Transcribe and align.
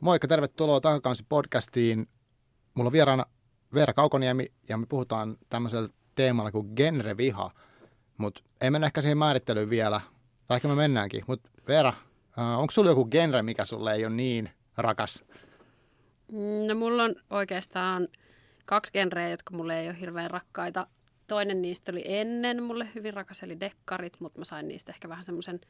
Moikka, 0.00 0.28
tervetuloa 0.28 0.80
Takakansi 0.80 1.26
podcastiin. 1.28 2.08
Mulla 2.74 2.88
on 2.88 2.92
vieraana 2.92 3.26
Veera 3.74 3.92
Kaukoniemi 3.92 4.52
ja 4.68 4.78
me 4.78 4.86
puhutaan 4.86 5.36
tämmöisellä 5.48 5.88
teemalla 6.14 6.52
kuin 6.52 6.72
genreviha, 6.76 7.50
mutta 8.16 8.42
ei 8.60 8.70
mennä 8.70 8.86
ehkä 8.86 9.02
siihen 9.02 9.18
määrittelyyn 9.18 9.70
vielä, 9.70 10.00
tai 10.46 10.56
ehkä 10.56 10.68
me 10.68 10.74
mennäänkin, 10.74 11.24
mutta 11.26 11.50
Veera, 11.68 11.88
äh, 12.38 12.58
onko 12.60 12.70
sulla 12.70 12.90
joku 12.90 13.04
genre, 13.04 13.42
mikä 13.42 13.64
sulle 13.64 13.94
ei 13.94 14.04
ole 14.06 14.14
niin 14.14 14.50
rakas? 14.76 15.24
No 16.66 16.74
mulla 16.74 17.04
on 17.04 17.14
oikeastaan 17.30 18.08
kaksi 18.66 18.92
genreä, 18.92 19.30
jotka 19.30 19.56
mulle 19.56 19.80
ei 19.80 19.88
ole 19.88 20.00
hirveän 20.00 20.30
rakkaita. 20.30 20.86
Toinen 21.26 21.62
niistä 21.62 21.92
oli 21.92 22.02
ennen 22.04 22.62
mulle 22.62 22.88
hyvin 22.94 23.14
rakas, 23.14 23.42
eli 23.42 23.60
dekkarit, 23.60 24.20
mutta 24.20 24.38
mä 24.38 24.44
sain 24.44 24.68
niistä 24.68 24.92
ehkä 24.92 25.08
vähän 25.08 25.24
semmoisen 25.24 25.60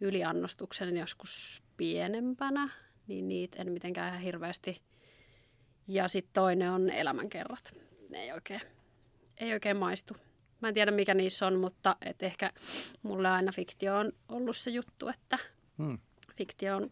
yliannostuksen 0.00 0.96
joskus 0.96 1.62
pienempänä, 1.76 2.68
niin 3.06 3.28
niitä 3.28 3.62
en 3.62 3.72
mitenkään 3.72 4.08
ihan 4.08 4.20
hirveästi. 4.20 4.82
Ja 5.88 6.08
sitten 6.08 6.32
toinen 6.32 6.70
on 6.70 6.90
elämänkerrat. 6.90 7.74
Ne 8.08 8.18
ei 8.18 8.32
oikein, 8.32 8.60
ei 9.40 9.52
oikein 9.52 9.76
maistu. 9.76 10.16
Mä 10.60 10.68
en 10.68 10.74
tiedä 10.74 10.90
mikä 10.90 11.14
niissä 11.14 11.46
on, 11.46 11.58
mutta 11.58 11.96
et 12.00 12.22
ehkä 12.22 12.50
mulle 13.02 13.28
aina 13.28 13.52
fiktio 13.52 13.96
on 13.96 14.12
ollut 14.28 14.56
se 14.56 14.70
juttu, 14.70 15.08
että 15.08 15.38
hmm. 15.78 15.98
fiktio 16.36 16.76
on 16.76 16.90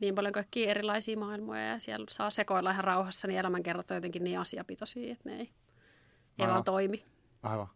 niin 0.00 0.14
paljon 0.14 0.32
kaikkia 0.32 0.70
erilaisia 0.70 1.18
maailmoja 1.18 1.62
ja 1.62 1.78
siellä 1.78 2.06
saa 2.08 2.30
sekoilla 2.30 2.70
ihan 2.70 2.84
rauhassa, 2.84 3.28
niin 3.28 3.38
elämänkerrat 3.38 3.90
on 3.90 3.94
jotenkin 3.94 4.24
niin 4.24 4.38
asiapitoisia, 4.38 5.12
että 5.12 5.28
ne 5.28 5.36
ei, 5.36 5.50
ei 6.38 6.46
vaan 6.46 6.64
toimi. 6.64 7.04
Aivan. 7.42 7.68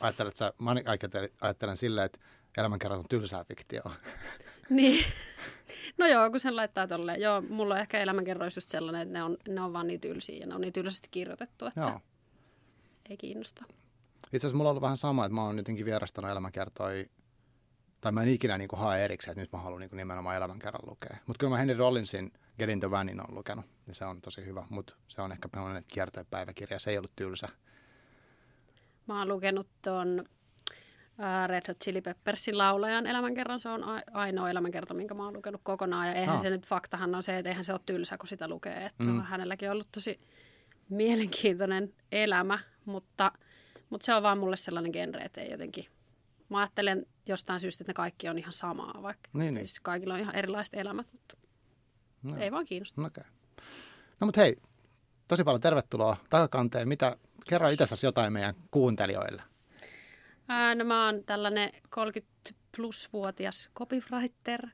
Ajattelet 0.00 0.36
sä, 0.36 0.52
mä 0.58 0.74
ajattelen, 0.84 1.30
ajattelen 1.40 1.76
silleen, 1.76 2.04
että 2.06 2.18
elämänkerrat 2.56 2.98
on 2.98 3.08
tylsää 3.08 3.44
fiktioa. 3.44 3.94
niin. 4.70 5.04
No 5.98 6.06
joo, 6.06 6.30
kun 6.30 6.40
sen 6.40 6.56
laittaa 6.56 6.86
tolleen. 6.86 7.20
Joo, 7.20 7.40
mulla 7.40 7.74
on 7.74 7.80
ehkä 7.80 7.98
elämänkerroissa 7.98 8.58
just 8.58 8.68
sellainen, 8.68 9.02
että 9.02 9.18
ne 9.18 9.22
on, 9.22 9.36
ne 9.48 9.60
on 9.60 9.72
vaan 9.72 9.86
niin 9.86 10.00
tylsiä 10.00 10.38
ja 10.38 10.46
ne 10.46 10.54
on 10.54 10.60
niin 10.60 10.72
tylsästi 10.72 11.08
kirjoitettu, 11.10 11.66
että 11.66 11.80
joo. 11.80 12.00
ei 13.10 13.16
kiinnosta. 13.16 13.64
Itse 14.32 14.36
asiassa 14.36 14.56
mulla 14.56 14.68
on 14.68 14.72
ollut 14.72 14.82
vähän 14.82 14.96
sama, 14.96 15.24
että 15.24 15.34
mä 15.34 15.44
oon 15.44 15.56
jotenkin 15.56 15.86
vierastanut 15.86 16.30
elämänkertoja, 16.30 17.04
tai 18.00 18.12
mä 18.12 18.22
en 18.22 18.28
ikinä 18.28 18.58
niin 18.58 18.68
kuin 18.68 18.80
hae 18.80 19.04
erikseen, 19.04 19.32
että 19.32 19.40
nyt 19.40 19.52
mä 19.52 19.58
haluan 19.58 19.80
niin 19.80 19.90
kuin 19.90 19.96
nimenomaan 19.96 20.36
elämänkerran 20.36 20.90
lukea. 20.90 21.16
Mutta 21.26 21.38
kyllä 21.38 21.50
mä 21.50 21.58
Henry 21.58 21.76
Rollinsin 21.76 22.32
Get 22.58 22.70
in 22.70 22.80
the 22.80 22.90
Vanin 22.90 23.20
on 23.20 23.34
lukenut, 23.34 23.64
ja 23.86 23.94
se 23.94 24.04
on 24.04 24.20
tosi 24.20 24.44
hyvä, 24.44 24.66
mutta 24.70 24.94
se 25.08 25.22
on 25.22 25.32
ehkä 25.32 25.48
sellainen 25.54 25.84
kiertopäiväkirja, 25.88 26.78
se 26.78 26.90
ei 26.90 26.98
ollut 26.98 27.16
tylsä. 27.16 27.48
Mä 29.06 29.18
oon 29.18 29.28
lukenut 29.28 29.68
ton 29.82 30.24
Red 31.46 31.62
Hot 31.68 31.78
Chili 31.84 32.00
Peppersin 32.00 32.58
laulajan 32.58 33.06
elämänkerran. 33.06 33.60
Se 33.60 33.68
on 33.68 33.84
ainoa 34.12 34.50
elämänkerta, 34.50 34.94
minkä 34.94 35.14
mä 35.14 35.24
oon 35.24 35.34
lukenut 35.34 35.60
kokonaan. 35.64 36.06
Ja 36.06 36.14
eihän 36.14 36.36
ah. 36.36 36.42
se 36.42 36.50
nyt, 36.50 36.66
faktahan 36.66 37.14
on 37.14 37.22
se, 37.22 37.38
että 37.38 37.48
eihän 37.48 37.64
se 37.64 37.72
ole 37.72 37.80
tylsä, 37.86 38.18
kun 38.18 38.28
sitä 38.28 38.48
lukee. 38.48 38.86
Että 38.86 39.04
mm. 39.04 39.18
on 39.18 39.24
hänelläkin 39.24 39.70
ollut 39.70 39.88
tosi 39.92 40.20
mielenkiintoinen 40.88 41.94
elämä, 42.12 42.58
mutta, 42.84 43.32
mutta 43.90 44.04
se 44.04 44.14
on 44.14 44.22
vaan 44.22 44.38
mulle 44.38 44.56
sellainen 44.56 44.92
genre, 44.92 45.22
että 45.22 45.40
ei 45.40 45.50
jotenkin... 45.50 45.84
Mä 46.48 46.58
ajattelen 46.58 47.06
jostain 47.26 47.60
syystä, 47.60 47.82
että 47.82 47.90
ne 47.90 47.94
kaikki 47.94 48.28
on 48.28 48.38
ihan 48.38 48.52
samaa, 48.52 49.02
vaikka 49.02 49.30
niin, 49.32 49.54
niin. 49.54 49.66
kaikilla 49.82 50.14
on 50.14 50.20
ihan 50.20 50.34
erilaiset 50.34 50.74
elämät, 50.74 51.06
mutta 51.12 51.36
no. 52.22 52.36
ei 52.38 52.52
vaan 52.52 52.64
kiinnosta. 52.64 53.02
Okay. 53.02 53.24
No 54.20 54.24
mutta 54.24 54.40
hei, 54.40 54.56
tosi 55.28 55.44
paljon 55.44 55.60
tervetuloa 55.60 56.16
takakanteen. 56.30 56.88
Mitä, 56.88 57.16
kerro 57.48 57.68
itsestäsi 57.68 58.06
jotain 58.06 58.32
meidän 58.32 58.54
kuuntelijoille. 58.70 59.42
Ää, 60.48 60.74
no 60.74 60.84
mä 60.84 61.04
oon 61.06 61.24
tällainen 61.24 61.70
30 61.88 62.32
plus-vuotias 62.76 63.70
copywriter 63.74 64.66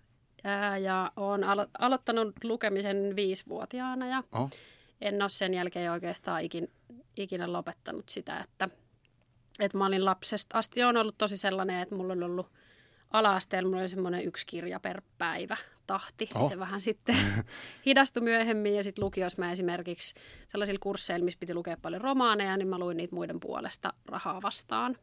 ää, 0.45 0.79
ja 0.79 1.13
oon 1.17 1.45
alo- 1.45 1.71
aloittanut 1.79 2.45
lukemisen 2.45 3.17
viisivuotiaana 3.17 4.07
ja 4.07 4.23
oh. 4.33 4.51
en 5.01 5.23
ole 5.23 5.29
sen 5.29 5.55
jälkeen 5.55 5.93
oikeastaan 5.93 6.43
ikin, 6.43 6.69
ikinä 7.17 7.53
lopettanut 7.53 8.09
sitä, 8.09 8.39
että, 8.39 8.69
että 9.61 9.79
mä 9.79 9.87
olin 9.87 10.05
lapsesta 10.05 10.59
asti 10.59 10.83
on 10.83 10.97
ollut 10.97 11.19
tosi 11.19 11.37
sellainen, 11.37 11.79
että 11.79 11.95
mulla 11.95 12.13
on 12.13 12.23
ollut 12.23 12.47
ala-asteella 13.11 13.69
mulla 13.69 13.81
oli 13.81 13.89
semmoinen 13.89 14.25
yksi 14.25 14.47
kirja 14.47 14.81
per 14.81 15.03
päivä 15.19 15.57
tahti. 15.87 16.29
Oh. 16.35 16.49
Se 16.49 16.59
vähän 16.59 16.81
sitten 16.81 17.17
hidastui 17.87 18.23
myöhemmin 18.23 18.75
ja 18.75 18.83
sitten 18.83 19.05
lukiossa 19.05 19.39
mä 19.39 19.53
esimerkiksi 19.53 20.15
sellaisilla 20.49 20.79
kursseilla, 20.83 21.25
missä 21.25 21.41
piti 21.41 21.55
lukea 21.55 21.77
paljon 21.83 22.01
romaaneja, 22.01 22.57
niin 22.57 22.69
mä 22.69 22.79
luin 22.79 22.97
niitä 22.97 23.15
muiden 23.15 23.41
puolesta 23.41 23.93
rahaa 24.07 24.43
vastaan 24.43 24.97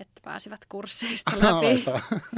että 0.00 0.20
pääsivät 0.24 0.60
kursseista 0.68 1.32
läpi. 1.42 1.84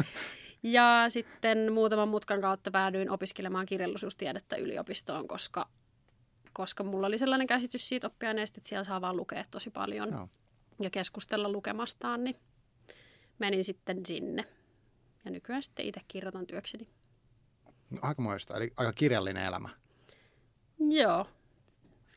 ja 0.62 1.04
sitten 1.08 1.72
muutaman 1.72 2.08
mutkan 2.08 2.40
kautta 2.40 2.70
päädyin 2.70 3.10
opiskelemaan 3.10 3.66
kirjallisuustiedettä 3.66 4.56
yliopistoon, 4.56 5.28
koska, 5.28 5.68
koska 6.52 6.84
mulla 6.84 7.06
oli 7.06 7.18
sellainen 7.18 7.46
käsitys 7.46 7.88
siitä 7.88 8.06
oppiaineesta, 8.06 8.58
että 8.58 8.68
siellä 8.68 8.84
saa 8.84 9.00
vaan 9.00 9.16
lukea 9.16 9.44
tosi 9.50 9.70
paljon 9.70 10.10
no. 10.10 10.28
ja 10.80 10.90
keskustella 10.90 11.48
lukemastaan, 11.48 12.24
niin 12.24 12.36
menin 13.38 13.64
sitten 13.64 14.06
sinne. 14.06 14.44
Ja 15.24 15.30
nykyään 15.30 15.62
sitten 15.62 15.86
itse 15.86 16.00
kirjoitan 16.08 16.46
työkseni. 16.46 16.88
No, 17.90 17.98
aikamoista, 18.02 18.56
eli 18.56 18.72
aika 18.76 18.92
kirjallinen 18.92 19.44
elämä. 19.44 19.68
Joo, 20.78 21.26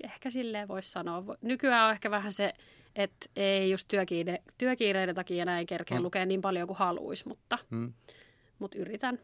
ehkä 0.04 0.32
silleen 0.32 0.68
voisi 0.68 0.92
sanoa. 0.92 1.24
Nykyään 1.42 1.86
on 1.86 1.92
ehkä 1.92 2.12
vähän 2.12 2.32
se 2.34 2.54
että 2.96 3.30
ei 3.36 3.72
just 3.72 3.88
työkiire, 3.88 4.38
työkiireiden 4.58 5.16
takia 5.16 5.46
näin 5.46 5.68
kerkeä 5.68 5.98
mm. 5.98 6.04
lukea 6.04 6.26
niin 6.26 6.42
paljon 6.42 6.68
kuin 6.68 6.78
haluaisi, 6.78 7.28
mutta, 7.28 7.58
mm. 7.70 7.94
mutta 8.60 8.78
yritän. 8.78 9.20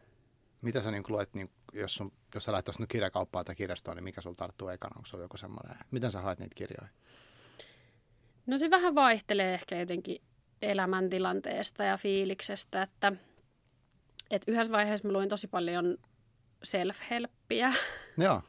Mitä 0.62 0.80
sä 0.80 0.90
niin 0.90 1.02
luet, 1.08 1.34
niin 1.34 1.50
jos, 1.72 1.94
sun, 1.94 2.12
jos 2.34 2.44
sä 2.44 2.52
lähdet 2.52 2.78
nyt 2.78 2.88
kirjakauppaan 2.88 3.44
tai 3.44 3.54
kirjastoon, 3.54 3.96
niin 3.96 4.04
mikä 4.04 4.20
sulla 4.20 4.36
tarttuu 4.36 4.68
ekana? 4.68 4.96
Onko 4.96 5.06
sulla 5.06 5.24
joku 5.24 5.36
semmoinen? 5.36 5.76
Miten 5.90 6.12
sä 6.12 6.20
haet 6.20 6.38
niitä 6.38 6.54
kirjoja? 6.54 6.88
No 8.46 8.58
se 8.58 8.70
vähän 8.70 8.94
vaihtelee 8.94 9.54
ehkä 9.54 9.76
jotenkin 9.76 10.22
elämäntilanteesta 10.62 11.84
ja 11.84 11.96
fiiliksestä, 11.96 12.82
että, 12.82 13.12
että 14.30 14.52
yhdessä 14.52 14.72
vaiheessa 14.72 15.08
mä 15.08 15.12
luin 15.12 15.28
tosi 15.28 15.46
paljon 15.46 15.98
self-helppiä. 16.64 17.74
Joo 18.18 18.42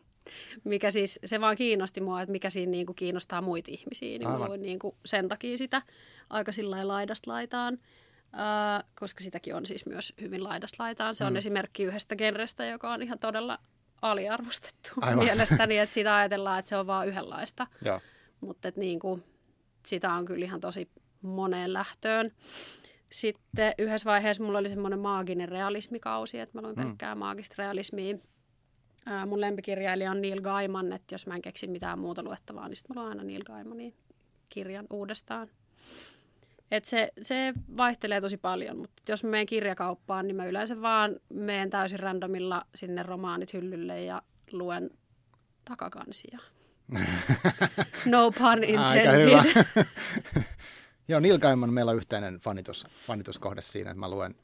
mikä 0.63 0.91
siis, 0.91 1.19
se 1.25 1.41
vaan 1.41 1.55
kiinnosti 1.55 2.01
mua, 2.01 2.21
että 2.21 2.31
mikä 2.31 2.49
siinä 2.49 2.71
niin 2.71 2.85
kuin 2.85 2.95
kiinnostaa 2.95 3.41
muita 3.41 3.71
ihmisiä. 3.71 4.19
Niin 4.19 4.29
mä 4.29 4.47
luin 4.47 4.61
niin 4.61 4.79
kuin 4.79 4.95
sen 5.05 5.29
takia 5.29 5.57
sitä 5.57 5.81
aika 6.29 6.51
sillä 6.51 6.87
laidasta 6.87 7.31
laitaan, 7.31 7.79
äh, 8.23 8.83
koska 8.99 9.23
sitäkin 9.23 9.55
on 9.55 9.65
siis 9.65 9.85
myös 9.85 10.13
hyvin 10.21 10.43
laidasta 10.43 10.83
laitaan. 10.83 11.15
Se 11.15 11.25
on 11.25 11.33
mm. 11.33 11.37
esimerkki 11.37 11.83
yhdestä 11.83 12.15
genrestä, 12.15 12.65
joka 12.65 12.93
on 12.93 13.01
ihan 13.01 13.19
todella 13.19 13.59
aliarvostettu 14.01 14.89
Aivan. 15.01 15.25
mielestäni, 15.25 15.77
että 15.77 15.93
sitä 15.93 16.15
ajatellaan, 16.15 16.59
että 16.59 16.69
se 16.69 16.77
on 16.77 16.87
vain 16.87 17.09
yhdenlaista. 17.09 17.67
Mutta 18.41 18.71
niin 18.75 18.99
kuin, 18.99 19.23
sitä 19.85 20.13
on 20.13 20.25
kyllä 20.25 20.45
ihan 20.45 20.59
tosi 20.59 20.89
moneen 21.21 21.73
lähtöön. 21.73 22.31
Sitten 23.11 23.73
yhdessä 23.77 24.09
vaiheessa 24.09 24.43
mulla 24.43 24.59
oli 24.59 24.69
semmoinen 24.69 24.99
maaginen 24.99 25.49
realismikausi, 25.49 26.39
että 26.39 26.57
mä 26.57 26.61
luin 26.61 26.75
mm. 26.75 26.83
pelkkää 26.83 27.15
maagista 27.15 27.55
realismia. 27.57 28.17
Ää, 29.05 29.25
mun 29.25 29.41
lempikirjailija 29.41 30.11
on 30.11 30.21
Neil 30.21 30.41
Gaiman, 30.41 30.93
että 30.93 31.15
jos 31.15 31.27
mä 31.27 31.35
en 31.35 31.41
keksi 31.41 31.67
mitään 31.67 31.99
muuta 31.99 32.23
luettavaa, 32.23 32.67
niin 32.67 32.75
sitten 32.75 32.95
mä 32.95 33.01
luen 33.01 33.09
aina 33.09 33.23
Neil 33.23 33.43
Gaimanin 33.43 33.95
kirjan 34.49 34.87
uudestaan. 34.89 35.49
Et 36.71 36.85
se, 36.85 37.09
se 37.21 37.53
vaihtelee 37.77 38.21
tosi 38.21 38.37
paljon, 38.37 38.77
mutta 38.77 39.03
jos 39.09 39.23
mä 39.23 39.29
menen 39.29 39.45
kirjakauppaan, 39.45 40.27
niin 40.27 40.35
mä 40.35 40.45
yleensä 40.45 40.81
vaan 40.81 41.15
menen 41.29 41.69
täysin 41.69 41.99
randomilla 41.99 42.65
sinne 42.75 43.03
romaanit 43.03 43.53
hyllylle 43.53 44.03
ja 44.03 44.21
luen 44.51 44.89
takakansia. 45.65 46.39
no 48.05 48.31
pun 48.31 48.63
intended. 48.63 49.07
Aika 49.07 49.11
hyvä. 49.11 49.43
Joo, 51.07 51.19
Neil 51.19 51.39
Gaiman 51.39 51.73
meillä 51.73 51.91
on 51.91 51.97
yhteinen 51.97 52.39
fanitus, 52.39 52.87
fanituskohde 52.89 53.61
siinä, 53.61 53.91
että 53.91 53.99
mä 53.99 54.09
luen, 54.09 54.35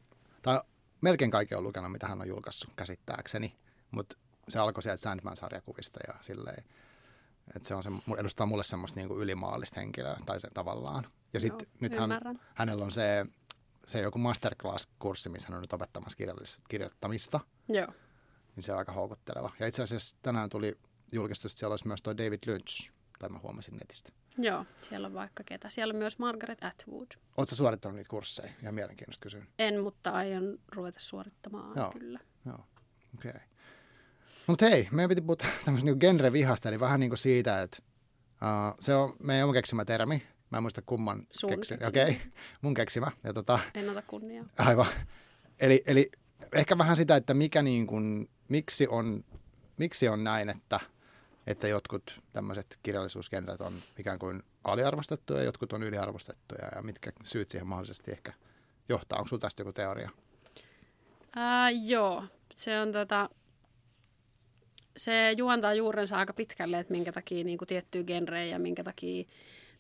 tai 0.42 0.62
melkein 1.02 1.32
kaikki 1.32 1.56
on 1.56 1.64
lukenut, 1.64 1.92
mitä 1.92 2.08
hän 2.08 2.22
on 2.22 2.28
julkaissut 2.28 2.70
käsittääkseni, 2.76 3.56
mutta 3.92 4.18
se 4.50 4.60
alkoi 4.60 4.84
sieltä 4.84 5.02
Sandman-sarjakuvista 5.02 6.00
ja 6.08 6.14
silleen, 6.22 6.64
että 7.56 7.68
se 7.68 7.76
on 7.76 7.84
se, 7.84 7.90
edustaa 8.18 8.46
mulle 8.46 8.64
semmoista 8.64 9.00
niin 9.00 9.08
kuin 9.08 9.22
ylimaallista 9.22 9.80
henkilöä, 9.80 10.18
tai 10.26 10.40
se 10.40 10.48
tavallaan. 10.54 11.08
Ja 11.34 11.40
sitten 11.40 11.68
nythän 11.80 12.10
hänellä 12.54 12.86
on 12.86 12.92
se, 12.92 13.26
se 13.88 14.02
joku 14.02 14.20
masterclass-kurssi, 14.20 15.30
missä 15.30 15.48
hän 15.48 15.56
on 15.56 15.62
nyt 15.62 15.74
opettamassa 15.74 16.18
kirjoittamista. 16.70 17.40
Joo. 17.68 17.88
Niin 18.56 18.64
se 18.64 18.72
on 18.72 18.78
aika 18.78 18.92
houkutteleva. 18.92 19.52
Ja 19.60 19.68
itse 19.68 19.84
asiassa 19.84 20.18
tänään 20.22 20.50
tuli 20.50 20.78
julkistus, 21.12 21.52
että 21.52 21.60
siellä 21.60 21.74
olisi 21.74 21.88
myös 21.88 22.02
tuo 22.02 22.18
David 22.18 22.40
Lynch, 22.46 22.92
tai 23.20 23.30
mä 23.30 23.40
huomasin 23.40 23.78
netistä. 23.78 24.12
Joo, 24.38 24.66
siellä 24.80 25.08
on 25.08 25.14
vaikka 25.14 25.44
ketä. 25.44 25.70
Siellä 25.70 25.92
on 25.92 25.98
myös 25.98 26.20
Margaret 26.20 26.64
Atwood. 26.64 27.08
Oletko 27.38 27.56
suorittanut 27.56 27.96
niitä 27.96 28.10
kursseja? 28.10 28.54
Ihan 28.62 28.74
mielenkiintoista 28.74 29.24
kysyä. 29.24 29.46
En, 29.60 29.82
mutta 29.82 30.12
aion 30.12 30.60
ruveta 30.76 31.00
suorittamaan 31.00 31.78
Joo. 31.78 31.92
kyllä. 31.92 32.20
Joo, 32.46 32.66
okei. 33.18 33.30
Okay. 33.30 33.42
Mutta 34.48 34.66
hei, 34.66 34.88
meidän 34.92 35.10
piti 35.10 35.22
puhua 35.22 35.36
tämmöistä 35.66 35.86
niinku 35.86 36.00
genre-vihasta, 36.00 36.70
eli 36.70 36.80
vähän 36.80 37.00
niin 37.00 37.10
kuin 37.10 37.18
siitä, 37.18 37.62
että 37.62 37.78
uh, 38.34 38.76
se 38.80 38.96
on 38.96 39.16
meidän 39.20 39.44
oma 39.44 39.54
keksimä 39.54 39.86
termi. 39.86 40.24
Mä 40.50 40.58
en 40.58 40.64
muista 40.64 40.82
kumman 40.82 41.28
Sun 41.32 41.50
keksimä. 41.50 41.88
Okei, 41.88 42.04
okay. 42.04 42.16
mun 42.62 42.74
keksimä. 42.74 43.12
Ja 43.24 43.34
tota, 43.34 43.60
en 43.74 43.90
ota 43.90 44.02
kunniaa. 44.02 44.46
Aivan. 44.58 44.88
Eli, 45.60 45.84
eli 45.86 46.12
ehkä 46.56 46.78
vähän 46.78 46.98
sitä, 46.98 47.16
että 47.16 47.34
mikä 47.34 47.62
niin 47.62 47.88
kuin, 47.88 48.30
miksi, 48.48 48.88
on, 48.88 49.26
miksi 49.78 50.08
on 50.08 50.24
näin, 50.24 50.50
että 50.50 50.80
että 51.48 51.68
jotkut 51.68 52.22
tämmöiset 52.34 52.80
kirjallisuusgenret 52.84 53.62
on 53.62 53.74
ikään 54.00 54.20
kuin 54.20 54.44
aliarvostettuja 54.64 55.40
ja 55.40 55.46
jotkut 55.46 55.74
on 55.74 55.84
yliarvostettuja 55.84 56.70
ja 56.76 56.82
mitkä 56.82 57.12
syyt 57.24 57.50
siihen 57.50 57.68
mahdollisesti 57.68 58.12
ehkä 58.12 58.34
johtaa? 58.90 59.20
Onko 59.20 59.28
sinulla 59.28 59.42
tästä 59.42 59.62
joku 59.62 59.74
teoria? 59.74 60.10
Ää, 61.36 61.70
joo, 61.70 62.24
se 62.54 62.80
on 62.80 62.92
tota, 62.92 63.30
se 65.00 65.32
juontaa 65.38 65.74
juurensa 65.74 66.18
aika 66.18 66.34
pitkälle, 66.34 66.80
että 66.80 66.94
minkä 66.94 67.12
takia 67.12 67.44
niin 67.44 67.58
kuin 67.58 67.68
tiettyjä 67.68 68.04
genrejä 68.04 68.46
ja 68.46 68.60
minkä 68.60 68.84
takia 68.84 69.24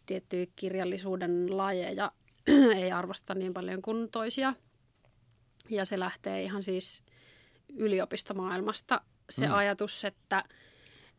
tiettyjä 0.05 0.45
kirjallisuuden 0.55 1.57
lajeja 1.57 2.11
ei 2.75 2.91
arvosta 2.91 3.35
niin 3.35 3.53
paljon 3.53 3.81
kuin 3.81 4.11
toisia. 4.11 4.53
Ja 5.69 5.85
se 5.85 5.99
lähtee 5.99 6.43
ihan 6.43 6.63
siis 6.63 7.05
yliopistomaailmasta 7.75 9.01
se 9.29 9.47
mm. 9.47 9.53
ajatus, 9.53 10.05
että, 10.05 10.43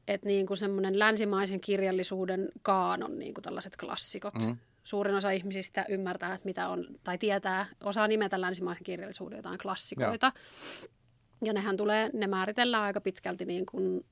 että 0.08 0.26
niin 0.26 0.46
kuin 0.46 0.56
semmoinen 0.56 0.99
länsimaisen 0.99 1.61
kirjallisuuden 1.61 2.49
kaanon 2.62 3.19
niin 3.19 3.35
kuin 3.35 3.43
tällaiset 3.43 3.76
klassikot. 3.76 4.35
Mm. 4.35 4.56
Suurin 4.82 5.14
osa 5.14 5.31
ihmisistä 5.31 5.87
ymmärtää, 5.88 6.35
että 6.35 6.44
mitä 6.44 6.69
on, 6.69 6.87
tai 7.05 7.19
tietää, 7.19 7.67
osaa 7.85 8.08
nimetä 8.08 8.41
länsimaisen 8.41 8.85
kirjallisuuden 8.85 9.37
jotain 9.37 9.58
klassikoita. 9.58 10.26
Ja, 10.26 10.88
ja 11.44 11.52
nehän 11.52 11.76
tulee, 11.76 12.10
ne 12.12 12.26
määritellään 12.26 12.84
aika 12.84 13.00
pitkälti 13.00 13.44
niin 13.44 13.66
kuin 13.66 14.06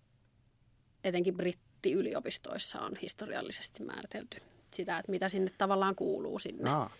etenkin 1.04 1.36
brittiyliopistoissa 1.36 2.80
on 2.80 2.92
historiallisesti 3.02 3.84
määritelty 3.84 4.42
sitä, 4.70 4.98
että 4.98 5.12
mitä 5.12 5.28
sinne 5.28 5.50
tavallaan 5.58 5.94
kuuluu 5.94 6.38
sinne. 6.38 6.70
Aa 6.70 6.90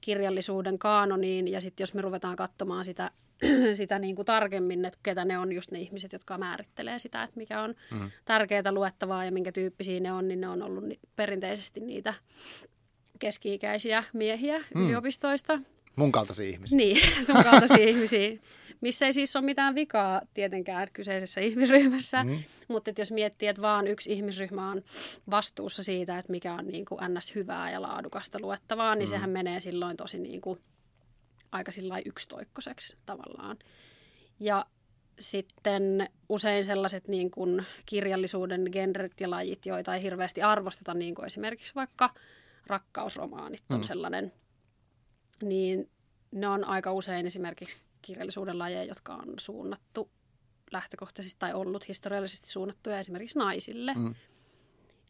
kirjallisuuden 0.00 0.78
kaanoniin 0.78 1.48
ja 1.48 1.60
sitten 1.60 1.82
jos 1.82 1.94
me 1.94 2.02
ruvetaan 2.02 2.36
katsomaan 2.36 2.84
sitä, 2.84 3.10
sitä 3.74 3.98
niin 3.98 4.16
kuin 4.16 4.26
tarkemmin, 4.26 4.84
että 4.84 4.98
ketä 5.02 5.24
ne 5.24 5.38
on 5.38 5.52
just 5.52 5.70
ne 5.70 5.80
ihmiset, 5.80 6.12
jotka 6.12 6.38
määrittelee 6.38 6.98
sitä, 6.98 7.22
että 7.22 7.36
mikä 7.36 7.62
on 7.62 7.74
mm. 7.90 8.10
tärkeää 8.24 8.72
luettavaa 8.72 9.24
ja 9.24 9.32
minkä 9.32 9.52
tyyppisiä 9.52 10.00
ne 10.00 10.12
on, 10.12 10.28
niin 10.28 10.40
ne 10.40 10.48
on 10.48 10.62
ollut 10.62 10.84
perinteisesti 11.16 11.80
niitä 11.80 12.14
keski-ikäisiä 13.18 14.04
miehiä 14.12 14.58
mm. 14.74 14.86
yliopistoista. 14.86 15.58
Mun 16.00 16.12
kaltaisia 16.12 16.48
ihmisiä. 16.48 16.76
Niin, 16.76 16.96
sun 17.26 17.44
kaltaisia 17.44 17.88
ihmisiä 17.88 18.38
missä 18.80 19.06
ei 19.06 19.12
siis 19.12 19.36
ole 19.36 19.44
mitään 19.44 19.74
vikaa 19.74 20.22
tietenkään 20.34 20.88
kyseisessä 20.92 21.40
ihmisryhmässä, 21.40 22.24
mm. 22.24 22.42
mutta 22.68 22.90
että 22.90 23.00
jos 23.00 23.12
miettii, 23.12 23.48
että 23.48 23.62
vaan 23.62 23.86
yksi 23.86 24.12
ihmisryhmä 24.12 24.70
on 24.70 24.82
vastuussa 25.30 25.82
siitä, 25.82 26.18
että 26.18 26.32
mikä 26.32 26.54
on 26.54 26.66
niin 26.66 26.84
kuin 26.84 27.00
ns. 27.08 27.34
hyvää 27.34 27.70
ja 27.70 27.82
laadukasta 27.82 28.38
luettavaa, 28.40 28.94
niin 28.94 29.08
mm. 29.08 29.12
sehän 29.12 29.30
menee 29.30 29.60
silloin 29.60 29.96
tosi 29.96 30.18
niin 30.18 30.40
kuin 30.40 30.60
aika 31.52 31.72
yksitoikkoiseksi 32.04 32.96
tavallaan. 33.06 33.58
Ja 34.40 34.66
sitten 35.18 36.08
usein 36.28 36.64
sellaiset 36.64 37.08
niin 37.08 37.30
kuin 37.30 37.66
kirjallisuuden 37.86 38.64
genret 38.72 39.20
ja 39.20 39.30
lajit, 39.30 39.66
joita 39.66 39.94
ei 39.94 40.02
hirveästi 40.02 40.42
arvosteta, 40.42 40.94
niin 40.94 41.14
kuin 41.14 41.26
esimerkiksi 41.26 41.74
vaikka 41.74 42.10
rakkausromaanit 42.66 43.62
on 43.70 43.78
mm. 43.78 43.82
sellainen, 43.82 44.32
niin 45.42 45.90
ne 46.30 46.48
on 46.48 46.64
aika 46.64 46.92
usein 46.92 47.26
esimerkiksi 47.26 47.76
kirjallisuuden 48.02 48.58
lajeja, 48.58 48.84
jotka 48.84 49.14
on 49.14 49.34
suunnattu 49.38 50.10
lähtökohtaisesti 50.72 51.38
tai 51.38 51.54
ollut 51.54 51.88
historiallisesti 51.88 52.46
suunnattuja 52.46 52.98
esimerkiksi 53.00 53.38
naisille. 53.38 53.94
Mm. 53.94 54.14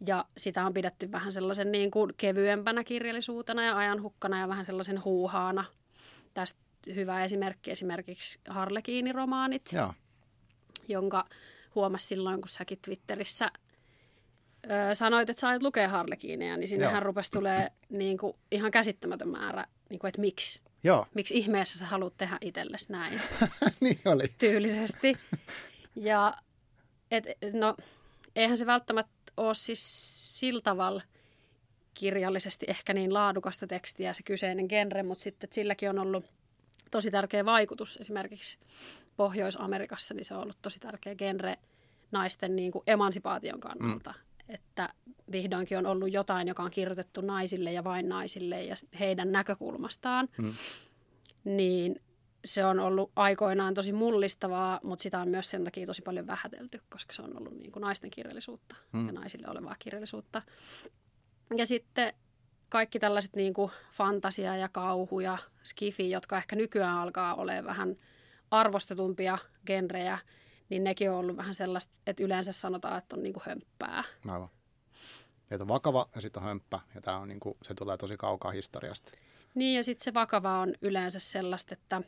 Ja 0.07 0.25
sitä 0.37 0.67
on 0.67 0.75
pidetty 0.75 1.13
vähän 1.13 1.33
sellaisen 1.33 1.73
niin 1.73 1.91
kuin 1.91 2.13
kevyempänä 2.17 2.85
kirjallisuutena 2.85 3.65
ja 3.65 3.77
ajanhukkana 3.77 4.41
ja 4.41 4.49
vähän 4.49 4.67
sellaisen 4.67 5.05
huuhaana. 5.05 5.65
Tästä 6.35 6.61
hyvä 6.95 7.25
esimerkki 7.25 7.71
esimerkiksi 7.71 8.41
Harlekiiniromaanit, 8.49 9.73
Joo. 9.73 9.95
jonka 10.89 11.25
huomasi 11.75 12.07
silloin, 12.07 12.41
kun 12.41 12.49
säkin 12.49 12.79
Twitterissä 12.85 13.51
ö, 14.71 14.95
sanoit, 14.95 15.31
että 15.31 15.41
sä 15.41 15.49
aiot 15.49 15.63
lukea 15.63 15.89
Harlekiineja, 15.89 16.57
niin 16.57 16.69
sinnehän 16.69 17.03
rupesi 17.03 17.31
tulee 17.31 17.69
niin 17.89 18.19
kuin, 18.19 18.37
ihan 18.51 18.71
käsittämätön 18.71 19.29
määrä, 19.29 19.67
niin 19.91 19.99
kuin, 19.99 20.09
että 20.09 20.21
miksi 20.21 20.63
Joo. 20.85 21.07
Miksi 21.15 21.39
ihmeessä 21.39 21.79
sä 21.79 21.87
haluat 21.87 22.17
tehdä 22.17 22.39
itsellesi 22.41 22.93
näin? 22.93 23.21
niin 23.81 24.01
oli. 24.05 24.25
Tyylisesti. 24.39 25.17
Ja 25.97 26.35
et, 27.11 27.25
no, 27.53 27.77
eihän 28.37 28.59
se 28.59 28.67
välttämättä 28.67 29.33
ole 29.37 29.55
siis 29.55 29.81
sillä 30.39 30.61
tavalla 30.61 31.03
kirjallisesti 31.95 32.67
ehkä 32.69 32.95
niin 32.95 33.15
laadukasta 33.15 33.67
tekstiä 33.67 34.13
se 34.13 34.23
kyseinen 34.23 34.67
genre, 34.69 35.03
mutta 35.03 35.23
sitten 35.23 35.47
että 35.47 35.55
silläkin 35.55 35.91
on 35.91 35.99
ollut 35.99 36.25
tosi 36.91 37.11
tärkeä 37.11 37.45
vaikutus 37.45 37.99
esimerkiksi 38.01 38.59
Pohjois-Amerikassa, 39.17 40.15
niin 40.15 40.25
se 40.25 40.35
on 40.35 40.43
ollut 40.43 40.59
tosi 40.63 40.81
tärkeä 40.81 41.15
genre 41.15 41.57
naisten 42.13 42.57
niin 42.57 42.73
kuin 42.73 42.83
emansipaation 42.87 43.61
kannalta. 43.61 44.11
Mm 44.11 44.30
että 44.55 44.89
vihdoinkin 45.33 45.79
on 45.79 45.87
ollut 45.87 46.13
jotain, 46.13 46.49
joka 46.49 46.63
on 46.63 46.71
kirjoitettu 46.71 47.21
naisille 47.21 47.73
ja 47.73 47.85
vain 47.85 48.09
naisille 48.09 48.65
ja 48.65 48.75
heidän 49.01 49.33
näkökulmastaan, 49.33 50.29
mm. 50.39 50.53
niin 51.45 52.01
se 52.45 52.65
on 52.65 52.81
ollut 52.81 53.13
aikoinaan 53.17 53.75
tosi 53.75 53.93
mullistavaa, 53.93 54.81
mutta 54.83 55.03
sitä 55.03 55.21
on 55.21 55.29
myös 55.29 55.51
sen 55.51 55.65
takia 55.65 55.87
tosi 55.87 56.03
paljon 56.03 56.27
vähätelty, 56.27 56.81
koska 56.89 57.13
se 57.13 57.23
on 57.23 57.39
ollut 57.39 57.55
niin 57.55 57.73
kuin 57.73 57.81
naisten 57.81 58.11
kirjallisuutta 58.11 58.77
mm. 58.93 59.07
ja 59.07 59.13
naisille 59.13 59.49
olevaa 59.49 59.77
kirjallisuutta. 59.79 60.43
Ja 61.57 61.67
sitten 61.67 62.15
kaikki 62.69 62.99
tällaiset 62.99 63.37
niin 63.37 63.55
kuin 63.55 63.71
fantasia 63.93 64.57
ja 64.57 64.69
kauhu 64.69 65.21
ja 65.21 65.39
skifi, 65.65 66.11
jotka 66.11 66.37
ehkä 66.37 66.57
nykyään 66.57 66.99
alkaa 66.99 67.35
olemaan 67.35 67.65
vähän 67.65 67.97
arvostetumpia 68.51 69.39
genrejä, 69.67 70.19
niin 70.71 70.85
nekin 70.85 71.11
on 71.11 71.17
ollut 71.17 71.37
vähän 71.37 71.55
sellaista, 71.55 71.93
että 72.07 72.23
yleensä 72.23 72.53
sanotaan, 72.53 72.99
että 72.99 73.17
on 73.17 73.23
niinku 73.23 73.43
hömppää. 73.47 74.05
Aivan. 74.29 74.49
Että 75.51 75.65
on 75.65 75.69
vakava 75.69 76.09
ja 76.15 76.21
sitten 76.21 76.43
on 76.43 76.49
hömppä, 76.49 76.81
ja 76.95 77.01
tämä 77.01 77.17
on 77.17 77.29
niinku, 77.29 77.57
se 77.63 77.75
tulee 77.75 77.97
tosi 77.97 78.17
kaukaa 78.17 78.51
historiasta. 78.51 79.11
Niin, 79.55 79.77
ja 79.77 79.85
sitten 79.85 80.05
se 80.05 80.15
vakava 80.15 80.59
on 80.59 80.75
yleensä 80.83 81.19
sellaista, 81.19 81.75
että, 81.75 82.03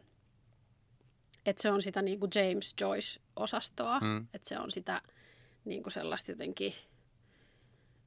että 1.46 1.62
se 1.62 1.70
on 1.70 1.82
sitä 1.82 2.02
niinku 2.02 2.28
James 2.34 2.74
Joyce-osastoa, 2.80 4.00
mm. 4.00 4.26
että 4.34 4.48
se 4.48 4.58
on 4.58 4.70
sitä 4.70 5.02
niinku 5.64 5.90
sellaista 5.90 6.30
jotenkin, 6.30 6.74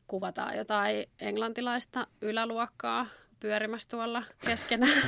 kuvataan 0.07 0.57
jotain 0.57 1.05
englantilaista 1.19 2.07
yläluokkaa 2.21 3.07
pyörimässä 3.39 3.89
tuolla 3.89 4.23
keskenään. 4.45 5.01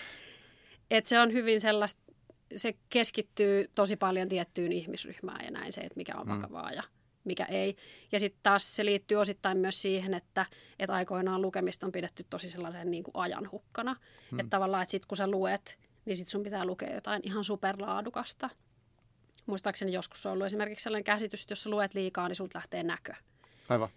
että 0.90 1.08
se 1.08 1.20
on 1.20 1.32
hyvin 1.32 1.60
sellaista 1.60 2.03
se 2.56 2.74
keskittyy 2.88 3.70
tosi 3.74 3.96
paljon 3.96 4.28
tiettyyn 4.28 4.72
ihmisryhmään 4.72 5.44
ja 5.44 5.50
näin 5.50 5.72
se, 5.72 5.80
että 5.80 5.96
mikä 5.96 6.16
on 6.16 6.26
mm. 6.26 6.34
vakavaa 6.34 6.72
ja 6.72 6.82
mikä 7.24 7.44
ei. 7.44 7.76
Ja 8.12 8.20
sitten 8.20 8.40
taas 8.42 8.76
se 8.76 8.84
liittyy 8.84 9.16
osittain 9.16 9.58
myös 9.58 9.82
siihen, 9.82 10.14
että, 10.14 10.46
että 10.78 10.94
aikoinaan 10.94 11.42
lukemista 11.42 11.86
on 11.86 11.92
pidetty 11.92 12.24
tosi 12.30 12.50
sellaisen 12.50 12.90
niin 12.90 13.04
kuin 13.04 13.14
ajanhukkana. 13.16 13.96
Mm. 14.30 14.40
Että 14.40 14.50
tavallaan, 14.50 14.82
että 14.82 14.90
sitten 14.90 15.08
kun 15.08 15.16
sä 15.16 15.26
luet, 15.26 15.78
niin 16.04 16.16
sitten 16.16 16.30
sun 16.30 16.42
pitää 16.42 16.64
lukea 16.64 16.94
jotain 16.94 17.22
ihan 17.24 17.44
superlaadukasta. 17.44 18.50
Muistaakseni 19.46 19.92
joskus 19.92 20.26
on 20.26 20.32
ollut 20.32 20.46
esimerkiksi 20.46 20.82
sellainen 20.82 21.04
käsitys, 21.04 21.42
että 21.42 21.52
jos 21.52 21.62
sä 21.62 21.70
luet 21.70 21.94
liikaa, 21.94 22.28
niin 22.28 22.36
sulta 22.36 22.58
lähtee 22.58 22.82
näkö. 22.82 23.14
Aivan. 23.68 23.88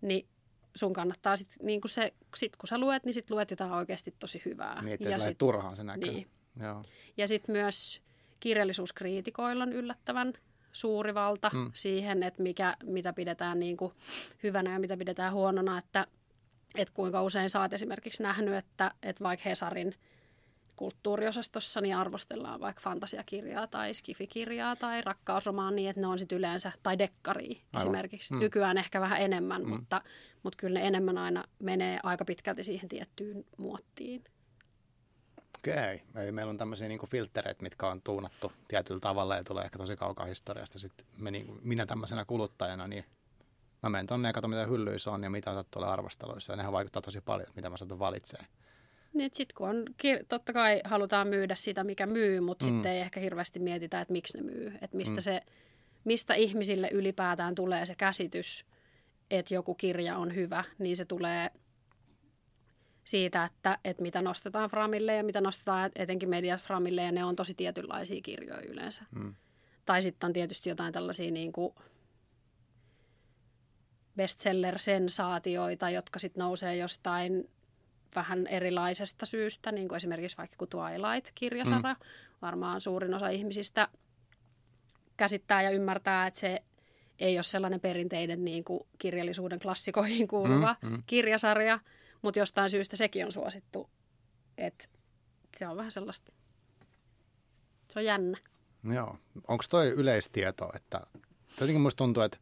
Niin 0.00 0.28
sun 0.76 0.92
kannattaa 0.92 1.36
sitten, 1.36 1.66
niin 1.66 1.80
kun, 1.80 1.90
se, 1.90 2.14
sit 2.36 2.56
kun 2.56 2.68
sä 2.68 2.78
luet, 2.78 3.04
niin 3.04 3.14
sit 3.14 3.30
luet 3.30 3.50
jotain 3.50 3.72
oikeasti 3.72 4.14
tosi 4.18 4.42
hyvää. 4.44 4.82
Niin, 4.82 4.94
ettei 4.94 5.12
ja 5.12 5.18
sit, 5.18 5.38
turhaan 5.38 5.76
se 5.76 5.84
näkö. 5.84 6.06
Niin. 6.06 6.30
Joo. 6.62 6.82
Ja 7.16 7.28
sitten 7.28 7.52
myös 7.52 8.02
kirjallisuuskriitikoilla 8.40 9.62
on 9.62 9.72
yllättävän 9.72 10.32
suuri 10.72 11.14
valta 11.14 11.50
mm. 11.54 11.70
siihen, 11.74 12.22
että 12.22 12.42
mikä, 12.42 12.76
mitä 12.84 13.12
pidetään 13.12 13.60
niin 13.60 13.76
kuin 13.76 13.92
hyvänä 14.42 14.72
ja 14.72 14.78
mitä 14.78 14.96
pidetään 14.96 15.32
huonona, 15.32 15.78
että, 15.78 16.06
että 16.74 16.94
kuinka 16.94 17.22
usein 17.22 17.48
oot 17.60 17.72
esimerkiksi 17.72 18.22
nähnyt, 18.22 18.54
että, 18.54 18.90
että 19.02 19.24
vaikka 19.24 19.48
Hesarin 19.48 19.94
kulttuuriosastossa 20.76 21.80
niin 21.80 21.96
arvostellaan 21.96 22.60
vaikka 22.60 22.82
fantasiakirjaa 22.82 23.66
tai 23.66 23.94
skifikirjaa 23.94 24.76
tai 24.76 25.00
rakkausromaania, 25.00 25.90
että 25.90 26.00
ne 26.00 26.06
on 26.06 26.18
sitten 26.18 26.38
yleensä, 26.38 26.72
tai 26.82 26.98
dekkaria 26.98 27.60
esimerkiksi. 27.76 28.34
Mm. 28.34 28.40
Nykyään 28.40 28.78
ehkä 28.78 29.00
vähän 29.00 29.20
enemmän, 29.20 29.62
mm. 29.62 29.68
mutta, 29.68 30.02
mutta 30.42 30.56
kyllä 30.56 30.78
ne 30.78 30.86
enemmän 30.86 31.18
aina 31.18 31.44
menee 31.58 32.00
aika 32.02 32.24
pitkälti 32.24 32.64
siihen 32.64 32.88
tiettyyn 32.88 33.44
muottiin. 33.56 34.24
Okei, 35.58 36.02
eli 36.14 36.32
meillä 36.32 36.50
on 36.50 36.58
tämmöisiä 36.58 36.88
niin 36.88 37.00
filtreitä, 37.08 37.62
mitkä 37.62 37.86
on 37.88 38.02
tuunattu 38.02 38.52
tietyllä 38.68 39.00
tavalla 39.00 39.36
ja 39.36 39.44
tulee 39.44 39.64
ehkä 39.64 39.78
tosi 39.78 39.96
kaukaa 39.96 40.26
historiasta. 40.26 40.78
Sitten 40.78 41.06
me, 41.16 41.30
niin, 41.30 41.58
minä 41.62 41.86
tämmöisenä 41.86 42.24
kuluttajana, 42.24 42.86
niin 42.86 43.04
mä 43.82 43.90
menen 43.90 44.06
tonne 44.06 44.28
ja 44.28 44.32
katson, 44.32 44.50
mitä 44.50 44.66
hyllyissä 44.66 45.10
on 45.10 45.22
ja 45.22 45.30
mitä 45.30 45.54
sattuu 45.54 45.80
tulee 45.80 45.92
arvosteluissa. 45.92 46.52
Ja 46.52 46.56
nehän 46.56 46.72
vaikuttaa 46.72 47.02
tosi 47.02 47.20
paljon, 47.20 47.48
mitä 47.56 47.70
mä 47.70 47.76
saatan 47.76 47.98
valitsee. 47.98 48.46
Niin, 49.12 49.30
sitten 49.32 49.54
kun 49.54 49.68
on, 49.68 49.84
totta 50.28 50.52
kai 50.52 50.80
halutaan 50.84 51.28
myydä 51.28 51.54
sitä, 51.54 51.84
mikä 51.84 52.06
myy, 52.06 52.40
mutta 52.40 52.66
mm. 52.66 52.72
sitten 52.72 52.92
ei 52.92 53.00
ehkä 53.00 53.20
hirveästi 53.20 53.58
mietitä, 53.58 54.00
että 54.00 54.12
miksi 54.12 54.36
ne 54.36 54.42
myy. 54.42 54.72
Että 54.82 54.96
mistä, 54.96 55.14
mm. 55.14 55.20
se, 55.20 55.40
mistä 56.04 56.34
ihmisille 56.34 56.88
ylipäätään 56.92 57.54
tulee 57.54 57.86
se 57.86 57.94
käsitys, 57.94 58.66
että 59.30 59.54
joku 59.54 59.74
kirja 59.74 60.16
on 60.16 60.34
hyvä, 60.34 60.64
niin 60.78 60.96
se 60.96 61.04
tulee– 61.04 61.50
siitä, 63.06 63.44
että, 63.44 63.78
että 63.84 64.02
mitä 64.02 64.22
nostetaan 64.22 64.70
Framille 64.70 65.14
ja 65.14 65.24
mitä 65.24 65.40
nostetaan 65.40 65.90
etenkin 65.94 66.28
medias 66.28 66.62
Framille, 66.62 67.02
ja 67.02 67.12
ne 67.12 67.24
on 67.24 67.36
tosi 67.36 67.54
tietynlaisia 67.54 68.20
kirjoja 68.22 68.60
yleensä. 68.60 69.04
Mm. 69.10 69.34
Tai 69.84 70.02
sitten 70.02 70.26
on 70.26 70.32
tietysti 70.32 70.68
jotain 70.68 70.92
tällaisia 70.92 71.30
niin 71.30 71.52
kuin 71.52 71.74
bestseller-sensaatioita, 74.16 75.90
jotka 75.90 76.18
sitten 76.18 76.40
nousee 76.40 76.76
jostain 76.76 77.50
vähän 78.14 78.46
erilaisesta 78.46 79.26
syystä, 79.26 79.72
niin 79.72 79.88
kuin 79.88 79.96
esimerkiksi 79.96 80.36
vaikka 80.36 80.56
kuin 80.58 80.70
Twilight-kirjasarja. 80.70 81.94
Mm. 81.94 82.06
Varmaan 82.42 82.80
suurin 82.80 83.14
osa 83.14 83.28
ihmisistä 83.28 83.88
käsittää 85.16 85.62
ja 85.62 85.70
ymmärtää, 85.70 86.26
että 86.26 86.40
se 86.40 86.62
ei 87.18 87.36
ole 87.36 87.42
sellainen 87.42 87.80
perinteinen 87.80 88.44
niin 88.44 88.64
kuin 88.64 88.86
kirjallisuuden 88.98 89.58
klassikoihin 89.58 90.28
kuuluva 90.28 90.76
mm, 90.82 90.90
mm. 90.90 91.02
kirjasarja, 91.06 91.80
mutta 92.26 92.38
jostain 92.38 92.70
syystä 92.70 92.96
sekin 92.96 93.26
on 93.26 93.32
suosittu. 93.32 93.90
Et 94.58 94.90
se 95.56 95.68
on 95.68 95.76
vähän 95.76 95.92
sellaista, 95.92 96.32
se 97.88 97.98
on 97.98 98.04
jännä. 98.04 98.38
Joo. 98.94 99.18
Onko 99.48 99.64
toi 99.70 99.88
yleistieto, 99.88 100.70
että 100.74 101.00
jotenkin 101.60 101.80
musta 101.80 101.98
tuntuu, 101.98 102.22
että 102.22 102.38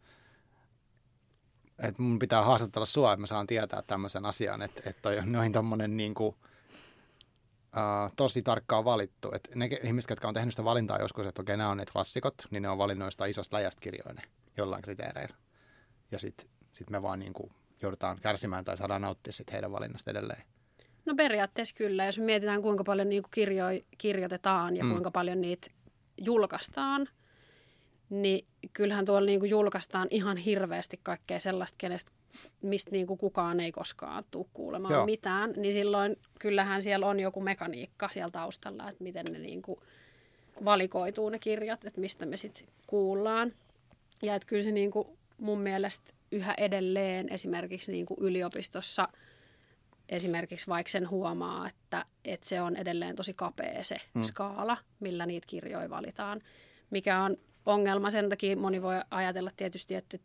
että 1.79 2.03
mun 2.03 2.19
pitää 2.19 2.45
haastatella 2.45 2.87
sua, 2.87 3.13
että 3.13 3.21
mä 3.21 3.27
saan 3.27 3.47
tietää 3.47 3.83
tämmöisen 3.83 4.27
asian, 4.27 4.63
että, 4.63 4.83
että 4.87 5.03
toi 5.03 5.19
on 5.19 5.33
noin 5.33 5.53
tommonen 5.53 5.97
niin 5.97 6.15
kuin, 6.15 6.37
tosi 8.17 8.43
tarkkaan 8.43 8.85
valittu. 8.85 9.33
Että 9.35 9.51
ne 9.55 9.67
ihmiset, 9.83 10.11
jotka 10.11 10.29
on 10.29 10.35
tehnyt 10.35 10.55
sitä 10.55 10.65
valintaa 10.65 10.99
joskus, 10.99 11.27
että 11.27 11.43
okei, 11.43 11.57
nämä 11.57 11.71
on 11.71 11.77
ne 11.77 11.85
klassikot, 11.93 12.35
niin 12.51 12.63
ne 12.63 12.69
on 12.69 12.79
valinnut 12.79 13.13
sitä 13.13 13.27
isosta 13.27 13.57
läjästä 13.57 13.81
kirjoinen 13.81 14.25
jollain 14.57 14.83
kriteereillä. 14.83 15.37
Ja 16.11 16.19
sitten 16.19 16.49
sit 16.73 16.91
me 16.91 17.03
vaan 17.03 17.19
niin 17.19 17.33
kuin 17.33 17.53
joudutaan 17.85 18.19
kärsimään 18.23 18.65
tai 18.65 18.77
saadaan 18.77 19.03
nauttia 19.03 19.33
sit 19.33 19.53
heidän 19.53 19.73
valinnasta 19.73 20.11
edelleen. 20.11 20.43
No 21.05 21.15
periaatteessa 21.15 21.75
kyllä, 21.75 22.07
jos 22.07 22.19
mietitään 22.19 22.63
kuinka 22.63 22.85
paljon 22.85 23.09
niin 23.09 23.23
kuin 23.23 23.31
kirjo- 23.31 23.87
kirjoitetaan 23.99 24.77
ja 24.77 24.85
mm. 24.85 24.91
kuinka 24.91 25.11
paljon 25.11 25.41
niitä 25.41 25.71
julkaistaan, 26.25 27.09
niin 28.11 28.47
kyllähän 28.73 29.05
tuolla 29.05 29.27
niin 29.27 29.41
kuin 29.41 29.51
julkaistaan 29.51 30.09
ihan 30.11 30.37
hirveästi 30.37 31.01
kaikkea 31.03 31.41
sellaista, 31.41 31.77
kenestä, 31.79 32.13
mistä 32.63 32.91
niin 32.91 33.07
kuin 33.07 33.19
kukaan 33.19 33.61
ei 33.61 33.73
koskaan 33.73 34.25
tule 34.31 34.47
kuulemaan 34.53 34.95
Joo. 34.95 35.07
mitään. 35.07 35.53
Niin 35.57 35.73
silloin 35.73 36.17
kyllähän 36.39 36.83
siellä 36.83 37.07
on 37.07 37.21
joku 37.21 37.41
mekaniikka 37.41 38.09
siellä 38.13 38.31
taustalla, 38.31 38.89
että 38.89 39.05
miten 39.05 39.27
ne 39.27 39.39
niin 39.39 39.63
kuin 39.63 39.81
valikoituu 40.65 41.29
ne 41.29 41.39
kirjat, 41.39 41.85
että 41.85 42.01
mistä 42.01 42.27
me 42.27 42.37
sitten 42.37 42.67
kuullaan. 42.87 43.53
Ja 44.23 44.35
että 44.35 44.47
kyllä 44.47 44.63
se 44.63 44.73
niin 44.73 44.91
kuin 44.91 45.09
mun 45.39 45.61
mielestä 45.61 46.13
yhä 46.35 46.55
edelleen 46.59 47.29
esimerkiksi 47.29 47.93
niin 47.93 48.07
kuin 48.07 48.19
yliopistossa 48.21 49.09
esimerkiksi 50.09 50.67
vaikka 50.67 50.91
sen 50.91 51.11
huomaa, 51.11 51.69
että, 51.69 52.05
että 52.25 52.49
se 52.49 52.61
on 52.61 52.77
edelleen 52.77 53.17
tosi 53.17 53.35
kapea 53.35 53.85
se 53.85 53.97
mm. 54.15 54.23
skaala, 54.23 54.77
millä 55.01 55.27
niitä 55.27 55.47
kirjoja 55.47 55.91
valitaan, 55.91 56.41
mikä 56.91 57.23
on 57.23 57.37
ongelma. 57.67 58.11
Sen 58.11 58.29
takia 58.29 58.57
moni 58.57 58.83
voi 58.83 58.95
ajatella 59.11 59.51
tietysti, 59.57 59.95
että 59.95 60.19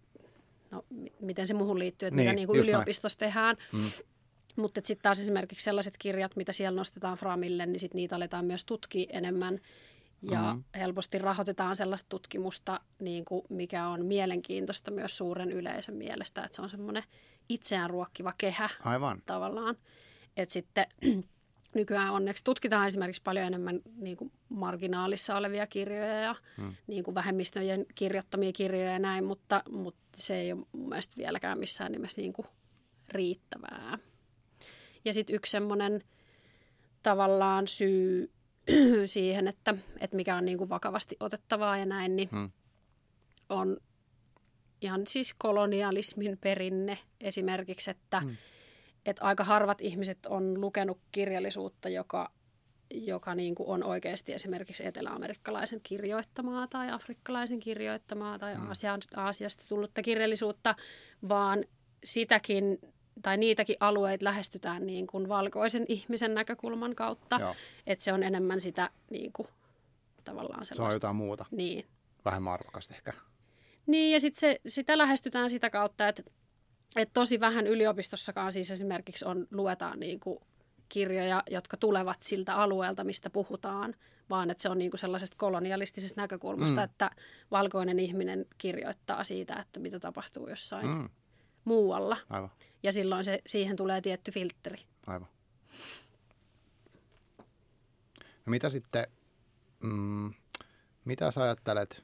no, 0.72 0.86
miten 1.20 1.48
se 1.48 1.54
muuhun 1.54 1.80
liittyy, 1.80 2.08
että 2.08 2.16
niin, 2.16 2.26
mitä 2.26 2.36
niin 2.36 2.48
kuin 2.48 2.60
yliopistossa 2.60 3.18
näin. 3.22 3.34
tehdään. 3.34 3.56
Mm. 3.74 3.90
Mutta 4.56 4.82
sitten 4.84 5.04
taas 5.04 5.20
esimerkiksi 5.20 5.64
sellaiset 5.64 5.98
kirjat, 6.00 6.36
mitä 6.36 6.54
siellä 6.54 6.78
nostetaan 6.78 7.18
Framille, 7.18 7.66
niin 7.66 7.80
sit 7.80 7.94
niitä 7.94 8.16
aletaan 8.16 8.46
myös 8.46 8.66
tutkia 8.66 9.10
enemmän. 9.10 9.60
Ja 10.22 10.42
mm-hmm. 10.42 10.64
helposti 10.76 11.18
rahoitetaan 11.18 11.76
sellaista 11.76 12.10
tutkimusta, 12.10 12.80
niin 13.00 13.26
kuin 13.26 13.42
mikä 13.50 13.88
on 13.88 14.06
mielenkiintoista 14.06 14.92
myös 14.92 15.18
suuren 15.18 15.52
yleisön 15.52 15.96
mielestä, 15.96 16.44
että 16.44 16.56
se 16.56 16.62
on 16.62 16.70
semmoinen 16.70 17.04
itseään 17.50 17.90
ruokkiva 17.90 18.34
kehä 18.38 18.70
Aivan. 18.84 19.22
tavallaan. 19.26 19.76
Että 20.38 20.54
sitten 20.54 20.86
nykyään 21.76 22.14
onneksi 22.14 22.44
tutkitaan 22.44 22.88
esimerkiksi 22.88 23.22
paljon 23.22 23.46
enemmän 23.46 23.82
niin 23.96 24.18
kuin 24.18 24.32
marginaalissa 24.50 25.36
olevia 25.36 25.68
kirjoja 25.68 26.20
ja 26.20 26.36
hmm. 26.58 26.76
niin 26.88 27.04
kuin 27.04 27.16
vähemmistöjen 27.16 27.86
kirjoittamia 27.96 28.52
kirjoja 28.52 28.92
ja 28.92 29.00
näin, 29.00 29.24
mutta, 29.24 29.64
mutta 29.72 30.00
se 30.16 30.40
ei 30.40 30.54
ole 30.54 30.66
mun 30.72 30.90
mielestä 30.90 31.18
vieläkään 31.18 31.60
missään 31.60 31.92
nimessä 31.92 32.22
niin 32.22 32.34
kuin 32.34 32.48
riittävää. 33.10 33.98
Ja 35.06 35.14
sitten 35.14 35.36
yksi 35.36 35.52
semmoinen 35.52 36.04
tavallaan 37.04 37.68
syy 37.68 38.32
siihen, 39.06 39.48
että, 39.48 39.76
että 40.00 40.16
mikä 40.16 40.36
on 40.36 40.46
niin 40.46 40.58
kuin 40.58 40.70
vakavasti 40.70 41.16
otettavaa 41.20 41.78
ja 41.78 41.86
näin, 41.86 42.16
niin 42.16 42.30
hmm. 42.32 42.52
on 43.50 43.78
ihan 44.82 45.08
siis 45.08 45.36
kolonialismin 45.38 46.38
perinne 46.38 46.98
esimerkiksi, 47.22 47.92
että 47.92 48.20
hmm. 48.20 48.36
että 49.06 49.26
aika 49.26 49.44
harvat 49.44 49.82
ihmiset 49.82 50.26
on 50.26 50.62
lukenut 50.62 51.00
kirjallisuutta, 51.12 51.90
joka, 51.90 52.32
joka 52.94 53.36
niin 53.36 53.56
kuin 53.56 53.70
on 53.70 53.84
oikeasti 53.84 54.34
esimerkiksi 54.34 54.88
eteläamerikkalaisen 54.88 55.82
kirjoittamaa 55.84 56.68
tai 56.68 56.92
afrikkalaisen 56.92 57.60
kirjoittamaa 57.60 58.40
tai 58.40 58.56
hmm. 58.56 58.68
Aasiasta 59.16 59.66
tullutta 59.70 60.02
kirjallisuutta, 60.02 60.76
vaan 61.30 61.64
sitäkin 62.04 62.80
tai 63.22 63.38
niitäkin 63.38 63.76
alueita 63.80 64.26
lähestytään 64.26 64.86
niin 64.86 65.08
kuin 65.08 65.30
valkoisen 65.30 65.86
ihmisen 65.88 66.36
näkökulman 66.36 66.96
kautta. 66.96 67.56
Että 67.88 68.04
se 68.04 68.14
on 68.14 68.24
enemmän 68.24 68.62
sitä 68.62 68.90
niin 69.10 69.34
kuin, 69.34 69.48
tavallaan 70.24 70.66
sellaista. 70.66 70.76
Se 70.76 70.82
on 70.82 70.94
jotain 70.94 71.16
muuta. 71.16 71.46
Niin. 71.52 71.86
Vähemmän 72.26 72.54
arvokasta 72.54 72.94
ehkä. 72.94 73.14
Niin, 73.88 74.14
ja 74.14 74.20
sitten 74.20 74.56
sitä 74.66 74.98
lähestytään 74.98 75.50
sitä 75.50 75.70
kautta, 75.70 76.08
että, 76.08 76.24
että 76.96 77.14
tosi 77.14 77.40
vähän 77.40 77.68
yliopistossakaan 77.68 78.54
siis 78.54 78.72
esimerkiksi 78.72 79.26
on, 79.26 79.48
luetaan 79.52 80.00
niin 80.00 80.20
kuin 80.20 80.40
kirjoja, 80.90 81.44
jotka 81.50 81.78
tulevat 81.78 82.22
siltä 82.22 82.56
alueelta, 82.56 83.04
mistä 83.04 83.30
puhutaan, 83.30 83.96
vaan 84.30 84.50
että 84.50 84.62
se 84.62 84.70
on 84.70 84.78
niin 84.78 84.92
kuin 84.92 85.00
sellaisesta 85.00 85.38
kolonialistisesta 85.38 86.22
näkökulmasta, 86.22 86.82
mm. 86.82 86.84
että 86.84 87.12
valkoinen 87.52 88.00
ihminen 88.00 88.46
kirjoittaa 88.58 89.24
siitä, 89.24 89.56
että 89.56 89.80
mitä 89.80 90.00
tapahtuu 90.00 90.48
jossain 90.48 90.88
mm. 90.88 91.10
muualla. 91.66 92.18
Aivan. 92.30 92.50
Ja 92.84 92.92
silloin 92.92 93.24
se, 93.24 93.42
siihen 93.48 93.76
tulee 93.76 94.02
tietty 94.02 94.32
filtteri. 94.32 94.78
Aivan. 95.08 95.28
No 98.46 98.52
mitä 98.52 98.70
sitten, 98.70 99.08
mm, 99.80 100.34
mitä 101.06 101.32
sä 101.32 101.44
ajattelet, 101.44 102.04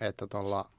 että 0.00 0.26
tuolla, 0.26 0.70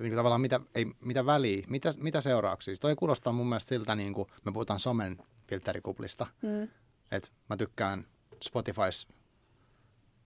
niin 0.00 0.16
tavallaan 0.16 0.40
mitä, 0.40 0.60
ei, 0.74 0.86
mitä 1.00 1.26
väliä, 1.26 1.64
mitä, 1.68 1.94
mitä 1.96 2.20
seurauksia? 2.20 2.74
Toi 2.80 2.96
kuulostaa 2.96 3.32
mun 3.32 3.48
mielestä 3.48 3.68
siltä, 3.68 3.94
niin 3.94 4.14
kuin 4.14 4.28
me 4.44 4.52
puhutaan 4.52 4.80
somen 4.80 5.18
filterikuplista. 5.48 6.26
Mm. 6.42 6.68
Että 7.12 7.28
mä 7.48 7.56
tykkään 7.56 8.06
Spotifys 8.42 9.08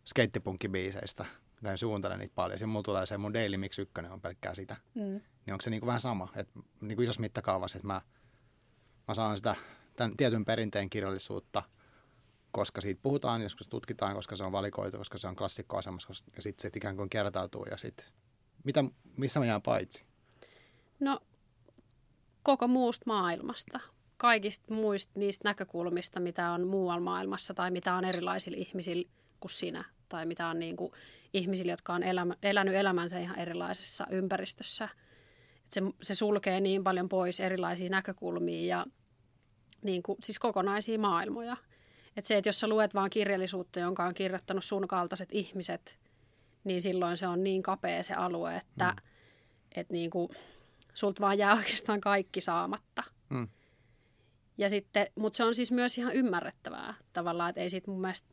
skeittipunkkibiiseistä, 0.05 1.25
tai 1.63 1.79
suuntelen 1.79 2.19
niitä 2.19 2.35
paljon. 2.35 2.59
Ja 2.61 2.67
mulla 2.67 2.83
tulee 2.83 3.07
se 3.07 3.19
mun 3.19 3.35
Daily 3.35 3.57
Mix 3.57 3.79
1 3.79 3.93
on 4.11 4.21
pelkkää 4.21 4.55
sitä. 4.55 4.77
Mm 4.95 5.21
niin 5.47 5.55
onko 5.55 5.63
se 5.63 5.71
niin 5.71 5.81
kuin 5.81 5.87
vähän 5.87 6.01
sama, 6.01 6.29
että 6.37 6.61
niin 6.81 6.97
kuin 6.97 7.05
isossa 7.05 7.21
mittakaavassa, 7.21 7.77
että 7.77 7.87
mä, 7.87 8.01
mä 9.09 9.15
saan 9.15 9.37
sitä 9.37 9.57
tämän 9.97 10.17
tietyn 10.17 10.45
perinteen 10.45 10.91
kirjallisuutta, 10.91 11.63
koska 12.53 12.81
siitä 12.81 13.01
puhutaan, 13.03 13.43
koska 13.43 13.65
se 13.65 13.71
tutkitaan, 13.71 14.15
koska 14.15 14.37
se 14.37 14.45
on 14.45 14.53
valikoitu, 14.53 14.99
koska 14.99 15.19
se 15.19 15.29
on 15.29 15.37
klassikkoasemassa, 15.37 16.09
koska, 16.09 16.31
ja 16.37 16.43
sitten 16.43 16.63
se 16.63 16.71
ikään 16.77 16.97
kuin 16.97 17.11
kertautuu 17.11 17.65
ja 17.71 17.77
sitten, 17.77 18.07
mitä, 18.65 18.85
missä 19.17 19.41
mä 19.41 19.47
jään 19.47 19.63
paitsi? 19.63 20.05
No, 21.01 21.21
koko 22.43 22.69
muusta 22.69 23.05
maailmasta. 23.07 23.81
Kaikista 24.17 24.75
muista 24.75 25.13
niistä 25.15 25.49
näkökulmista, 25.49 26.21
mitä 26.21 26.51
on 26.51 26.67
muualla 26.67 27.01
maailmassa 27.01 27.55
tai 27.55 27.71
mitä 27.71 27.95
on 27.95 28.05
erilaisilla 28.05 28.59
ihmisillä 28.59 29.09
kuin 29.41 29.51
sinä. 29.51 29.85
Tai 30.13 30.27
mitä 30.27 30.47
on 30.47 30.59
niin 30.59 30.77
kuin 30.77 30.93
ihmisillä, 31.33 31.73
jotka 31.73 31.95
on 31.95 32.03
elämä, 32.03 32.35
elänyt 32.43 32.75
elämänsä 32.75 33.19
ihan 33.19 33.39
erilaisessa 33.39 34.07
ympäristössä– 34.11 34.89
se, 35.73 35.83
se 36.03 36.15
sulkee 36.15 36.61
niin 36.61 36.85
paljon 36.85 37.09
pois 37.09 37.41
erilaisia 37.41 37.91
näkökulmia 37.91 38.77
ja 38.77 38.87
niin 39.83 40.03
kuin, 40.03 40.19
siis 40.25 40.39
kokonaisia 40.39 40.99
maailmoja. 40.99 41.57
Että 42.17 42.29
se, 42.29 42.37
että 42.37 42.49
jos 42.49 42.61
sä 42.61 42.69
luet 42.69 42.95
vaan 42.95 43.11
kirjallisuutta, 43.11 43.81
jonka 43.81 44.05
on 44.05 44.15
kirjoittanut 44.15 44.65
sun 44.65 44.89
kaltaiset 44.89 45.29
ihmiset, 45.33 45.99
niin 46.65 46.83
silloin 46.83 47.17
se 47.17 47.27
on 47.27 47.45
niin 47.45 47.63
kapea 47.63 48.03
se 48.03 48.15
alue, 48.15 48.57
että 48.57 48.91
mm. 48.91 49.09
et 49.77 49.91
niin 49.91 50.11
kuin, 50.11 50.29
sulta 50.95 51.21
vaan 51.21 51.39
jää 51.39 51.55
oikeastaan 51.55 52.01
kaikki 52.01 52.41
saamatta. 52.41 53.03
Mm. 53.29 53.49
Ja 54.59 54.69
sitten, 54.69 55.07
mutta 55.15 55.37
se 55.37 55.45
on 55.45 55.55
siis 55.55 55.73
myös 55.73 55.99
ihan 55.99 56.15
ymmärrettävää 56.15 56.95
tavallaan, 57.13 57.51
että 57.51 57.61
ei 57.61 57.71
siitä 57.71 57.91
mun 57.91 58.01
mielestä 58.01 58.29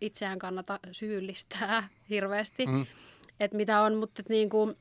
itseään 0.00 0.38
kannata 0.38 0.78
syyllistää 0.92 1.88
hirveästi, 2.10 2.66
mm. 2.66 2.86
että 3.40 3.56
mitä 3.56 3.80
on, 3.80 3.96
mutta 3.96 4.20
että 4.22 4.32
niin 4.32 4.50
kuin, 4.50 4.76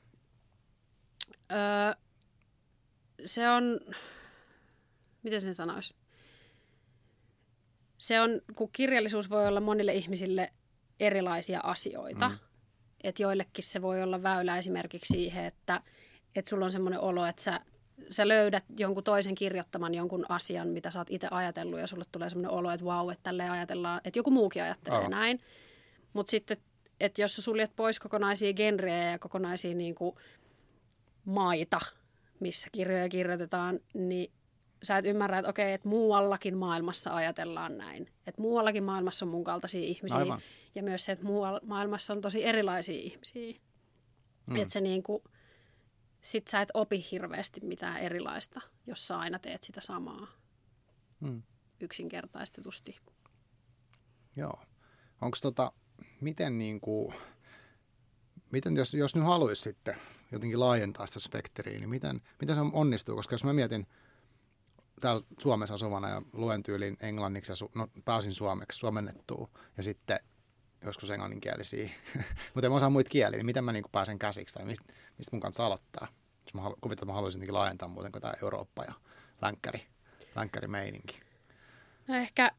Öö, 1.52 2.02
se 3.26 3.50
on, 3.50 3.80
miten 5.24 5.42
sen 5.42 5.56
sanoisi? 5.56 5.96
Se 7.98 8.22
on, 8.22 8.42
kun 8.56 8.70
kirjallisuus 8.72 9.30
voi 9.30 9.48
olla 9.48 9.60
monille 9.60 9.94
ihmisille 9.94 10.54
erilaisia 11.00 11.60
asioita. 11.64 12.30
Mm. 12.30 12.38
Että 13.04 13.22
joillekin 13.22 13.64
se 13.64 13.82
voi 13.82 14.04
olla 14.04 14.24
väylä 14.24 14.58
esimerkiksi 14.58 15.14
siihen, 15.14 15.46
että, 15.46 15.82
että 16.36 16.50
sulla 16.50 16.66
on 16.66 16.72
semmoinen 16.72 17.00
olo, 17.00 17.26
että 17.26 17.44
sä, 17.44 17.60
sä 18.10 18.27
löydät 18.27 18.63
jonkun 18.77 19.04
toisen 19.04 19.36
kirjoittaman 19.36 19.96
jonkun 19.96 20.25
asian, 20.30 20.68
mitä 20.68 20.92
sä 20.92 21.00
oot 21.00 21.12
itse 21.12 21.27
ajatellut, 21.32 21.80
ja 21.80 21.88
sulle 21.88 22.06
tulee 22.12 22.30
semmoinen 22.30 22.51
olo, 22.51 22.72
että 22.72 22.86
vau, 22.86 23.10
että 23.10 23.24
tälleen 23.24 23.51
ajatellaan, 23.51 24.01
että 24.04 24.20
joku 24.20 24.32
muukin 24.32 24.63
ajattelee 24.63 25.00
oh. 25.00 25.10
näin. 25.10 25.42
Mutta 26.13 26.32
sitten, 26.32 26.58
että 27.00 27.22
jos 27.22 27.36
sä 27.36 27.42
suljet 27.42 27.75
pois 27.75 28.00
kokonaisia 28.00 28.54
genrejä 28.54 29.12
ja 29.12 29.20
kokonaisia 29.20 29.75
niin 29.75 29.96
kuin, 29.96 30.16
maita, 31.25 31.80
missä 32.39 32.70
kirjoja 32.72 33.10
kirjoitetaan, 33.10 33.80
niin 33.94 34.32
sä 34.84 34.98
et 34.98 35.06
ymmärrä, 35.06 35.39
että 35.39 35.50
okei, 35.50 35.74
että 35.74 35.89
muuallakin 35.89 36.58
maailmassa 36.58 37.16
ajatellaan 37.16 37.77
näin. 37.77 38.10
Että 38.27 38.42
muuallakin 38.42 38.84
maailmassa 38.84 39.25
on 39.25 39.30
mun 39.30 39.44
kaltaisia 39.44 39.82
ihmisiä. 39.82 40.18
Aivan. 40.18 40.42
Ja 40.75 40.84
myös 40.84 41.06
se, 41.06 41.12
että 41.12 41.25
muualla 41.25 41.60
maailmassa 41.63 42.13
on 42.13 42.22
tosi 42.22 42.46
erilaisia 42.46 43.00
ihmisiä. 43.00 43.54
Mm. 44.46 44.56
Että 44.56 44.74
se 44.74 44.82
niin 44.82 45.04
kuin, 45.04 45.24
sit 46.21 46.47
sä 46.47 46.62
et 46.62 46.69
opi 46.74 47.07
hirveästi 47.12 47.62
mitään 47.63 47.97
erilaista, 47.97 48.62
jos 48.88 49.07
sä 49.07 49.19
aina 49.19 49.39
teet 49.39 49.63
sitä 49.63 49.81
samaa. 49.81 50.27
Mm. 51.19 51.43
Yksinkertaistetusti. 51.79 53.00
Joo. 54.36 54.59
Onko 55.21 55.38
tota, 55.41 55.71
miten 56.21 56.57
niin 56.57 56.81
kuin, 56.81 57.13
miten 58.51 58.75
jos, 58.75 58.93
jos 58.93 59.15
nyt 59.15 59.25
haluaisi 59.25 59.62
sitten 59.62 59.95
jotenkin 60.31 60.59
laajentaa 60.59 61.07
sitä 61.07 61.19
spektriä, 61.19 61.79
niin 61.79 61.89
miten, 61.89 62.21
miten 62.41 62.55
se 62.55 62.62
onnistuu? 62.74 63.15
Koska 63.15 63.33
jos 63.33 63.43
mä 63.43 63.53
mietin 63.53 63.88
täällä 65.01 65.21
Suomessa 65.39 65.75
asuvana 65.75 66.09
ja 66.09 66.21
luen 66.33 66.63
tyylin 66.63 66.97
englanniksi 67.00 67.51
ja 67.51 67.55
su, 67.55 67.71
no, 67.75 67.88
pääosin 68.05 68.33
suomeksi, 68.33 68.79
suomennettua 68.79 69.50
ja 69.77 69.83
sitten 69.83 70.19
joskus 70.89 71.10
englanninkielisiä, 71.10 71.89
mutta 72.53 72.65
en 72.67 72.72
osaa 72.72 72.89
muita 72.89 73.10
kieliä, 73.10 73.38
niin 73.38 73.46
miten 73.46 73.63
mä 73.63 73.72
niin 73.72 73.86
pääsen 73.91 74.20
käsiksi 74.20 74.56
tai 74.56 74.65
mistä, 74.65 74.94
mistä 75.17 75.36
mun 75.36 75.41
kanssa 75.41 75.65
aloittaa? 75.65 76.08
Jos 76.46 76.53
mä 76.53 76.62
kuvittelen, 76.62 76.94
että 76.94 77.06
mä 77.06 77.13
haluaisin 77.13 77.53
laajentaa 77.53 77.89
muuten 77.89 78.12
kuin 78.12 78.22
tämä 78.22 78.34
Eurooppa 78.41 78.84
ja 78.84 78.94
länkkäri, 79.41 79.88
länkkäri 80.36 80.67
meininki. 80.67 81.20
No 82.08 82.15
ehkä, 82.15 82.51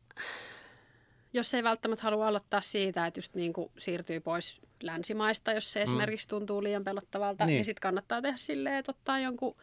jos 1.33 1.55
ei 1.55 1.63
välttämättä 1.63 2.03
halua 2.03 2.29
aloittaa 2.29 2.61
siitä, 2.61 3.07
että 3.07 3.19
just 3.19 3.35
niin 3.35 3.53
kuin 3.53 3.71
siirtyy 3.79 4.21
pois 4.21 4.61
länsimaista, 4.83 5.53
jos 5.53 5.73
se 5.73 5.81
mm. 5.81 5.83
esimerkiksi 5.83 6.29
tuntuu 6.29 6.63
liian 6.63 6.85
pelottavalta, 6.85 7.45
niin, 7.45 7.55
niin 7.55 7.65
sitten 7.65 7.83
kannattaa 7.83 8.23
tehdä 8.23 8.37
silleen, 8.37 8.75
että 8.75 8.93
ottaa 8.93 9.19
jonkun 9.19 9.57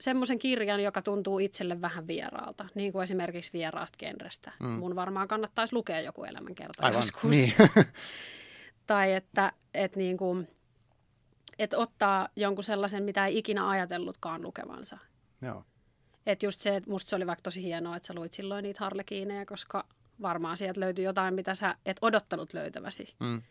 semmoisen 0.00 0.38
kirjan, 0.38 0.82
joka 0.82 1.02
tuntuu 1.02 1.38
itselle 1.38 1.80
vähän 1.80 2.06
vieraalta, 2.06 2.66
niin 2.74 2.92
kuin 2.92 3.02
esimerkiksi 3.02 3.52
vieraasta 3.52 3.98
genrestä. 3.98 4.52
Mm. 4.60 4.66
Mun 4.66 4.96
varmaan 4.96 5.28
kannattaisi 5.28 5.74
lukea 5.74 6.00
joku 6.00 6.24
elämänkerta 6.24 6.86
Aivan, 6.86 6.98
joskus. 6.98 7.30
Niin. 7.30 7.54
tai 8.86 9.12
että, 9.12 9.52
että, 9.74 9.98
niin 9.98 10.16
kuin, 10.16 10.48
että 11.58 11.78
ottaa 11.78 12.28
jonkun 12.36 12.64
sellaisen, 12.64 13.02
mitä 13.02 13.26
ei 13.26 13.38
ikinä 13.38 13.68
ajatellutkaan 13.68 14.42
lukevansa. 14.42 14.98
Joo. 15.42 15.64
Että 16.26 16.46
just 16.46 16.60
se, 16.60 16.76
että 16.76 16.90
musta 16.90 17.10
se 17.10 17.16
oli 17.16 17.26
vaikka 17.26 17.42
tosi 17.42 17.62
hienoa, 17.62 17.96
että 17.96 18.06
sä 18.06 18.14
luit 18.14 18.32
silloin 18.32 18.62
niitä 18.62 18.84
harlekiineja, 18.84 19.46
koska 19.46 19.86
varmaan 20.22 20.56
sieltä 20.56 20.80
löytyi 20.80 21.04
jotain, 21.04 21.34
mitä 21.34 21.54
sä 21.54 21.76
et 21.86 21.96
odottanut 22.02 22.52
löytäväsi 22.54 23.14
mm. 23.20 23.42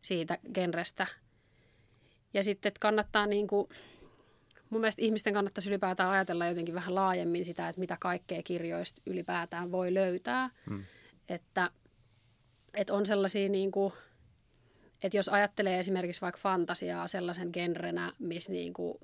siitä 0.00 0.38
genrestä. 0.54 1.06
Ja 2.34 2.42
sitten, 2.42 2.68
että 2.68 2.80
kannattaa 2.80 3.26
niin 3.26 3.46
kuin, 3.46 3.68
mun 4.70 4.80
mielestä 4.80 5.02
ihmisten 5.02 5.34
kannattaisi 5.34 5.68
ylipäätään 5.68 6.10
ajatella 6.10 6.46
jotenkin 6.46 6.74
vähän 6.74 6.94
laajemmin 6.94 7.44
sitä, 7.44 7.68
että 7.68 7.80
mitä 7.80 7.96
kaikkea 8.00 8.42
kirjoista 8.42 9.02
ylipäätään 9.06 9.72
voi 9.72 9.94
löytää. 9.94 10.50
Mm. 10.70 10.84
Että, 11.28 11.70
että 12.74 12.94
on 12.94 13.06
sellaisia 13.06 13.48
niin 13.48 13.70
kuin, 13.70 13.92
että 15.02 15.16
jos 15.16 15.28
ajattelee 15.28 15.78
esimerkiksi 15.78 16.20
vaikka 16.20 16.40
fantasiaa 16.42 17.08
sellaisen 17.08 17.50
genrenä, 17.52 18.12
missä 18.18 18.52
niin 18.52 18.72
kuin 18.72 18.98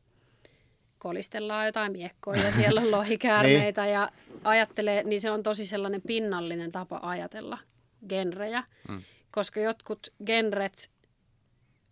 kolistellaan 0.98 1.66
jotain 1.66 1.92
miekkoja 1.92 2.42
ja 2.42 2.52
siellä 2.52 2.80
on 2.80 2.90
lohikäärmeitä 2.98 3.82
niin. 3.82 3.92
ja 3.92 4.10
ajattelee, 4.44 5.02
niin 5.02 5.20
se 5.20 5.30
on 5.30 5.42
tosi 5.42 5.66
sellainen 5.66 6.02
pinnallinen 6.02 6.72
tapa 6.72 7.00
ajatella 7.02 7.58
genrejä, 8.08 8.64
mm. 8.88 9.02
koska 9.30 9.60
jotkut 9.60 10.12
genret 10.26 10.90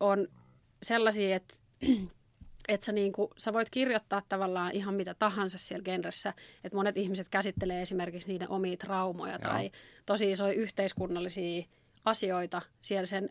on 0.00 0.28
sellaisia, 0.82 1.36
että 1.36 1.54
että 2.68 2.86
sä, 2.86 2.92
niinku, 2.92 3.30
sä 3.36 3.52
voit 3.52 3.70
kirjoittaa 3.70 4.22
tavallaan 4.28 4.72
ihan 4.72 4.94
mitä 4.94 5.14
tahansa 5.14 5.58
siellä 5.58 5.82
genressä. 5.82 6.34
Että 6.64 6.76
monet 6.76 6.96
ihmiset 6.96 7.28
käsittelee 7.28 7.82
esimerkiksi 7.82 8.28
niiden 8.28 8.48
omia 8.48 8.76
traumoja 8.76 9.32
Joo. 9.32 9.52
tai 9.52 9.70
tosi 10.06 10.30
isoja 10.30 10.52
yhteiskunnallisia 10.52 11.64
asioita 12.04 12.62
siellä 12.80 13.06
sen 13.06 13.30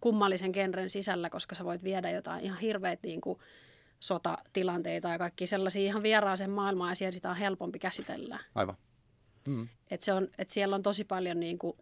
kummallisen 0.00 0.50
genren 0.50 0.90
sisällä, 0.90 1.30
koska 1.30 1.54
sä 1.54 1.64
voit 1.64 1.84
viedä 1.84 2.10
jotain 2.10 2.44
ihan 2.44 2.58
hirveitä 2.58 3.06
niinku, 3.06 3.40
sotatilanteita 4.00 5.08
ja 5.08 5.18
kaikki 5.18 5.46
sellaisia 5.46 5.82
ihan 5.82 6.02
vieraaseen 6.02 6.50
maailmaan 6.50 6.90
ja 6.90 6.94
siellä 6.94 7.12
sitä 7.12 7.30
on 7.30 7.36
helpompi 7.36 7.78
käsitellä. 7.78 8.38
Aivan. 8.54 8.76
Mm. 9.46 9.68
Et 9.90 10.02
se 10.02 10.12
on, 10.12 10.28
et 10.38 10.50
siellä 10.50 10.76
on 10.76 10.82
tosi 10.82 11.04
paljon 11.04 11.40
niinku, 11.40 11.76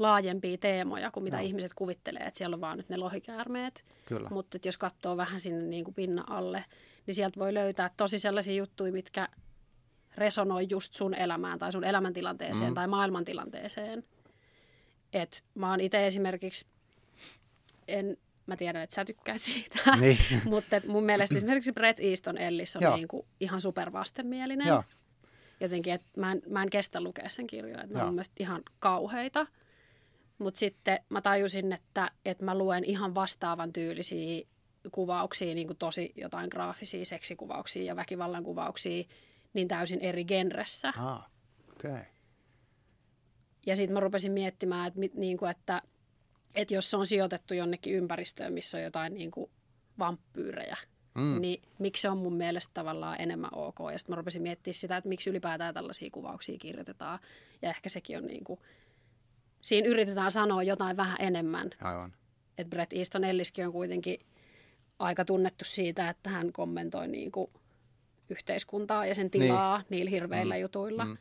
laajempia 0.00 0.58
teemoja 0.58 1.10
kuin 1.10 1.24
mitä 1.24 1.36
no. 1.36 1.42
ihmiset 1.42 1.74
kuvittelee, 1.74 2.22
että 2.22 2.38
siellä 2.38 2.54
on 2.54 2.60
vaan 2.60 2.76
nyt 2.76 2.88
ne 2.88 2.96
lohikäärmeet. 2.96 3.84
Kyllä. 4.06 4.28
Mutta 4.28 4.58
jos 4.64 4.78
katsoo 4.78 5.16
vähän 5.16 5.40
sinne 5.40 5.64
niin 5.64 5.84
kuin 5.84 5.94
pinnan 5.94 6.32
alle, 6.32 6.64
niin 7.06 7.14
sieltä 7.14 7.40
voi 7.40 7.54
löytää 7.54 7.90
tosi 7.96 8.18
sellaisia 8.18 8.54
juttuja, 8.54 8.92
mitkä 8.92 9.28
resonoi 10.16 10.66
just 10.70 10.94
sun 10.94 11.14
elämään 11.14 11.58
tai 11.58 11.72
sun 11.72 11.84
elämäntilanteeseen 11.84 12.68
mm. 12.68 12.74
tai 12.74 12.86
maailmantilanteeseen. 12.86 14.04
Et 15.12 15.44
mä 15.54 15.70
oon 15.70 15.80
itse 15.80 16.06
esimerkiksi, 16.06 16.66
en, 17.88 18.16
mä 18.46 18.56
tiedän, 18.56 18.82
että 18.82 18.94
sä 18.94 19.04
tykkäät 19.04 19.40
siitä, 19.40 19.78
niin. 20.00 20.18
mutta 20.44 20.80
mun 20.86 21.04
mielestä 21.04 21.36
esimerkiksi 21.36 21.72
Brett 21.72 22.00
Easton 22.00 22.38
Ellis 22.38 22.76
on 22.76 22.96
niin 22.96 23.08
kuin 23.08 23.26
ihan 23.40 23.60
supervastenmielinen. 23.60 24.66
Joo. 24.66 24.84
Jotenkin, 25.60 25.92
että 25.92 26.06
mä 26.16 26.32
en, 26.32 26.42
mä 26.48 26.62
en 26.62 26.70
kestä 26.70 27.00
lukea 27.00 27.28
sen 27.28 27.46
kirjoja, 27.46 27.82
että 27.82 27.98
ne 27.98 28.04
on 28.04 28.14
mielestäni 28.14 28.36
ihan 28.44 28.62
kauheita. 28.78 29.46
Mutta 30.40 30.58
sitten 30.58 30.98
mä 31.08 31.20
tajusin, 31.20 31.72
että, 31.72 32.10
että 32.24 32.44
mä 32.44 32.58
luen 32.58 32.84
ihan 32.84 33.14
vastaavan 33.14 33.72
tyylisiä 33.72 34.46
kuvauksia, 34.92 35.54
niin 35.54 35.66
kuin 35.66 35.76
tosi 35.76 36.12
jotain 36.16 36.48
graafisia 36.50 37.04
seksikuvauksia 37.04 37.82
ja 37.82 37.96
väkivallan 37.96 38.44
kuvauksia, 38.44 39.04
niin 39.52 39.68
täysin 39.68 40.00
eri 40.00 40.24
genressä. 40.24 40.92
Ah, 40.98 41.30
okay. 41.72 42.04
Ja 43.66 43.76
sitten 43.76 43.94
mä 43.94 44.00
rupesin 44.00 44.32
miettimään, 44.32 44.88
että, 44.88 45.00
niin 45.14 45.38
kuin, 45.38 45.50
että, 45.50 45.82
että 46.54 46.74
jos 46.74 46.90
se 46.90 46.96
on 46.96 47.06
sijoitettu 47.06 47.54
jonnekin 47.54 47.94
ympäristöön, 47.94 48.52
missä 48.52 48.78
on 48.78 48.84
jotain 48.84 49.14
niin 49.14 49.30
kuin 49.30 49.50
vampyyrejä, 49.98 50.76
mm. 51.14 51.40
niin 51.40 51.62
miksi 51.78 52.00
se 52.00 52.08
on 52.08 52.18
mun 52.18 52.34
mielestä 52.34 52.70
tavallaan 52.74 53.20
enemmän 53.20 53.54
ok. 53.54 53.78
Ja 53.92 53.98
sitten 53.98 54.12
mä 54.12 54.16
rupesin 54.16 54.42
miettimään 54.42 54.74
sitä, 54.74 54.96
että 54.96 55.08
miksi 55.08 55.30
ylipäätään 55.30 55.74
tällaisia 55.74 56.10
kuvauksia 56.12 56.58
kirjoitetaan. 56.58 57.18
Ja 57.62 57.70
ehkä 57.70 57.88
sekin 57.88 58.18
on 58.18 58.26
niin 58.26 58.44
kuin 58.44 58.60
siinä 59.62 59.88
yritetään 59.88 60.30
sanoa 60.30 60.62
jotain 60.62 60.96
vähän 60.96 61.16
enemmän. 61.20 61.70
Aivan. 61.80 62.12
Et 62.58 62.70
Brett 62.70 62.92
Easton 62.92 63.24
Elliskin 63.24 63.66
on 63.66 63.72
kuitenkin 63.72 64.20
aika 64.98 65.24
tunnettu 65.24 65.64
siitä, 65.64 66.08
että 66.08 66.30
hän 66.30 66.52
kommentoi 66.52 67.08
niin 67.08 67.32
kuin 67.32 67.50
yhteiskuntaa 68.28 69.06
ja 69.06 69.14
sen 69.14 69.30
tilaa 69.30 69.78
niin. 69.78 69.86
niillä 69.90 70.10
hirveillä 70.10 70.54
mm. 70.54 70.60
jutuilla. 70.60 71.04
Mm. 71.04 71.16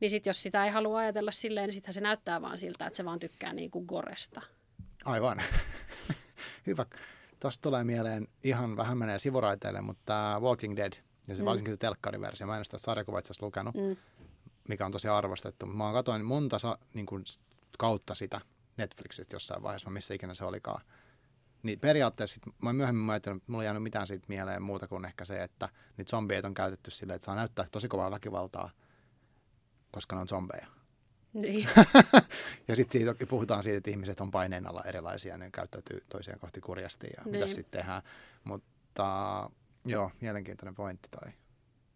Niin 0.00 0.10
sitten 0.10 0.30
jos 0.30 0.42
sitä 0.42 0.64
ei 0.64 0.70
halua 0.70 0.98
ajatella 0.98 1.30
silleen, 1.30 1.66
niin 1.66 1.74
sittenhän 1.74 1.94
se 1.94 2.00
näyttää 2.00 2.42
vaan 2.42 2.58
siltä, 2.58 2.86
että 2.86 2.96
se 2.96 3.04
vaan 3.04 3.18
tykkää 3.18 3.52
niin 3.52 3.70
kuin 3.70 3.84
goresta. 3.86 4.42
Aivan. 5.04 5.42
Hyvä. 6.66 6.86
Tuosta 7.40 7.62
tulee 7.62 7.84
mieleen, 7.84 8.28
ihan 8.44 8.76
vähän 8.76 8.98
menee 8.98 9.18
sivuraiteille, 9.18 9.80
mutta 9.80 10.40
Walking 10.42 10.76
Dead, 10.76 10.92
ja 11.28 11.34
se 11.34 11.42
mm. 11.42 11.46
varsinkin 11.46 11.72
se 11.72 11.76
telkkariversio, 11.76 12.46
mä 12.46 12.58
en 12.58 12.64
sitä 12.64 12.78
sarjakuva 12.78 13.18
itse 13.18 13.34
lukenut, 13.40 13.74
mm. 13.74 13.96
mikä 14.68 14.86
on 14.86 14.92
tosi 14.92 15.08
arvostettu. 15.08 15.66
Mä 15.66 15.92
katsoin 15.92 16.24
monta 16.24 16.58
sa, 16.58 16.78
niin 16.94 17.06
kuin 17.06 17.24
kautta 17.78 18.14
sitä 18.14 18.40
Netflixistä 18.76 19.36
jossain 19.36 19.62
vaiheessa, 19.62 19.90
missä 19.90 20.14
ikinä 20.14 20.34
se 20.34 20.44
olikaan. 20.44 20.84
Niin 21.62 21.80
periaatteessa 21.80 22.34
sit, 22.34 22.42
mä 22.62 22.72
myöhemmin 22.72 23.10
ajattelin, 23.10 23.36
että 23.36 23.52
mulla 23.52 23.64
ei 23.64 23.66
jäänyt 23.66 23.82
mitään 23.82 24.06
siitä 24.06 24.24
mieleen 24.28 24.62
muuta 24.62 24.88
kuin 24.88 25.04
ehkä 25.04 25.24
se, 25.24 25.42
että 25.42 25.68
niitä 25.96 26.10
zombeita 26.10 26.48
on 26.48 26.54
käytetty 26.54 26.90
silleen, 26.90 27.14
että 27.14 27.26
saa 27.26 27.34
näyttää 27.34 27.66
tosi 27.70 27.88
kovaa 27.88 28.10
väkivaltaa, 28.10 28.70
koska 29.90 30.16
ne 30.16 30.20
on 30.20 30.28
zombeja. 30.28 30.66
Niin. 31.32 31.68
ja 32.68 32.76
sitten 32.76 33.00
siitä 33.00 33.26
puhutaan 33.28 33.62
siitä, 33.62 33.78
että 33.78 33.90
ihmiset 33.90 34.20
on 34.20 34.30
paineen 34.30 34.66
alla 34.66 34.84
erilaisia, 34.84 35.38
ne 35.38 35.50
käyttäytyy 35.50 36.04
toisiaan 36.08 36.40
kohti 36.40 36.60
kurjasti 36.60 37.06
ja 37.16 37.22
niin. 37.24 37.32
mitä 37.32 37.46
sitten 37.46 37.80
tehdään. 37.80 38.02
Mutta 38.44 39.50
joo, 39.84 40.10
mielenkiintoinen 40.20 40.74
pointti 40.74 41.08
toi. 41.08 41.32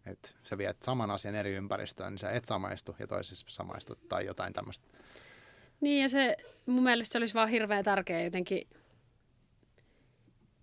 Että 0.05 0.29
sä 0.43 0.57
viet 0.57 0.83
saman 0.83 1.11
asian 1.11 1.35
eri 1.35 1.53
ympäristöön, 1.55 2.13
niin 2.13 2.19
sä 2.19 2.31
et 2.31 2.45
samaistu 2.45 2.95
ja 2.99 3.07
toisessa 3.07 3.45
samaistu 3.49 3.95
tai 3.95 4.25
jotain 4.25 4.53
tämmöistä 4.53 4.87
niin 5.83 6.01
ja 6.01 6.09
se 6.09 6.37
mun 6.65 6.83
mielestä 6.83 7.13
se 7.13 7.17
olisi 7.17 7.33
vaan 7.33 7.49
hirveän 7.49 7.83
tärkeä 7.83 8.23
jotenkin 8.23 8.67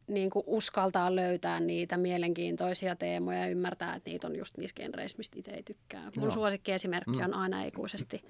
niin 0.07 0.31
kuin 0.31 0.45
uskaltaa 0.47 1.17
löytää 1.17 1.61
niitä 1.61 1.97
mielenkiintoisia 1.97 2.97
teemoja 2.97 3.39
ja 3.39 3.47
ymmärtää, 3.47 3.95
että 3.95 4.11
niitä 4.11 4.27
on 4.27 4.37
just 4.37 4.57
niissä 4.57 4.75
genreissä, 4.75 5.19
mistä 5.19 5.39
itse 5.39 5.51
ei 5.51 5.63
tykkää. 5.63 6.03
Mun 6.03 6.25
Joo. 6.25 6.31
suosikkiesimerkki 6.31 7.17
mm. 7.17 7.25
on 7.25 7.35
aina 7.35 7.63
ikuisesti 7.63 8.25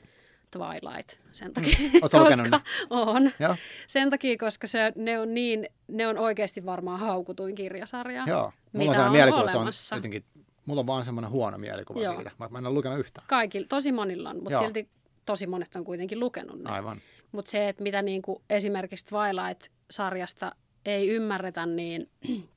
Twilight. 0.50 1.20
Sen 1.32 1.48
mm. 1.48 1.54
takia, 1.54 1.78
mm. 1.92 2.00
koska 2.00 2.60
on. 2.90 3.30
Joo. 3.38 3.56
Sen 3.86 4.10
takia, 4.10 4.36
koska 4.38 4.66
se, 4.66 4.92
ne, 4.96 5.18
on 5.18 5.34
niin, 5.34 5.66
ne 5.88 6.06
on 6.06 6.18
oikeasti 6.18 6.66
varmaan 6.66 7.00
haukutuin 7.00 7.54
kirjasarja. 7.54 8.24
Joo. 8.26 8.52
Mulla 8.72 8.90
on 8.90 8.94
sellainen 8.94 9.12
mielikuva, 9.12 9.42
että 9.42 9.72
se 9.72 9.94
on 9.94 9.98
jotenkin, 9.98 10.24
mulla 10.66 10.80
on 10.80 10.86
vaan 10.86 11.04
semmoinen 11.04 11.30
huono 11.30 11.58
mielikuva 11.58 12.00
Joo. 12.00 12.14
siitä. 12.14 12.30
Mä 12.50 12.58
en 12.58 12.66
ole 12.66 12.74
lukenut 12.74 12.98
yhtään. 12.98 13.26
Kaikilla, 13.28 13.66
tosi 13.68 13.92
monilla 13.92 14.30
on, 14.30 14.36
mutta 14.36 14.52
Joo. 14.52 14.62
silti 14.62 14.88
tosi 15.26 15.46
monet 15.46 15.76
on 15.76 15.84
kuitenkin 15.84 16.20
lukenut 16.20 16.58
ne. 16.58 16.70
Aivan. 16.70 17.00
Mutta 17.32 17.50
se, 17.50 17.68
että 17.68 17.82
mitä 17.82 18.02
niin 18.02 18.22
kuin 18.22 18.42
esimerkiksi 18.50 19.06
Twilight-sarjasta 19.06 20.52
ei 20.84 21.08
ymmärretä, 21.08 21.66
niin 21.66 22.10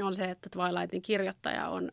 on 0.00 0.14
se, 0.14 0.24
että 0.24 0.50
Twilightin 0.50 1.02
kirjoittaja 1.02 1.68
on, 1.68 1.92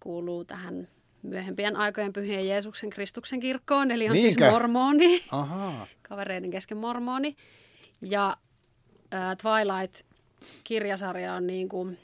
kuuluu 0.00 0.44
tähän 0.44 0.88
myöhempien 1.22 1.76
aikojen 1.76 2.12
pyhien 2.12 2.48
Jeesuksen 2.48 2.90
Kristuksen 2.90 3.40
kirkkoon, 3.40 3.90
eli 3.90 4.08
on 4.08 4.16
siis 4.16 4.22
Niinkö? 4.24 4.44
siis 4.44 4.52
mormoni, 4.52 5.24
Aha. 5.30 5.86
kavereiden 6.02 6.50
kesken 6.50 6.78
mormoni. 6.78 7.36
Ja 8.02 8.36
äh, 9.14 9.36
Twilight-kirjasarja 9.36 11.34
on 11.34 11.46
niin 11.46 11.68
kuin, 11.68 11.98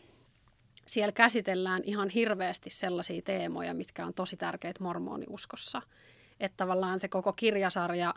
siellä 0.86 1.12
käsitellään 1.12 1.82
ihan 1.84 2.08
hirveästi 2.08 2.70
sellaisia 2.70 3.22
teemoja, 3.22 3.74
mitkä 3.74 4.06
on 4.06 4.14
tosi 4.14 4.36
tärkeitä 4.36 4.84
mormoniuskossa. 4.84 5.82
Että 6.40 6.56
tavallaan 6.56 6.98
se 6.98 7.08
koko 7.08 7.32
kirjasarja 7.32 8.14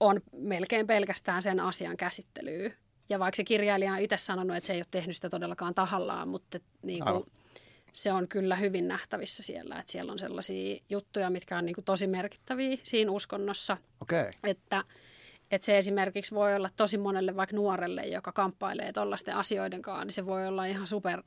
on 0.00 0.20
melkein 0.32 0.86
pelkästään 0.86 1.42
sen 1.42 1.60
asian 1.60 1.96
käsittelyä. 1.96 2.70
Ja 3.08 3.18
vaikka 3.18 3.36
se 3.36 3.44
kirjailija 3.44 3.92
on 3.92 3.98
itse 3.98 4.16
sanonut, 4.16 4.56
että 4.56 4.66
se 4.66 4.72
ei 4.72 4.78
ole 4.78 4.86
tehnyt 4.90 5.16
sitä 5.16 5.28
todellakaan 5.28 5.74
tahallaan, 5.74 6.28
mutta 6.28 6.58
niin 6.82 7.04
kuin, 7.04 7.24
se 7.92 8.12
on 8.12 8.28
kyllä 8.28 8.56
hyvin 8.56 8.88
nähtävissä 8.88 9.42
siellä. 9.42 9.78
Että 9.78 9.92
siellä 9.92 10.12
on 10.12 10.18
sellaisia 10.18 10.80
juttuja, 10.90 11.30
mitkä 11.30 11.58
on 11.58 11.66
niin 11.66 11.74
kuin 11.74 11.84
tosi 11.84 12.06
merkittäviä 12.06 12.76
siinä 12.82 13.10
uskonnossa. 13.10 13.76
Okay. 14.00 14.30
Että, 14.44 14.84
että 15.50 15.64
se 15.64 15.78
esimerkiksi 15.78 16.34
voi 16.34 16.54
olla 16.54 16.70
tosi 16.76 16.98
monelle 16.98 17.36
vaikka 17.36 17.56
nuorelle, 17.56 18.02
joka 18.02 18.32
kamppailee 18.32 18.92
tuollaisten 18.92 19.36
asioiden 19.36 19.82
kanssa, 19.82 20.04
niin 20.04 20.12
se 20.12 20.26
voi 20.26 20.46
olla 20.46 20.64
ihan 20.64 20.86
super 20.86 21.22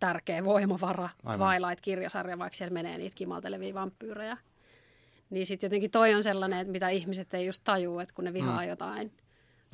tärkeä 0.00 0.44
voimavara, 0.44 1.08
Aivan. 1.24 1.48
Twilight-kirjasarja, 1.48 2.38
vaikka 2.38 2.56
siellä 2.56 2.72
menee 2.72 2.98
niitä 2.98 3.14
kimaltelevia 3.14 3.74
vampyyrejä. 3.74 4.36
Niin 5.32 5.46
sitten 5.46 5.66
jotenkin 5.66 5.90
toi 5.90 6.14
on 6.14 6.22
sellainen, 6.22 6.58
että 6.58 6.72
mitä 6.72 6.88
ihmiset 6.88 7.34
ei 7.34 7.46
just 7.46 7.64
tajuu, 7.64 7.98
että 7.98 8.14
kun 8.14 8.24
ne 8.24 8.32
vihaa 8.32 8.62
mm. 8.62 8.68
jotain 8.68 9.12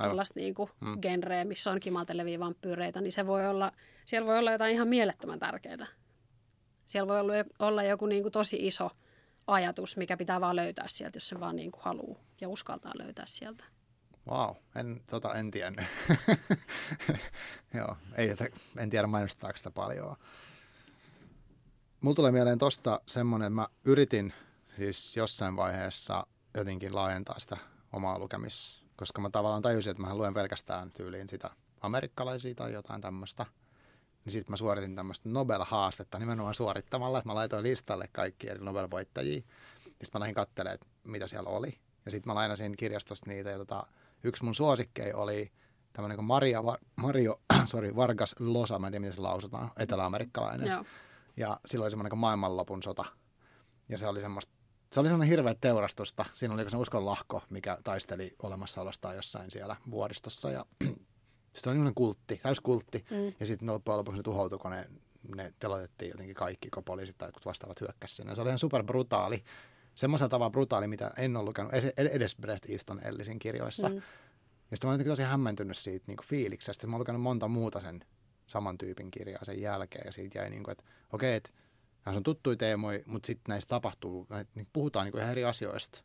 tuollaista 0.02 0.40
niin 0.40 0.54
kuin 0.54 0.70
mm. 0.80 1.00
genreä, 1.00 1.44
missä 1.44 1.70
on 1.70 1.80
kimaltelevia 1.80 2.38
vampyyreitä, 2.38 3.00
niin 3.00 3.12
se 3.12 3.26
voi 3.26 3.46
olla, 3.46 3.72
siellä 4.06 4.26
voi 4.26 4.38
olla 4.38 4.52
jotain 4.52 4.74
ihan 4.74 4.88
mielettömän 4.88 5.38
tärkeää. 5.38 5.86
Siellä 6.86 7.08
voi 7.08 7.20
olla, 7.20 7.32
olla 7.58 7.82
joku 7.82 8.06
niin 8.06 8.22
kuin 8.22 8.32
tosi 8.32 8.56
iso 8.66 8.90
ajatus, 9.46 9.96
mikä 9.96 10.16
pitää 10.16 10.40
vaan 10.40 10.56
löytää 10.56 10.88
sieltä, 10.88 11.16
jos 11.16 11.28
se 11.28 11.40
vaan 11.40 11.56
niin 11.56 11.72
kuin 11.72 11.82
haluaa 11.84 12.20
ja 12.40 12.48
uskaltaa 12.48 12.92
löytää 12.98 13.26
sieltä. 13.26 13.64
Wow, 14.30 14.56
en, 14.76 15.00
tota, 15.10 15.34
en 15.34 15.50
tiennyt. 15.50 15.86
Joo, 17.74 17.96
ei, 18.16 18.34
en 18.76 18.90
tiedä 18.90 19.06
mainostetaanko 19.06 19.56
sitä 19.56 19.70
paljon. 19.70 20.16
Mulla 22.00 22.14
tulee 22.14 22.32
mieleen 22.32 22.58
tosta 22.58 23.00
semmoinen, 23.06 23.52
mä 23.52 23.68
yritin 23.84 24.32
siis 24.78 25.16
jossain 25.16 25.56
vaiheessa 25.56 26.26
jotenkin 26.54 26.94
laajentaa 26.94 27.38
sitä 27.38 27.56
omaa 27.92 28.18
lukemis, 28.18 28.82
koska 28.96 29.20
mä 29.20 29.30
tavallaan 29.30 29.62
tajusin, 29.62 29.90
että 29.90 30.02
mä 30.02 30.14
luen 30.14 30.34
pelkästään 30.34 30.90
tyyliin 30.92 31.28
sitä 31.28 31.50
amerikkalaisia 31.80 32.54
tai 32.54 32.72
jotain 32.72 33.00
tämmöistä. 33.00 33.46
Niin 34.24 34.32
sitten 34.32 34.52
mä 34.52 34.56
suoritin 34.56 34.96
tämmöistä 34.96 35.28
Nobel-haastetta 35.28 36.18
nimenomaan 36.18 36.54
suorittamalla, 36.54 37.18
että 37.18 37.28
mä 37.28 37.34
laitoin 37.34 37.62
listalle 37.62 38.08
kaikki 38.12 38.50
eri 38.50 38.60
Nobel-voittajia. 38.60 39.42
Sitten 39.84 40.10
mä 40.14 40.20
lähdin 40.20 40.34
katselemaan, 40.34 40.74
että 40.74 40.86
mitä 41.04 41.26
siellä 41.26 41.50
oli. 41.50 41.78
Ja 42.04 42.10
sitten 42.10 42.30
mä 42.30 42.34
lainasin 42.34 42.76
kirjastosta 42.76 43.30
niitä. 43.30 43.50
Ja 43.50 43.58
tota, 43.58 43.86
yksi 44.24 44.44
mun 44.44 44.54
suosikkei 44.54 45.12
oli 45.12 45.52
tämmöinen 45.92 46.16
kuin 46.16 46.26
Maria, 46.26 46.62
Mario 46.96 47.40
sorry, 47.64 47.96
Vargas 47.96 48.34
Losa, 48.38 48.78
mä 48.78 48.86
en 48.86 48.92
tiedä 48.92 49.00
miten 49.00 49.12
se 49.12 49.20
lausutaan, 49.20 49.70
eteläamerikkalainen. 49.76 50.68
Joo. 50.68 50.84
Ja 51.36 51.60
silloin 51.66 51.84
oli 51.84 51.90
semmoinen 51.90 52.10
kuin 52.10 52.20
maailmanlopun 52.20 52.82
sota. 52.82 53.04
Ja 53.88 53.98
se 53.98 54.06
oli 54.06 54.20
semmoista 54.20 54.57
se 54.92 55.00
oli 55.00 55.08
semmoinen 55.08 55.28
hirveä 55.28 55.54
teurastusta. 55.60 56.24
Siinä 56.34 56.54
oli 56.54 56.70
se 56.70 56.76
uskonlahko, 56.76 57.42
mikä 57.50 57.78
taisteli 57.84 58.34
olemassaolostaan 58.42 59.16
jossain 59.16 59.50
siellä 59.50 59.76
vuoristossa. 59.90 60.50
Ja 60.50 60.66
se 61.54 61.70
oli 61.70 61.92
kultti, 61.94 62.40
täyskultti. 62.42 63.04
Mm. 63.10 63.34
Ja 63.40 63.46
sitten 63.46 63.68
loppujen 63.68 63.98
lopuksi 63.98 64.18
ne 64.18 64.22
tuhoutui, 64.22 64.58
kun 64.58 64.70
ne, 64.70 64.90
ne 65.36 65.52
telotettiin 65.58 66.10
jotenkin 66.10 66.34
kaikki, 66.34 66.70
kun 66.70 66.84
poliisit 66.84 67.18
tai 67.18 67.30
vastaavat 67.44 67.80
hyökkäsi 67.80 68.14
sinne. 68.14 68.34
Se 68.34 68.40
oli 68.40 68.48
ihan 68.48 68.58
super 68.58 68.84
brutaali. 68.84 69.44
Semmoisella 69.94 70.28
tavalla 70.28 70.50
brutaali, 70.50 70.86
mitä 70.86 71.10
en 71.18 71.36
ole 71.36 71.44
lukenut 71.44 71.72
edes 71.96 72.36
Bret 72.36 72.70
Easton 72.70 73.06
Ellisin 73.06 73.38
kirjoissa. 73.38 73.88
Mm. 73.88 73.96
Ja 74.70 74.76
sitten 74.76 74.90
mä 74.90 74.94
olin 74.94 75.06
tosi 75.06 75.22
hämmentynyt 75.22 75.76
siitä 75.76 76.04
niin 76.06 76.18
fiiliksestä. 76.24 76.86
Mä 76.86 76.90
olen 76.90 77.00
lukenut 77.00 77.22
monta 77.22 77.48
muuta 77.48 77.80
sen 77.80 78.04
saman 78.46 78.78
tyypin 78.78 79.10
kirjaa 79.10 79.44
sen 79.44 79.60
jälkeen. 79.60 80.06
Ja 80.06 80.12
siitä 80.12 80.38
jäi 80.38 80.50
niin 80.50 80.62
kuin, 80.62 80.72
että 80.72 80.84
okei, 81.12 81.28
okay, 81.28 81.36
että 81.36 81.50
Nämä 82.08 82.16
on 82.16 82.22
tuttuja 82.22 82.56
teemoja, 82.56 83.00
mutta 83.06 83.26
sitten 83.26 83.44
näistä 83.48 83.68
tapahtuu, 83.68 84.26
niin 84.54 84.68
puhutaan 84.72 85.04
niin 85.04 85.12
kuin 85.12 85.20
ihan 85.20 85.32
eri 85.32 85.44
asioista 85.44 86.04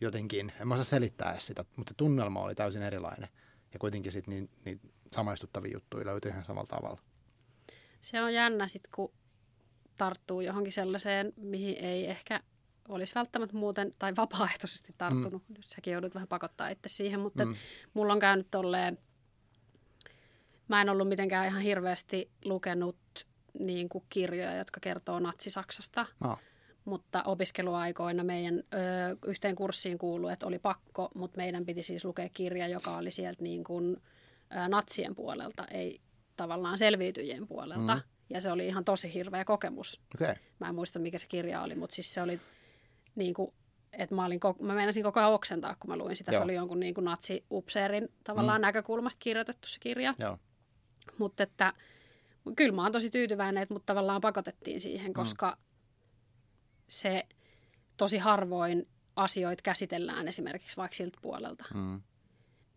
jotenkin. 0.00 0.52
En 0.60 0.68
mä 0.68 0.74
osaa 0.74 0.84
selittää 0.84 1.32
edes 1.32 1.46
sitä, 1.46 1.64
mutta 1.76 1.94
tunnelma 1.96 2.42
oli 2.42 2.54
täysin 2.54 2.82
erilainen. 2.82 3.28
Ja 3.72 3.78
kuitenkin 3.78 4.12
sitten 4.12 4.34
niin, 4.34 4.50
niin 4.64 4.80
samaistuttavia 5.12 5.72
juttuja 5.72 6.06
löytyi 6.06 6.30
ihan 6.30 6.44
samalla 6.44 6.66
tavalla. 6.66 7.00
Se 8.00 8.22
on 8.22 8.34
jännä 8.34 8.68
sitten, 8.68 8.90
kun 8.94 9.12
tarttuu 9.96 10.40
johonkin 10.40 10.72
sellaiseen, 10.72 11.32
mihin 11.36 11.76
ei 11.78 12.06
ehkä 12.06 12.40
olisi 12.88 13.14
välttämättä 13.14 13.56
muuten 13.56 13.94
tai 13.98 14.16
vapaaehtoisesti 14.16 14.94
tarttunut. 14.98 15.48
Mm. 15.48 15.54
Nyt 15.54 15.66
säkin 15.66 15.92
joudut 15.92 16.14
vähän 16.14 16.28
pakottaa 16.28 16.68
itse 16.68 16.88
siihen, 16.88 17.20
mutta 17.20 17.44
mm. 17.44 17.54
mulla 17.94 18.12
on 18.12 18.20
käynyt 18.20 18.50
tolleen, 18.50 18.98
mä 20.68 20.80
en 20.80 20.88
ollut 20.88 21.08
mitenkään 21.08 21.46
ihan 21.46 21.62
hirveästi 21.62 22.30
lukenut 22.44 23.29
niin 23.58 23.88
kuin 23.88 24.04
kirjoja, 24.08 24.56
jotka 24.56 24.80
kertoo 24.80 25.20
Natsi-Saksasta. 25.20 26.06
No. 26.20 26.38
Mutta 26.84 27.22
opiskeluaikoina 27.22 28.24
meidän 28.24 28.54
ö, 28.58 28.58
yhteen 29.26 29.54
kurssiin 29.56 29.98
kuuluu, 29.98 30.28
että 30.28 30.46
oli 30.46 30.58
pakko, 30.58 31.10
mutta 31.14 31.36
meidän 31.36 31.66
piti 31.66 31.82
siis 31.82 32.04
lukea 32.04 32.28
kirja, 32.28 32.68
joka 32.68 32.96
oli 32.96 33.10
sieltä 33.10 33.42
niin 33.42 33.64
kuin, 33.64 34.02
ö, 34.56 34.68
natsien 34.68 35.14
puolelta, 35.14 35.64
ei 35.70 36.00
tavallaan 36.36 36.78
selviytyjien 36.78 37.46
puolelta. 37.46 37.94
Mm. 37.94 38.02
Ja 38.30 38.40
se 38.40 38.52
oli 38.52 38.66
ihan 38.66 38.84
tosi 38.84 39.14
hirveä 39.14 39.44
kokemus. 39.44 40.00
Okay. 40.14 40.34
Mä 40.58 40.68
en 40.68 40.74
muista, 40.74 40.98
mikä 40.98 41.18
se 41.18 41.26
kirja 41.26 41.62
oli, 41.62 41.74
mutta 41.74 41.94
siis 41.94 42.14
se 42.14 42.22
oli 42.22 42.40
niin 43.14 43.34
kuin, 43.34 43.52
että 43.92 44.14
mä, 44.14 44.26
olin, 44.26 44.40
mä 44.60 44.74
meinasin 44.74 45.02
koko 45.02 45.20
ajan 45.20 45.32
oksentaa, 45.32 45.76
kun 45.80 45.90
mä 45.90 45.96
luin 45.96 46.16
sitä. 46.16 46.32
Joo. 46.32 46.40
Se 46.40 46.44
oli 46.44 46.54
jonkun 46.54 46.80
niin 46.80 46.94
kuin 46.94 47.04
natsi-upseerin 47.04 48.08
tavallaan 48.24 48.60
mm. 48.60 48.62
näkökulmasta 48.62 49.18
kirjoitettu 49.22 49.68
se 49.68 49.80
kirja. 49.80 50.14
Mutta 51.18 51.42
että 51.42 51.72
kyllä 52.56 52.74
mä 52.76 52.82
oon 52.82 52.92
tosi 52.92 53.10
tyytyväinen, 53.10 53.62
että 53.62 53.74
mut 53.74 53.86
tavallaan 53.86 54.20
pakotettiin 54.20 54.80
siihen, 54.80 55.10
mm. 55.10 55.14
koska 55.14 55.50
mm. 55.50 55.62
se 56.88 57.26
tosi 57.96 58.18
harvoin 58.18 58.88
asioita 59.16 59.62
käsitellään 59.62 60.28
esimerkiksi 60.28 60.76
vaikka 60.76 60.94
siltä 60.94 61.18
puolelta. 61.22 61.64
Mm. 61.74 62.00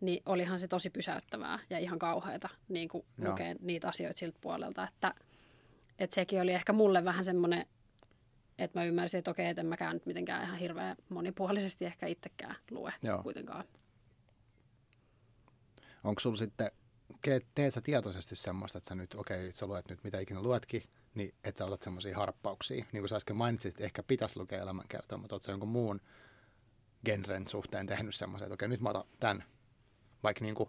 Niin 0.00 0.22
olihan 0.26 0.60
se 0.60 0.68
tosi 0.68 0.90
pysäyttävää 0.90 1.58
ja 1.70 1.78
ihan 1.78 1.98
kauheata 1.98 2.48
niin 2.68 2.88
lukea 3.18 3.54
niitä 3.60 3.88
asioita 3.88 4.18
siltä 4.18 4.38
puolelta, 4.40 4.88
että, 4.88 5.14
että 5.98 6.14
sekin 6.14 6.40
oli 6.40 6.52
ehkä 6.52 6.72
mulle 6.72 7.04
vähän 7.04 7.24
semmoinen, 7.24 7.66
että 8.58 8.78
mä 8.80 8.84
ymmärsin, 8.84 9.18
että 9.18 9.30
okei, 9.30 9.48
että 9.48 9.60
en 9.60 9.66
mäkään 9.66 9.96
nyt 9.96 10.06
mitenkään 10.06 10.42
ihan 10.42 10.58
hirveän 10.58 10.96
monipuolisesti 11.08 11.84
ehkä 11.84 12.06
itsekään 12.06 12.56
lue 12.70 12.92
Joo. 13.02 13.22
kuitenkaan. 13.22 13.64
Onko 16.04 16.20
sulla 16.20 16.36
sitten 16.36 16.70
teet 17.54 17.74
sä 17.74 17.80
tietoisesti 17.80 18.36
semmoista, 18.36 18.78
että 18.78 18.88
sä 18.88 18.94
nyt, 18.94 19.14
okei, 19.14 19.38
okay, 19.38 19.52
sä 19.52 19.66
luet 19.66 19.88
nyt 19.88 20.04
mitä 20.04 20.18
ikinä 20.18 20.42
luetkin, 20.42 20.82
niin 21.14 21.34
että 21.44 21.58
sä 21.58 21.64
otat 21.64 21.82
semmoisia 21.82 22.16
harppauksia. 22.16 22.84
Niin 22.92 23.02
kuin 23.02 23.08
sä 23.08 23.16
äsken 23.16 23.36
mainitsit, 23.36 23.80
ehkä 23.80 24.02
pitäisi 24.02 24.38
lukea 24.38 24.62
elämänkertoa, 24.62 25.18
mutta 25.18 25.34
oot 25.34 25.48
jonkun 25.48 25.68
muun 25.68 26.00
genren 27.04 27.48
suhteen 27.48 27.86
tehnyt 27.86 28.14
semmoisen, 28.14 28.46
että 28.46 28.54
okei, 28.54 28.66
okay, 28.66 28.74
nyt 28.74 28.80
mä 28.80 28.88
otan 28.88 29.04
tämän. 29.20 29.44
Vaikka 30.22 30.44
niin 30.44 30.54
kuin, 30.54 30.68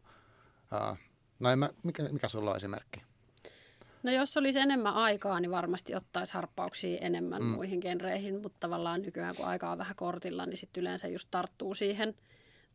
uh, 0.73 0.97
no 1.39 1.49
en 1.49 1.59
mä, 1.59 1.69
mikä, 1.83 2.03
mikä 2.03 2.27
sulla 2.27 2.51
on 2.51 2.57
esimerkki? 2.57 3.01
No 4.03 4.11
jos 4.11 4.37
olisi 4.37 4.59
enemmän 4.59 4.93
aikaa, 4.93 5.39
niin 5.39 5.51
varmasti 5.51 5.95
ottaisi 5.95 6.33
harppauksia 6.33 6.97
enemmän 7.01 7.41
mm. 7.41 7.47
muihin 7.47 7.79
genreihin, 7.79 8.41
mutta 8.41 8.57
tavallaan 8.59 9.01
nykyään 9.01 9.35
kun 9.35 9.45
aikaa 9.45 9.71
on 9.71 9.77
vähän 9.77 9.95
kortilla, 9.95 10.45
niin 10.45 10.57
sitten 10.57 10.81
yleensä 10.81 11.07
just 11.07 11.27
tarttuu 11.31 11.73
siihen 11.73 12.15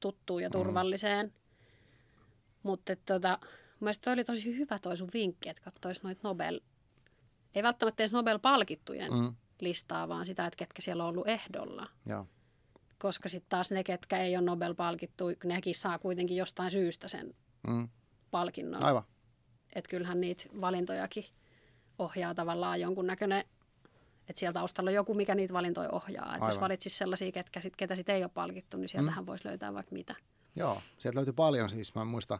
tuttuun 0.01 0.43
ja 0.43 0.49
mm. 0.49 0.53
turvalliseen. 0.53 1.27
Mm. 1.27 1.33
Mutta 2.63 2.97
tota, 2.97 3.39
Mielestäni 3.81 4.15
oli 4.15 4.25
tosi 4.25 4.57
hyvä 4.57 4.79
toi 4.79 4.97
sun 4.97 5.11
vinkki, 5.15 5.49
että 5.49 5.63
katsoisi 5.63 6.01
noita 6.03 6.21
Nobel, 6.25 6.61
ei 7.55 7.63
välttämättä 7.63 8.03
edes 8.03 8.13
Nobel-palkittujen 8.13 9.13
mm. 9.13 9.35
listaa, 9.61 10.09
vaan 10.09 10.27
sitä, 10.27 10.47
että 10.47 10.57
ketkä 10.57 10.83
siellä 10.83 11.05
on 11.05 11.09
ollut 11.09 11.29
ehdolla. 11.29 11.87
Joo. 12.07 12.27
Koska 12.99 13.29
sitten 13.29 13.49
taas 13.49 13.73
ne, 13.73 13.85
ketkä 13.85 14.19
ei 14.19 14.37
ole 14.37 14.45
Nobel-palkittu, 14.45 15.25
nekin 15.45 15.75
saa 15.75 15.99
kuitenkin 15.99 16.37
jostain 16.37 16.71
syystä 16.71 17.09
sen 17.09 17.35
mm. 17.69 17.89
palkinnon. 18.31 18.83
Aivan. 18.83 19.03
Että 19.75 19.89
kyllähän 19.91 20.21
niitä 20.21 20.45
valintojakin 20.61 21.25
ohjaa 21.99 22.35
tavallaan 22.35 22.81
jonkunnäköinen, 22.81 23.45
että 24.29 24.41
sieltä 24.41 24.59
taustalla 24.59 24.91
on 24.91 24.95
joku, 24.95 25.15
mikä 25.15 25.35
niitä 25.35 25.55
valintoja 25.55 25.91
ohjaa. 25.91 26.35
Että 26.35 26.47
jos 26.47 26.61
valitsisi 26.61 26.97
sellaisia, 26.97 27.33
ketkä 27.33 27.61
sit, 27.61 27.77
ketä 27.77 27.97
sitten 27.97 28.15
ei 28.15 28.23
ole 28.23 28.31
palkittu, 28.35 28.77
niin 28.77 28.89
sieltähän 28.89 29.25
mm. 29.25 29.27
voisi 29.27 29.49
löytää 29.49 29.75
vaikka 29.75 29.93
mitä. 29.93 30.15
Joo, 30.57 30.83
sieltä 30.99 31.17
löytyy 31.17 31.33
paljon. 31.33 31.71
Siis 31.71 31.95
mä 31.95 32.05
muistan, 32.05 32.39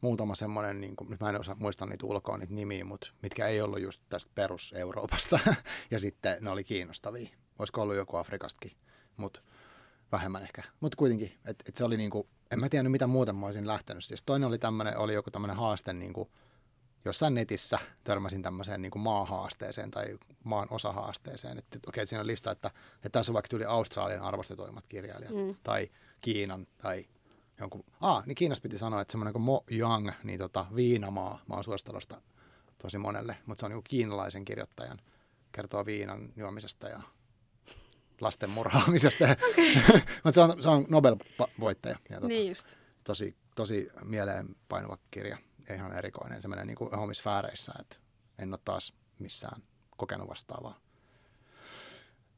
muutama 0.00 0.34
semmoinen, 0.34 0.80
niin 0.80 0.96
kuin, 0.96 1.10
nyt 1.10 1.20
mä 1.20 1.28
en 1.28 1.40
osaa 1.40 1.56
muistaa 1.58 1.88
niitä 1.88 2.06
ulkoa 2.06 2.38
niitä 2.38 2.54
nimiä, 2.54 2.84
mutta 2.84 3.10
mitkä 3.22 3.46
ei 3.46 3.60
ollut 3.60 3.80
just 3.80 4.02
tästä 4.08 4.32
perus-Euroopasta. 4.34 5.38
ja 5.90 5.98
sitten 5.98 6.36
ne 6.40 6.50
oli 6.50 6.64
kiinnostavia. 6.64 7.28
Olisiko 7.58 7.82
ollut 7.82 7.96
joku 7.96 8.16
Afrikastakin, 8.16 8.72
mutta 9.16 9.40
vähemmän 10.12 10.42
ehkä. 10.42 10.62
Mutta 10.80 10.96
kuitenkin, 10.96 11.32
että 11.44 11.64
et 11.68 11.76
se 11.76 11.84
oli 11.84 11.96
niin 11.96 12.10
kuin, 12.10 12.28
en 12.50 12.60
mä 12.60 12.68
tiennyt 12.68 12.90
mitä 12.90 13.06
muuta 13.06 13.32
mä 13.32 13.46
olisin 13.46 13.66
lähtenyt. 13.66 14.04
Siis 14.04 14.22
toinen 14.22 14.48
oli 14.48 14.58
tämmöinen, 14.58 14.98
oli 14.98 15.14
joku 15.14 15.30
tämmöinen 15.30 15.56
haaste 15.56 15.92
niin 15.92 16.12
kuin 16.12 16.28
jossain 17.04 17.34
netissä 17.34 17.78
törmäsin 18.04 18.42
tämmöiseen 18.42 18.82
niin 18.82 18.90
kuin 18.90 19.02
maahaasteeseen 19.02 19.90
tai 19.90 20.18
maan 20.44 20.68
osahaasteeseen. 20.70 21.58
Että 21.58 21.78
okei, 21.88 22.02
okay, 22.02 22.06
siinä 22.06 22.20
on 22.20 22.26
lista, 22.26 22.50
että, 22.50 22.70
että 22.94 23.08
tässä 23.08 23.32
on 23.32 23.34
vaikka 23.34 23.56
yli 23.56 23.64
Australian 23.64 24.22
arvostetuimmat 24.22 24.86
kirjailijat 24.88 25.34
mm. 25.34 25.56
tai 25.62 25.90
Kiinan 26.20 26.66
tai 26.78 27.04
jonkun... 27.60 27.84
Ah, 28.00 28.26
niin 28.26 28.34
Kiinassa 28.34 28.62
piti 28.62 28.78
sanoa, 28.78 29.00
että 29.00 29.12
semmoinen 29.12 29.32
kuin 29.32 29.42
Mo 29.42 29.64
Yang, 29.70 30.10
niin 30.24 30.38
tota, 30.38 30.66
viinamaa, 30.74 31.42
mä 31.48 31.54
oon 31.54 31.64
suosittelusta 31.64 32.22
tosi 32.78 32.98
monelle, 32.98 33.36
mutta 33.46 33.60
se 33.60 33.66
on 33.66 33.72
niin 33.72 33.84
kiinalaisen 33.84 34.44
kirjoittajan, 34.44 35.00
kertoo 35.52 35.86
viinan 35.86 36.32
juomisesta 36.36 36.88
ja 36.88 37.02
lasten 38.20 38.50
murhaamisesta. 38.50 39.24
Okay. 39.24 40.00
mutta 40.24 40.32
se 40.34 40.40
on, 40.40 40.62
se 40.62 40.68
on 40.68 40.86
Nobel-voittaja. 40.90 41.98
Ja 42.08 42.14
tota, 42.14 42.28
niin 42.28 42.48
just. 42.48 42.76
Tosi, 43.04 43.36
tosi 43.54 43.88
mieleenpainuva 44.04 44.98
kirja 45.10 45.38
ja 45.68 45.74
ihan 45.74 45.92
erikoinen. 45.92 46.42
Se 46.42 46.48
menee 46.48 46.64
niin 46.64 46.76
kuin 46.76 46.94
omissa 46.94 47.22
että 47.80 47.96
en 48.38 48.52
ole 48.52 48.60
taas 48.64 48.92
missään 49.18 49.62
kokenut 49.96 50.28
vastaavaa. 50.28 50.80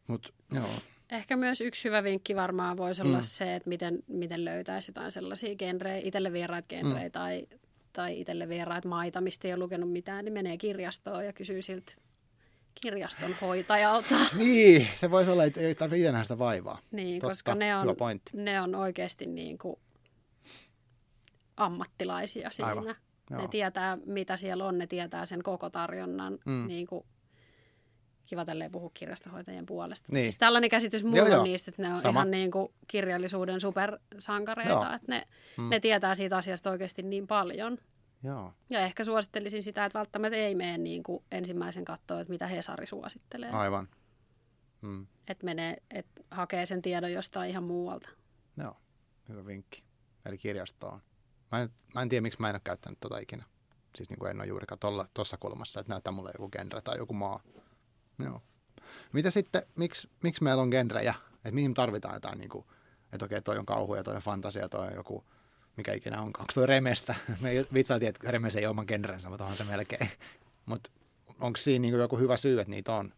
Mut, 0.07 0.35
joo. 0.55 0.67
Ehkä 1.13 1.37
myös 1.37 1.61
yksi 1.61 1.85
hyvä 1.85 2.03
vinkki 2.03 2.37
varmaan 2.37 2.77
voisi 2.77 3.03
olla 3.03 3.19
mm. 3.19 3.25
se, 3.25 3.55
että 3.55 3.69
miten, 3.69 3.99
miten 4.07 4.45
löytäisi 4.45 4.91
jotain 4.91 5.11
sellaisia 5.11 5.57
genrejä, 5.57 6.01
itselle 6.05 6.33
vieraita 6.33 6.69
genrejä 6.69 7.09
mm. 7.09 7.13
tai, 7.13 7.47
tai 7.93 8.21
itselle 8.21 8.49
vieraita 8.49 8.89
maita, 8.89 9.21
mistä 9.21 9.49
ei 9.49 9.55
ole 9.55 9.63
lukenut 9.63 9.93
mitään, 9.93 10.25
niin 10.25 10.33
menee 10.33 10.57
kirjastoon 10.57 11.27
ja 11.27 11.33
kysyy 11.33 11.63
siltä 11.63 11.93
kirjaston 12.83 13.35
hoitajalta. 13.41 14.15
niin, 14.39 14.89
se 14.97 15.11
voisi 15.11 15.31
olla, 15.31 15.45
että 15.45 15.61
ei 15.61 15.75
tarvitse 15.75 16.09
itse 16.09 16.23
sitä 16.23 16.39
vaivaa. 16.39 16.79
Niin, 16.91 17.21
Totta, 17.21 17.31
koska 17.31 17.55
ne 17.55 17.77
on, 17.77 17.87
ne 18.33 18.61
on 18.61 18.75
oikeasti 18.75 19.27
niin 19.27 19.59
kuin 19.59 19.77
ammattilaisia 21.57 22.51
siinä. 22.51 22.69
Aivan. 22.69 22.85
Joo. 23.31 23.41
Ne 23.41 23.49
tietää, 23.49 23.99
mitä 24.07 24.37
siellä 24.37 24.65
on, 24.65 24.79
ne 24.79 24.87
tietää 24.87 25.27
sen 25.27 25.43
koko 25.43 25.71
tarjonnan. 25.71 26.39
Mm. 26.45 26.69
Niin 26.69 26.87
kuin, 26.87 27.05
kiva 28.27 28.45
tälleen 28.45 28.73
puhua 28.73 28.91
kirjastohoitajien 28.95 29.67
puolesta. 29.67 30.09
Niin. 30.13 30.25
Siis 30.25 30.39
tällainen 30.39 30.71
käsitys 30.71 31.05
mulla 31.05 31.29
joo, 31.29 31.39
on 31.39 31.45
niistä, 31.45 31.71
että 31.71 31.83
ne 31.83 31.91
on 31.91 31.97
Sama. 31.97 32.21
ihan 32.21 32.31
niin 32.31 32.51
kuin 32.51 32.73
kirjallisuuden 32.89 33.61
supersankareita. 33.61 34.73
Joo. 34.73 34.83
Että 34.83 35.07
ne, 35.09 35.27
mm. 35.59 35.71
ne 35.71 35.81
tietää 35.81 36.15
siitä 36.15 36.37
asiasta 36.37 36.71
oikeasti 36.71 37.03
niin 37.03 37.27
paljon. 37.27 37.79
Joo. 38.23 38.53
Ja 38.71 38.81
ehkä 38.81 39.05
suosittelisin 39.05 39.63
sitä, 39.63 39.85
että 39.85 39.99
välttämättä 39.99 40.37
ei 40.37 40.55
mene 40.55 40.79
niin 40.79 41.03
kuin 41.03 41.25
ensimmäisen 41.33 41.85
kattoon, 41.85 42.21
että 42.21 42.33
mitä 42.33 42.47
Hesari 42.47 42.87
suosittelee. 42.87 43.51
Aivan. 43.51 43.89
Mm. 44.83 45.07
Että 45.29 45.45
menee, 45.45 45.77
että 45.91 46.23
hakee 46.31 46.67
sen 46.67 46.83
tiedon 46.83 47.13
jostain 47.13 47.51
ihan 47.51 47.65
muualta. 47.65 48.09
Joo, 48.57 48.77
hyvä 49.29 49.47
vinkki. 49.47 49.83
Eli 50.25 50.39
kirjastoon. 50.39 51.01
Mä 51.53 51.61
en, 51.61 51.71
mä 51.95 52.03
en 52.03 52.09
tiedä, 52.09 52.23
miksi 52.23 52.41
mä 52.41 52.49
en 52.49 52.55
ole 52.55 52.61
käyttänyt 52.65 53.01
tota 53.01 53.19
ikinä. 53.19 53.45
Siis 53.97 54.11
niin 54.11 54.19
kuin 54.19 54.31
en 54.31 54.41
ole 54.41 54.47
juurikaan 54.47 54.79
tuossa 55.15 55.37
kulmassa, 55.37 55.81
että 55.81 55.93
näyttää 55.93 56.13
mulle 56.13 56.31
joku 56.35 56.49
genre 56.49 56.81
tai 56.81 56.99
joku 56.99 57.15
maa. 57.15 57.43
Joo. 58.25 58.43
Mitä 59.13 59.31
sitten, 59.31 59.63
miksi, 59.77 60.09
miksi 60.23 60.43
meillä 60.43 60.63
on 60.63 60.69
genrejä? 60.69 61.15
Että 61.35 61.51
mihin 61.51 61.75
tarvitaan 61.75 62.15
jotain, 62.15 62.39
niin 62.39 62.51
kuin, 62.51 62.67
että 63.13 63.25
okei, 63.25 63.43
toi 63.43 63.59
on 63.59 63.67
kauhu 63.67 63.95
ja 63.95 64.05
toi 64.05 64.17
on 64.17 64.23
fantasia, 64.23 64.69
toi 64.69 64.87
on 64.87 64.95
joku, 64.95 65.25
mikä 65.77 65.93
ikinä 65.93 66.19
on, 66.19 66.25
onko 66.25 66.45
toi 66.55 66.67
remestä? 66.67 67.15
Me 67.41 67.51
vitsailtiin, 67.75 68.09
että 68.09 68.31
remes 68.31 68.57
ei 68.57 68.67
ole 68.67 68.71
oman 68.71 68.85
genrensä, 68.89 69.29
mutta 69.29 69.45
onhan 69.45 69.59
se 69.59 69.65
melkein. 69.65 70.09
Mutta 70.67 70.91
onko 71.41 71.57
siinä 71.57 71.83
niin 71.83 71.95
joku 71.95 72.19
hyvä 72.19 72.37
syy, 72.37 72.61
että 72.61 72.71
niitä 72.71 72.95
on? 72.95 73.13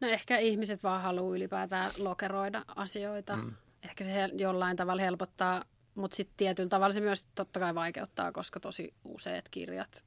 No 0.00 0.08
ehkä 0.08 0.38
ihmiset 0.38 0.82
vaan 0.82 1.02
haluaa 1.02 1.36
ylipäätään 1.36 1.90
lokeroida 1.98 2.64
asioita. 2.76 3.36
Mm. 3.36 3.54
Ehkä 3.82 4.04
se 4.04 4.30
jollain 4.32 4.76
tavalla 4.76 5.02
helpottaa 5.02 5.64
mutta 5.94 6.16
sitten 6.16 6.36
tietyllä 6.36 6.68
tavalla 6.68 6.92
se 6.92 7.00
myös 7.00 7.26
totta 7.34 7.60
kai 7.60 7.74
vaikeuttaa, 7.74 8.32
koska 8.32 8.60
tosi 8.60 8.94
useat 9.04 9.48
kirjat 9.48 10.04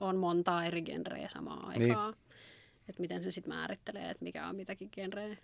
on 0.00 0.16
montaa 0.16 0.64
eri 0.64 0.82
genreä 0.82 1.28
samaan 1.28 1.68
niin. 1.68 1.82
aikaan. 1.82 2.12
Niin. 2.12 2.26
Että 2.88 3.00
miten 3.00 3.22
se 3.22 3.30
sitten 3.30 3.54
määrittelee, 3.54 4.10
että 4.10 4.24
mikä 4.24 4.48
on 4.48 4.56
mitäkin 4.56 4.88
genreä. 4.92 5.36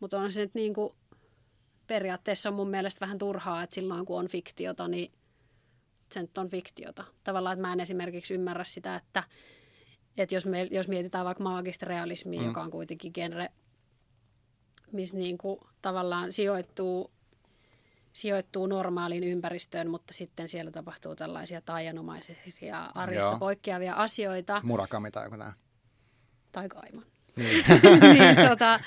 Mutta 0.00 0.20
on 0.20 0.30
se 0.30 0.40
nyt 0.40 0.54
niinku, 0.54 0.96
periaatteessa 1.86 2.48
on 2.48 2.54
mun 2.54 2.70
mielestä 2.70 3.00
vähän 3.00 3.18
turhaa, 3.18 3.62
että 3.62 3.74
silloin 3.74 4.06
kun 4.06 4.18
on 4.18 4.28
fiktiota, 4.28 4.88
niin 4.88 5.12
se 6.12 6.20
nyt 6.20 6.38
on 6.38 6.48
fiktiota. 6.48 7.04
Tavallaan, 7.24 7.52
että 7.52 7.66
mä 7.66 7.72
en 7.72 7.80
esimerkiksi 7.80 8.34
ymmärrä 8.34 8.64
sitä, 8.64 8.96
että, 8.96 9.24
että 10.18 10.34
jos, 10.34 10.46
me, 10.46 10.68
jos 10.70 10.88
mietitään 10.88 11.24
vaikka 11.24 11.44
maagista 11.44 11.86
realismia, 11.86 12.40
mm. 12.40 12.46
joka 12.46 12.62
on 12.62 12.70
kuitenkin 12.70 13.12
genre, 13.14 13.48
missä 14.92 15.16
niinku 15.16 15.60
tavallaan 15.82 16.32
sijoittuu 16.32 17.10
sijoittuu 18.14 18.66
normaaliin 18.66 19.24
ympäristöön, 19.24 19.90
mutta 19.90 20.14
sitten 20.14 20.48
siellä 20.48 20.70
tapahtuu 20.70 21.16
tällaisia 21.16 21.60
taianomaisia 21.60 22.84
arjesta 22.94 23.30
Joo. 23.30 23.38
poikkeavia 23.38 23.94
asioita. 23.94 24.60
Murakami 24.64 25.10
tai 25.10 25.24
joku. 25.24 25.36
Tai 26.52 26.68
Kaiman. 26.68 27.04
Niin. 27.36 27.64
niin, 28.18 28.48
tota, 28.48 28.80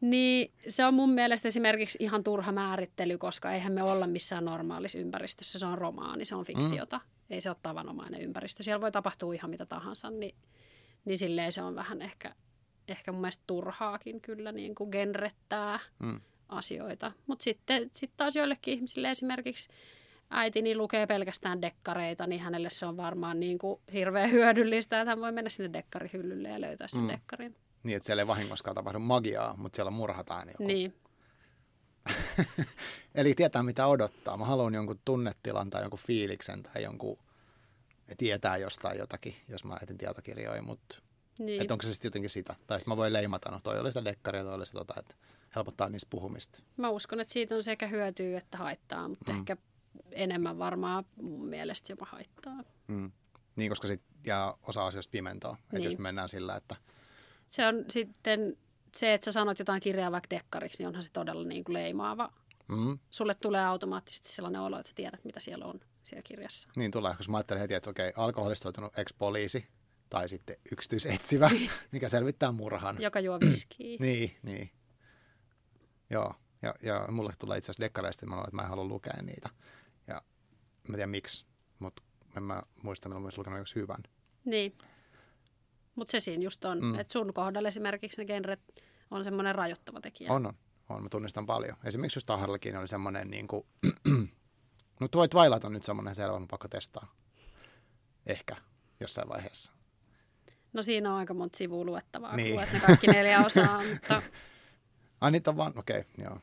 niin 0.00 0.52
se 0.68 0.84
on 0.86 0.94
mun 0.94 1.10
mielestä 1.10 1.48
esimerkiksi 1.48 1.98
ihan 2.00 2.24
turha 2.24 2.52
määrittely, 2.52 3.18
koska 3.18 3.52
eihän 3.52 3.72
me 3.72 3.82
olla 3.82 4.06
missään 4.06 4.44
normaalissa 4.44 4.98
ympäristössä. 4.98 5.58
Se 5.58 5.66
on 5.66 5.78
romaani, 5.78 6.24
se 6.24 6.34
on 6.34 6.44
fiktiota. 6.44 6.98
Mm. 6.98 7.04
Ei 7.30 7.40
se 7.40 7.50
ole 7.50 7.56
tavanomainen 7.62 8.20
ympäristö. 8.20 8.62
Siellä 8.62 8.80
voi 8.80 8.92
tapahtua 8.92 9.34
ihan 9.34 9.50
mitä 9.50 9.66
tahansa, 9.66 10.10
niin, 10.10 10.34
niin 11.04 11.18
silleen 11.18 11.52
se 11.52 11.62
on 11.62 11.74
vähän 11.74 12.02
ehkä, 12.02 12.34
ehkä 12.88 13.12
mun 13.12 13.20
mielestä 13.20 13.44
turhaakin 13.46 14.20
kyllä 14.20 14.52
niin 14.52 14.74
kuin 14.74 14.90
genrettää. 14.90 15.80
Mm 15.98 16.20
asioita. 16.48 17.12
Mutta 17.26 17.42
sitten 17.42 17.90
sit 17.92 18.10
taas 18.16 18.36
joillekin 18.36 18.74
ihmisille 18.74 19.10
esimerkiksi 19.10 19.68
äitini 20.30 20.76
lukee 20.76 21.06
pelkästään 21.06 21.62
dekkareita, 21.62 22.26
niin 22.26 22.40
hänelle 22.40 22.70
se 22.70 22.86
on 22.86 22.96
varmaan 22.96 23.40
niin 23.40 23.58
kuin 23.58 23.80
hirveän 23.92 24.30
hyödyllistä, 24.38 25.00
että 25.00 25.10
hän 25.10 25.20
voi 25.20 25.32
mennä 25.32 25.50
sinne 25.50 25.72
dekkarihyllylle 25.72 26.48
ja 26.48 26.60
löytää 26.60 26.88
sen 26.88 27.02
mm. 27.02 27.08
dekkarin. 27.08 27.56
Niin, 27.82 27.96
että 27.96 28.06
siellä 28.06 28.22
ei 28.22 28.26
vahingoskaan 28.26 28.74
tapahdu 28.74 28.98
magiaa, 28.98 29.56
mutta 29.56 29.76
siellä 29.76 29.90
murhataan 29.90 30.48
joku. 30.48 30.66
Niin. 30.66 30.94
Eli 33.14 33.34
tietää 33.34 33.62
mitä 33.62 33.86
odottaa. 33.86 34.36
Mä 34.36 34.44
haluan 34.44 34.74
jonkun 34.74 35.00
tunnetilan 35.04 35.70
tai 35.70 35.82
jonkun 35.82 35.98
fiiliksen 36.06 36.62
tai 36.62 36.82
jonkun 36.82 37.18
tietää 38.18 38.56
jostain 38.56 38.98
jotakin, 38.98 39.36
jos 39.48 39.64
mä 39.64 39.76
etin 39.82 39.98
tietokirjoja, 39.98 40.62
mutta 40.62 40.96
niin. 41.38 41.60
että 41.60 41.74
onko 41.74 41.82
se 41.82 41.92
sitten 41.92 42.08
jotenkin 42.08 42.30
sitä. 42.30 42.54
Tai 42.66 42.80
sitten 42.80 42.92
mä 42.92 42.96
voin 42.96 43.12
leimata, 43.12 43.50
no 43.50 43.60
toi 43.62 43.80
oli 43.80 43.90
sitä 43.90 44.04
dekkaria, 44.04 44.44
toi 44.44 44.54
oli 44.54 44.66
sitä 44.66 44.78
tota, 44.78 45.00
että 45.00 45.14
helpottaa 45.56 45.88
niistä 45.88 46.10
puhumista. 46.10 46.62
Mä 46.76 46.88
uskon, 46.88 47.20
että 47.20 47.32
siitä 47.32 47.54
on 47.54 47.62
sekä 47.62 47.86
hyötyä 47.86 48.38
että 48.38 48.58
haittaa, 48.58 49.08
mutta 49.08 49.32
mm. 49.32 49.38
ehkä 49.38 49.56
enemmän 50.12 50.58
varmaan 50.58 51.04
mun 51.22 51.46
mielestä 51.48 51.92
jopa 51.92 52.06
haittaa. 52.10 52.62
Mm. 52.88 53.12
Niin, 53.56 53.68
koska 53.68 53.88
sit 53.88 54.02
jää 54.26 54.54
osa 54.62 54.86
asioista 54.86 55.10
pimentoa, 55.10 55.56
niin. 55.72 55.84
jos 55.84 55.98
mennään 55.98 56.28
sillä, 56.28 56.56
että... 56.56 56.76
Se 57.46 57.66
on 57.66 57.84
sitten 57.90 58.56
se, 58.96 59.14
että 59.14 59.24
sä 59.24 59.32
sanot 59.32 59.58
jotain 59.58 59.80
kirjaa 59.80 60.12
vaikka 60.12 60.30
dekkariksi, 60.30 60.78
niin 60.78 60.88
onhan 60.88 61.02
se 61.02 61.12
todella 61.12 61.44
niin 61.44 61.64
kuin 61.64 61.74
leimaava. 61.74 62.32
Mm. 62.68 62.98
Sulle 63.10 63.34
tulee 63.34 63.64
automaattisesti 63.64 64.28
sellainen 64.28 64.60
olo, 64.60 64.78
että 64.78 64.88
sä 64.88 64.94
tiedät, 64.94 65.24
mitä 65.24 65.40
siellä 65.40 65.64
on 65.64 65.80
siellä 66.02 66.22
kirjassa. 66.22 66.68
Niin 66.76 66.90
tulee, 66.90 67.14
koska 67.16 67.30
mä 67.30 67.36
ajattelen 67.36 67.60
heti, 67.60 67.74
että 67.74 67.90
okei, 67.90 68.12
alkoholistoitunut 68.16 68.98
ex-poliisi 68.98 69.66
tai 70.10 70.28
sitten 70.28 70.56
yksityisetsivä, 70.72 71.50
mikä 71.92 72.08
selvittää 72.08 72.52
murhan. 72.52 72.96
Joka 73.02 73.20
juo 73.20 73.40
viskiä. 73.40 73.96
niin, 74.06 74.36
niin. 74.42 74.70
Joo, 76.10 76.34
ja, 76.62 76.74
ja 76.82 77.06
mulle 77.10 77.32
tulee 77.38 77.58
itse 77.58 77.70
asiassa 77.70 77.84
dekkareista, 77.84 78.26
mä 78.26 78.38
että 78.38 78.56
mä 78.56 78.62
en 78.62 78.68
halua 78.68 78.84
lukea 78.84 79.22
niitä. 79.22 79.50
Ja 80.06 80.22
mä 80.88 80.94
tiedän 80.94 81.10
miksi, 81.10 81.44
mutta 81.78 82.02
en 82.36 82.42
mä 82.42 82.62
muista, 82.82 83.08
milloin 83.08 83.22
mä 83.22 83.26
olisin 83.26 83.40
lukenut 83.40 83.74
hyvän. 83.74 84.02
Niin. 84.44 84.78
Mutta 85.94 86.12
se 86.12 86.20
siinä 86.20 86.44
just 86.44 86.64
on, 86.64 86.84
mm. 86.84 86.98
että 86.98 87.12
sun 87.12 87.34
kohdalla 87.34 87.68
esimerkiksi 87.68 88.20
ne 88.20 88.24
genret 88.24 88.60
on 89.10 89.24
semmoinen 89.24 89.54
rajoittava 89.54 90.00
tekijä. 90.00 90.32
On, 90.32 90.46
on. 90.46 90.54
on. 90.88 91.02
Mä 91.02 91.08
tunnistan 91.08 91.46
paljon. 91.46 91.76
Esimerkiksi 91.84 92.16
just 92.16 92.26
Taharlakin 92.26 92.76
oli 92.76 92.88
semmoinen 92.88 93.30
niin 93.30 93.48
kuin, 93.48 93.66
no 95.00 95.08
tuo 95.08 95.28
Twilight 95.28 95.64
on 95.64 95.72
nyt 95.72 95.84
semmoinen 95.84 96.14
selvä, 96.14 96.38
mä 96.40 96.46
pakko 96.50 96.68
testaa. 96.68 97.14
Ehkä 98.26 98.56
jossain 99.00 99.28
vaiheessa. 99.28 99.72
No 100.72 100.82
siinä 100.82 101.12
on 101.12 101.18
aika 101.18 101.34
monta 101.34 101.56
sivua 101.56 101.84
luettavaa, 101.84 102.36
niin. 102.36 102.48
kun 102.48 102.56
luet 102.56 102.72
ne 102.72 102.80
kaikki 102.80 103.06
neljä 103.06 103.44
osaa, 103.44 103.82
mutta 103.92 104.22
Ai 105.20 105.30
niitä 105.30 105.56
vaan, 105.56 105.78
okei, 105.78 106.00
okay, 106.00 106.24
joo. 106.24 106.40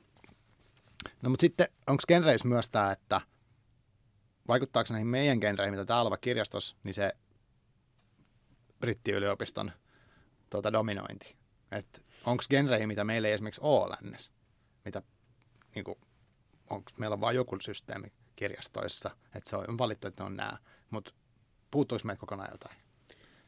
No 1.22 1.30
mutta 1.30 1.42
sitten, 1.42 1.68
onko 1.88 2.04
genreissä 2.08 2.48
myös 2.48 2.70
tämä, 2.70 2.92
että 2.92 3.22
vaikuttaako 4.48 4.88
näihin 4.94 5.08
meidän 5.08 5.38
genreihin, 5.38 5.74
mitä 5.74 5.86
täällä 5.86 6.10
on 6.10 6.18
kirjastossa, 6.22 6.76
niin 6.84 6.94
se 6.94 7.12
brittiyliopiston 8.80 9.72
tuota, 10.50 10.74
dominointi. 10.74 11.36
Että 11.72 12.02
onko 12.26 12.44
genreihin, 12.50 12.88
mitä 12.88 13.04
meillä 13.04 13.28
ei 13.28 13.34
esimerkiksi 13.34 13.62
ole 13.64 13.90
lännessä, 13.90 14.32
mitä 14.86 15.02
niinku, 15.76 16.00
onko 16.70 16.92
meillä 16.98 17.14
on 17.14 17.22
vain 17.22 17.36
joku 17.36 17.58
systeemi 17.62 18.08
kirjastoissa, 18.36 19.12
että 19.36 19.50
se 19.50 19.56
on 19.56 19.78
valittu, 19.78 20.08
että 20.08 20.24
ne 20.24 20.28
on 20.28 20.36
nämä, 20.36 20.58
mutta 20.90 21.14
puuttuisi 21.72 22.06
meiltä 22.06 22.20
kokonaan 22.20 22.50
jotain? 22.52 22.76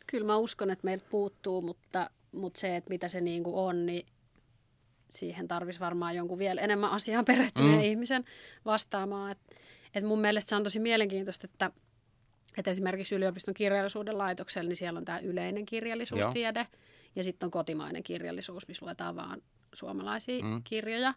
Kyllä 0.08 0.28
mä 0.28 0.38
uskon, 0.38 0.72
että 0.72 0.86
meiltä 0.86 1.06
puuttuu, 1.10 1.62
mutta, 1.62 2.10
mutta 2.32 2.60
se, 2.60 2.76
että 2.76 2.90
mitä 2.90 3.08
se 3.08 3.22
niinku 3.22 3.66
on, 3.66 3.86
niin 3.86 4.08
siihen 5.10 5.48
tarvisi 5.48 5.80
varmaan 5.80 6.16
jonkun 6.16 6.40
vielä 6.40 6.62
enemmän 6.62 6.92
asiaan 6.92 7.26
perehtyneen 7.26 7.80
mm. 7.80 7.86
ihmisen 7.86 8.24
vastaamaan. 8.66 9.32
Et, 9.32 9.40
et 9.96 10.04
mun 10.04 10.22
mielestä 10.22 10.50
se 10.50 10.56
on 10.56 10.64
tosi 10.64 10.80
mielenkiintoista, 10.80 11.48
että 11.54 11.72
että 12.58 12.72
esimerkiksi 12.72 13.16
yliopiston 13.16 13.54
kirjallisuuden 13.54 14.18
laitoksella, 14.18 14.68
niin 14.68 14.78
siellä 14.78 14.98
on 14.98 15.06
tämä 15.06 15.20
yleinen 15.20 15.66
kirjallisuustiede 15.66 16.60
Joo. 16.60 16.82
ja 17.16 17.24
sitten 17.24 17.48
on 17.48 17.52
kotimainen 17.52 18.04
kirjallisuus, 18.04 18.68
missä 18.68 18.86
luetaan 18.86 19.16
vaan 19.16 19.42
suomalaisia 19.74 20.44
mm. 20.44 20.62
kirjoja. 20.64 21.14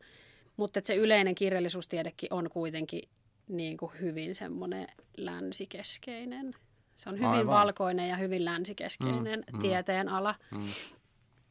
Mutta 0.56 0.80
se 0.84 0.96
yleinen 0.96 1.34
kirjallisuustiedekin 1.34 2.34
on 2.34 2.50
kuitenkin 2.50 3.02
niin 3.48 3.76
kuin 3.76 3.92
hyvin 4.00 4.34
semmoinen 4.34 4.86
länsikeskeinen. 5.16 6.54
Se 6.96 7.08
on 7.08 7.14
hyvin 7.14 7.28
Aivan. 7.28 7.46
valkoinen 7.46 8.08
ja 8.08 8.16
hyvin 8.16 8.44
länsikeskeinen 8.44 9.44
mm, 9.52 9.56
mm, 9.56 9.62
tieteen 9.62 10.08
ala. 10.08 10.34
Mm. 10.50 10.60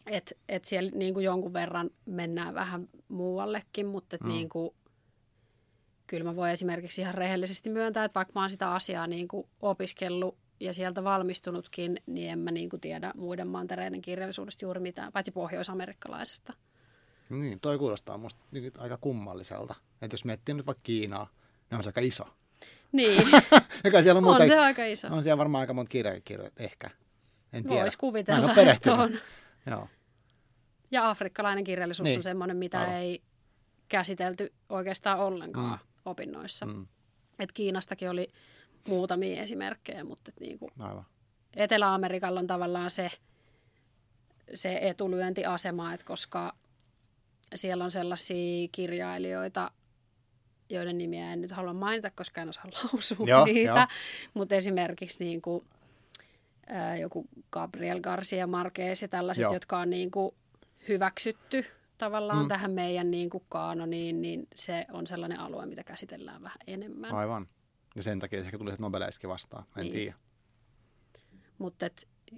Että 0.08 0.36
et 0.50 0.66
siellä 0.66 0.92
niin 0.94 1.14
kuin 1.14 1.24
jonkun 1.24 1.54
verran 1.54 1.90
mennään 2.06 2.54
vähän 2.54 2.90
muuallekin, 3.08 3.86
mutta 3.86 4.16
et 4.16 4.22
mm. 4.22 4.28
niin 4.28 4.50
kuin, 4.50 4.76
kyllä 6.08 6.24
mä 6.24 6.36
voin 6.36 6.52
esimerkiksi 6.52 7.02
ihan 7.02 7.16
rehellisesti 7.16 7.70
myöntää, 7.70 8.06
että 8.06 8.16
vaikka 8.16 8.32
mä 8.36 8.42
oon 8.42 8.50
sitä 8.50 8.74
asiaa 8.74 9.08
niin 9.08 9.28
kuin 9.28 9.48
opiskellut 9.62 10.38
ja 10.60 10.74
sieltä 10.74 11.04
valmistunutkin, 11.04 11.98
niin 12.06 12.32
en 12.32 12.40
mä 12.40 12.52
niin 12.52 12.70
kuin 12.70 12.82
tiedä 12.82 13.12
muiden 13.16 13.48
mantereiden 13.48 14.02
kirjallisuudesta 14.02 14.66
juuri 14.66 14.80
mitään, 14.80 15.12
paitsi 15.12 15.32
pohjoisamerikkalaisesta. 15.32 16.54
Niin, 17.30 17.60
toi 17.60 17.78
kuulostaa 17.78 18.18
musta 18.18 18.42
aika 18.78 18.98
kummalliselta. 18.98 19.76
Että 20.02 20.14
jos 20.14 20.26
miettii 20.26 20.56
nyt 20.56 20.66
vaikka 20.66 20.82
Kiinaa, 20.84 21.30
niin 21.72 21.78
on 21.78 21.84
se 21.84 21.90
aika 21.90 22.02
iso. 22.02 22.24
Niin. 22.92 23.28
siellä 24.04 24.18
on, 24.18 24.24
muuta, 24.24 24.40
on 24.40 24.48
se 24.48 24.58
aika 24.58 24.86
iso. 24.86 25.08
On 25.08 25.24
siellä 25.24 25.38
varmaan 25.38 25.60
aika 25.60 25.74
monta 25.74 25.90
kirjakirjoja, 25.90 26.52
ehkä. 26.58 26.90
En 27.54 27.64
tiedä. 27.64 27.82
Voisi 27.82 27.98
kuvitella, 27.98 28.52
että 28.74 28.94
on. 28.94 29.12
Joo. 29.66 29.88
Ja 30.92 31.10
afrikkalainen 31.10 31.64
kirjallisuus 31.64 32.06
niin. 32.06 32.20
on 32.20 32.24
semmoinen, 32.24 32.58
mitä 32.58 32.80
Aivan. 32.80 32.96
ei 32.96 33.22
käsitelty 33.88 34.54
oikeastaan 34.70 35.20
ollenkaan 35.20 35.80
mm. 35.80 36.02
opinnoissa. 36.06 36.66
Mm. 36.66 36.88
Et 37.40 37.52
Kiinastakin 37.52 38.10
oli 38.10 38.32
muutamia 38.88 39.42
esimerkkejä, 39.42 40.04
mutta 40.04 40.32
et 40.32 40.40
niinku 40.40 40.72
Aivan. 40.80 41.06
Etelä-Amerikalla 41.56 42.40
on 42.40 42.48
tavallaan 42.48 42.92
se, 42.92 43.10
se 44.54 44.80
etulyöntiasema, 44.82 45.94
että 45.94 46.06
koska 46.06 46.56
siellä 47.56 47.84
on 47.84 47.92
sellaisia 47.92 48.68
kirjailijoita, 48.72 49.72
joiden 50.70 50.98
nimiä 50.98 51.34
en 51.34 51.42
nyt 51.42 51.52
halua 51.52 51.74
mainita, 51.74 52.12
koska 52.12 52.42
en 52.42 52.50
osaa 52.50 52.66
lausua 52.84 53.28
joo, 53.28 53.46
niitä, 53.46 53.88
mutta 54.34 54.56
esimerkiksi 54.56 55.24
niin 55.24 55.42
kuin, 55.42 55.66
ää, 56.70 56.98
joku 56.98 57.28
Gabriel 57.52 58.02
Garcia 58.02 58.48
Marquez 58.48 59.02
ja 59.02 59.08
tällaiset, 59.08 59.42
joo. 59.42 59.54
jotka 59.54 59.80
on 59.80 59.90
niin 59.90 60.12
kuin, 60.12 60.36
hyväksytty 60.88 61.66
tavallaan 61.98 62.46
mm. 62.46 62.48
tähän 62.48 62.72
meidän 62.72 63.12
niin 63.12 63.30
kuin 63.30 63.44
kaanoniin, 63.50 64.22
niin 64.22 64.48
se 64.56 64.86
on 64.92 65.08
sellainen 65.08 65.40
alue, 65.40 65.66
mitä 65.66 65.84
käsitellään 65.84 66.44
vähän 66.44 66.58
enemmän. 66.68 67.12
Aivan. 67.12 67.48
Ja 67.96 68.04
sen 68.04 68.20
takia 68.20 68.40
ehkä 68.40 68.58
tuli 68.58 68.72
Nobeleiskin 68.80 69.30
vastaan, 69.30 69.64
en 69.78 69.82
niin. 69.84 69.94
tiedä. 69.94 70.16
Mutta 71.58 71.90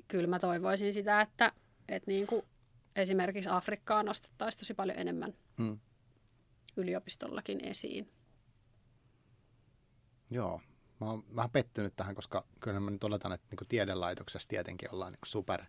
kyllä 0.07 0.27
mä 0.27 0.39
toivoisin 0.39 0.93
sitä, 0.93 1.21
että 1.21 1.51
et 1.89 2.07
niin 2.07 2.27
kuin 2.27 2.45
esimerkiksi 2.95 3.49
Afrikkaa 3.49 4.03
nostettaisiin 4.03 4.59
tosi 4.59 4.73
paljon 4.73 4.99
enemmän 4.99 5.33
mm. 5.57 5.79
yliopistollakin 6.77 7.65
esiin. 7.65 8.11
Joo, 10.29 10.61
mä 11.01 11.11
oon 11.11 11.23
vähän 11.35 11.49
pettynyt 11.49 11.95
tähän, 11.95 12.15
koska 12.15 12.45
kyllä 12.59 12.79
mä 12.79 12.91
nyt 12.91 13.03
oletan, 13.03 13.31
että 13.31 13.47
niin 13.51 13.67
tiedelaitoksessa 13.67 14.49
tietenkin 14.49 14.93
ollaan 14.93 15.11
niin 15.11 15.19
super 15.25 15.63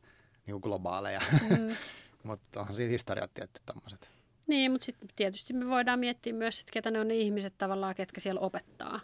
niin 0.46 0.56
globaaleja. 0.62 1.20
Mm. 1.50 1.76
mutta 2.28 2.60
onhan 2.60 2.76
siinä 2.76 2.90
historiat 2.90 3.34
tietty 3.34 3.60
tämmöiset. 3.66 4.10
Niin, 4.46 4.72
mutta 4.72 4.84
sitten 4.84 5.08
tietysti 5.16 5.52
me 5.52 5.66
voidaan 5.66 5.98
miettiä 5.98 6.32
myös, 6.32 6.60
että 6.60 6.72
ketä 6.72 6.90
ne 6.90 7.00
on 7.00 7.08
ne 7.08 7.14
ihmiset 7.14 7.54
tavallaan, 7.58 7.94
ketkä 7.94 8.20
siellä 8.20 8.40
opettaa. 8.40 9.00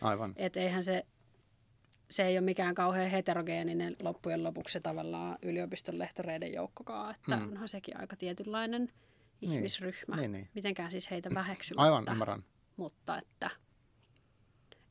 Aivan. 0.00 0.32
Että 0.36 0.60
eihän 0.60 0.84
se, 0.84 1.06
se 2.10 2.26
ei 2.26 2.38
ole 2.38 2.44
mikään 2.44 2.74
kauhean 2.74 3.10
heterogeeninen 3.10 3.96
loppujen 4.02 4.44
lopuksi 4.44 4.72
se 4.72 4.80
tavallaan 4.80 5.38
yliopiston 5.42 5.98
lehtoreiden 5.98 6.52
joukkokaan, 6.52 7.14
että 7.14 7.36
mm. 7.36 7.42
onhan 7.42 7.68
sekin 7.68 8.00
aika 8.00 8.16
tietynlainen 8.16 8.92
niin. 9.40 9.52
ihmisryhmä. 9.52 10.16
Niin, 10.16 10.32
niin. 10.32 10.48
Mitenkään 10.54 10.90
siis 10.90 11.10
heitä 11.10 11.30
väheksymättä. 11.34 11.82
Aivan, 11.82 12.04
ymmärrän. 12.10 12.44
Mutta 12.76 13.18
että 13.18 13.50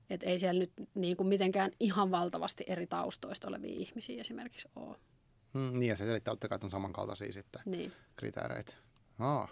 et 0.10 0.24
ei 0.24 0.40
siellä 0.40 0.60
nyt 0.60 0.72
niin 0.96 1.18
kuin 1.18 1.28
mitenkään 1.28 1.72
ihan 1.80 2.12
valtavasti 2.12 2.64
eri 2.68 2.88
taustoista 2.88 3.48
olevia 3.48 3.76
ihmisiä 3.76 4.22
esimerkiksi 4.22 4.68
ole. 4.76 4.98
Mm, 5.54 5.80
niin 5.80 5.90
ja 5.90 5.96
se 5.96 6.06
selittää 6.06 6.32
totta 6.32 6.48
kai 6.48 6.60
on 6.64 6.70
samankaltaisia 6.70 7.34
sitten 7.34 7.62
niin. 7.66 7.94
kriteereitä. 8.16 8.74
Oh, 9.20 9.50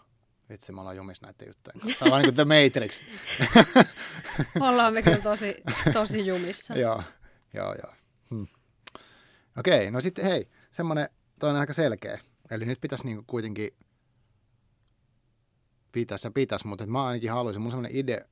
vitsi, 0.50 0.72
me 0.72 0.82
ollaan 0.82 0.96
jumissa 0.96 1.26
näiden 1.26 1.48
juttujen 1.48 1.80
kanssa. 1.80 2.00
Tämä 2.00 2.16
on 2.16 2.22
niin 2.22 2.34
kuin 2.34 2.48
The 2.48 2.64
Matrix. 2.64 3.02
ollaan 4.70 4.94
me 4.94 5.02
kyllä 5.02 5.18
tosi, 5.18 5.56
tosi 5.94 6.28
jumissa. 6.28 6.78
joo, 6.84 7.04
joo, 7.54 7.76
joo. 7.84 7.94
Hmm. 8.30 8.48
Okei, 9.58 9.80
okay, 9.80 9.92
no 9.92 10.02
sitten 10.02 10.26
hei, 10.26 10.50
semmoinen, 10.72 11.10
toi 11.40 11.50
on 11.50 11.56
aika 11.56 11.74
selkeä. 11.74 12.20
Eli 12.52 12.66
nyt 12.66 12.82
pitäisi 12.82 13.06
niin 13.06 13.26
kuitenkin, 13.28 13.72
pitäisi 15.92 16.28
ja 16.28 16.32
pitäisi, 16.32 16.68
mutta 16.68 16.88
mä 16.88 17.06
ainakin 17.06 17.32
haluaisin, 17.32 17.62
mun 17.62 17.72
semmoinen 17.72 17.96
ide, 17.96 18.26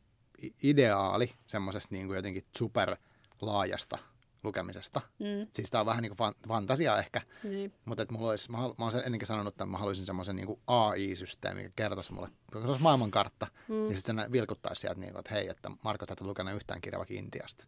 ideaali 0.64 1.34
semmoisesta 1.48 1.96
niin 1.96 2.08
kuin 2.08 2.16
jotenkin 2.16 2.46
super 2.58 2.98
laajasta 3.42 3.98
lukemisesta. 4.44 5.02
Mm. 5.20 5.48
Siis 5.54 5.72
tämä 5.72 5.80
on 5.80 5.86
vähän 5.86 6.02
niin 6.02 6.16
kuin 6.18 6.34
fantasia 6.48 6.98
ehkä, 6.98 7.22
niin. 7.44 7.74
mutta 7.86 8.02
että 8.04 8.14
mulla 8.14 8.30
olisi, 8.30 8.52
mä, 8.52 8.58
mä 8.58 8.86
olen 8.86 9.06
ennenkin 9.06 9.28
sanonut, 9.28 9.54
että 9.54 9.66
mä 9.66 9.78
haluaisin 9.78 10.06
semmoisen 10.06 10.36
niin 10.36 10.62
AI-systeemi, 10.68 11.64
joka 11.64 11.74
kertoisi 11.76 12.14
mulle, 12.14 12.30
se 12.54 12.58
olisi 12.58 12.82
maailmankartta, 12.82 13.48
mm. 13.68 13.90
ja 13.90 13.96
sitten 13.96 14.16
se 14.16 14.32
vilkuttaisi 14.32 14.80
sieltä, 14.80 15.00
niin 15.00 15.12
kuin, 15.12 15.20
että 15.20 15.34
hei, 15.34 15.48
että 15.48 15.72
Marko, 15.84 16.06
sä 16.06 16.14
et 16.14 16.22
ole 16.22 16.30
lukenut 16.30 16.56
yhtään 16.56 16.82
kirjaa 16.82 17.00
vaikka 17.00 17.14
Intiasta. 17.14 17.68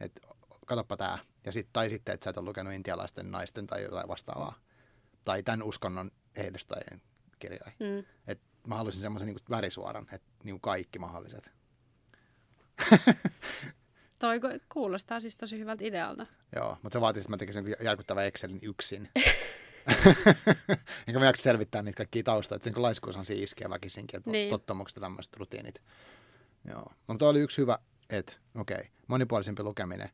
Et, 0.00 0.20
katoppa 0.66 0.96
tämä. 0.96 1.18
Ja 1.44 1.52
sit, 1.52 1.68
tai 1.72 1.90
sitten, 1.90 2.14
että 2.14 2.24
sä 2.24 2.30
et 2.30 2.38
ole 2.38 2.44
lukenut 2.44 2.72
intialaisten 2.72 3.30
naisten 3.30 3.66
tai 3.66 3.82
jotain 3.82 4.08
vastaavaa. 4.08 4.54
Tai 5.24 5.42
tämän 5.42 5.62
uskonnon 5.62 6.10
ehdostajien 6.36 7.02
kirjoja. 7.38 7.72
Mm. 7.80 8.04
Et 8.26 8.40
mä 8.66 8.76
haluaisin 8.76 9.00
semmoisen 9.00 9.26
niin 9.26 9.38
värisuoran, 9.50 10.06
että 10.12 10.28
niin 10.44 10.60
kaikki 10.60 10.98
mahdolliset. 10.98 11.50
Toi 14.18 14.40
kuulostaa 14.72 15.20
siis 15.20 15.36
tosi 15.36 15.58
hyvältä 15.58 15.84
idealta. 15.84 16.26
Joo, 16.56 16.76
mutta 16.82 16.96
se 16.96 17.00
vaatii, 17.00 17.20
että 17.20 17.30
mä 17.30 17.36
tekisin 17.36 17.76
järkyttävän 17.80 18.26
Excelin 18.26 18.58
yksin. 18.62 19.08
Enkä 21.06 21.18
mä 21.18 21.24
jaksa 21.24 21.42
selvittää 21.42 21.82
niitä 21.82 21.96
kaikkia 21.96 22.22
taustoja, 22.22 22.56
että 22.56 22.64
sen 22.64 22.82
laiskuus 22.82 23.16
on 23.16 23.24
siinä 23.24 23.42
iskeä 23.42 23.70
väkisinkin, 23.70 24.18
että 24.18 24.30
niin. 24.30 24.50
tottumukset 24.50 24.96
ja 24.96 25.00
tämmöiset 25.00 25.36
rutiinit. 25.36 25.82
Joo, 26.68 26.92
mutta 27.06 27.28
oli 27.28 27.40
yksi 27.40 27.58
hyvä, 27.58 27.78
että 28.10 28.32
okei, 28.54 28.76
okay, 28.76 28.86
monipuolisempi 29.06 29.62
lukeminen. 29.62 30.10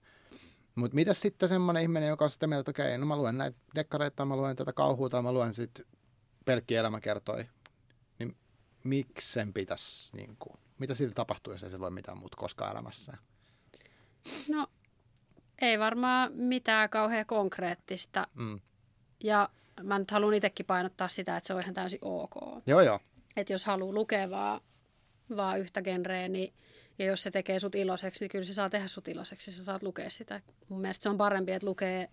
Mutta 0.74 0.94
mitä 0.94 1.14
sitten 1.14 1.48
semmoinen 1.48 1.82
ihminen, 1.82 2.08
joka 2.08 2.24
on 2.24 2.30
sitä 2.30 2.46
mieltä, 2.46 2.60
että 2.60 2.70
okei, 2.70 2.86
okay, 2.86 2.98
no 2.98 3.06
mä 3.06 3.16
luen 3.16 3.38
näitä 3.38 3.58
dekkareita, 3.74 4.24
mä 4.24 4.36
luen 4.36 4.56
tätä 4.56 4.72
kauhua, 4.72 5.08
tai 5.08 5.22
mä 5.22 5.32
luen 5.32 5.54
sitten 5.54 5.86
pelkkiä 6.44 6.80
elämä 6.80 7.00
kertoi, 7.00 7.36
niin 7.36 7.50
miksi 8.84 9.32
sen 9.32 9.52
pitäisi, 9.52 10.16
niin 10.16 10.36
kuin, 10.38 10.58
mitä 10.78 10.94
sillä 10.94 11.14
tapahtuu, 11.14 11.52
jos 11.52 11.62
ei 11.62 11.70
se 11.70 11.78
lue 11.78 11.90
mitään 11.90 12.18
muuta 12.18 12.36
koskaan 12.36 12.72
elämässä? 12.72 13.16
No, 14.48 14.66
ei 15.60 15.78
varmaan 15.78 16.32
mitään 16.32 16.90
kauhean 16.90 17.26
konkreettista. 17.26 18.26
Mm. 18.34 18.60
Ja 19.24 19.48
mä 19.82 19.98
nyt 19.98 20.10
haluan 20.10 20.34
itsekin 20.34 20.66
painottaa 20.66 21.08
sitä, 21.08 21.36
että 21.36 21.46
se 21.46 21.54
on 21.54 21.60
ihan 21.60 21.74
täysin 21.74 21.98
ok. 22.02 22.34
Joo, 22.66 22.80
joo. 22.80 23.00
Että 23.36 23.52
jos 23.52 23.64
haluaa 23.64 23.94
lukea 23.94 24.30
vaan, 24.30 24.60
vaan 25.36 25.60
yhtä 25.60 25.82
genreä, 25.82 26.28
niin 26.28 26.54
ja 26.98 27.06
jos 27.06 27.22
se 27.22 27.30
tekee 27.30 27.60
sut 27.60 27.74
iloiseksi, 27.74 28.24
niin 28.24 28.30
kyllä 28.30 28.44
se 28.44 28.54
saa 28.54 28.70
tehdä 28.70 28.88
sut 28.88 29.08
iloiseksi, 29.08 29.52
sä 29.52 29.64
saat 29.64 29.82
lukea 29.82 30.10
sitä. 30.10 30.40
Mun 30.68 30.80
mielestä 30.80 31.02
se 31.02 31.08
on 31.08 31.18
parempi, 31.18 31.52
että 31.52 31.66
lukee 31.66 32.08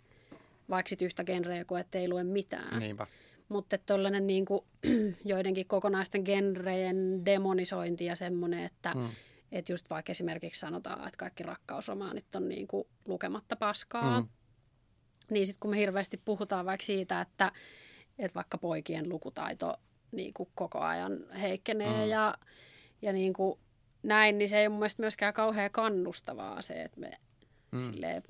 vaikka 0.69 0.89
sit 0.89 1.01
yhtä 1.01 1.23
genreä 1.23 1.65
kuin 1.65 1.81
ettei 1.81 2.09
lue 2.09 2.23
mitään. 2.23 2.79
Niinpä. 2.79 3.07
Mutta 3.49 3.77
tuollainen 3.77 4.27
niin 4.27 4.45
joidenkin 5.25 5.67
kokonaisten 5.67 6.21
genrejen 6.25 7.25
demonisointi 7.25 8.05
ja 8.05 8.15
semmoinen, 8.15 8.63
että 8.63 8.93
mm. 8.95 9.09
et 9.51 9.69
just 9.69 9.89
vaikka 9.89 10.11
esimerkiksi 10.11 10.59
sanotaan, 10.59 11.07
että 11.07 11.17
kaikki 11.17 11.43
rakkausromaanit 11.43 12.35
on 12.35 12.49
niin 12.49 12.67
kuin 12.67 12.87
lukematta 13.05 13.55
paskaa, 13.55 14.21
mm. 14.21 14.27
niin 15.29 15.45
sitten 15.45 15.59
kun 15.59 15.71
me 15.71 15.77
hirveästi 15.77 16.21
puhutaan 16.25 16.65
vaikka 16.65 16.85
siitä, 16.85 17.21
että, 17.21 17.51
että 18.19 18.35
vaikka 18.35 18.57
poikien 18.57 19.09
lukutaito 19.09 19.73
niin 20.11 20.33
kuin 20.33 20.49
koko 20.55 20.79
ajan 20.79 21.31
heikkenee 21.41 22.03
mm. 22.03 22.09
ja, 22.09 22.35
ja 23.01 23.13
niin 23.13 23.33
kuin 23.33 23.59
näin, 24.03 24.37
niin 24.37 24.49
se 24.49 24.59
ei 24.59 24.67
ole 24.67 24.69
mun 24.69 24.79
mielestä 24.79 25.03
myöskään 25.03 25.33
kauhean 25.33 25.71
kannustavaa 25.71 26.61
se, 26.61 26.73
että 26.81 26.99
me 26.99 27.11
mm. 27.71 27.79
silleen 27.79 28.23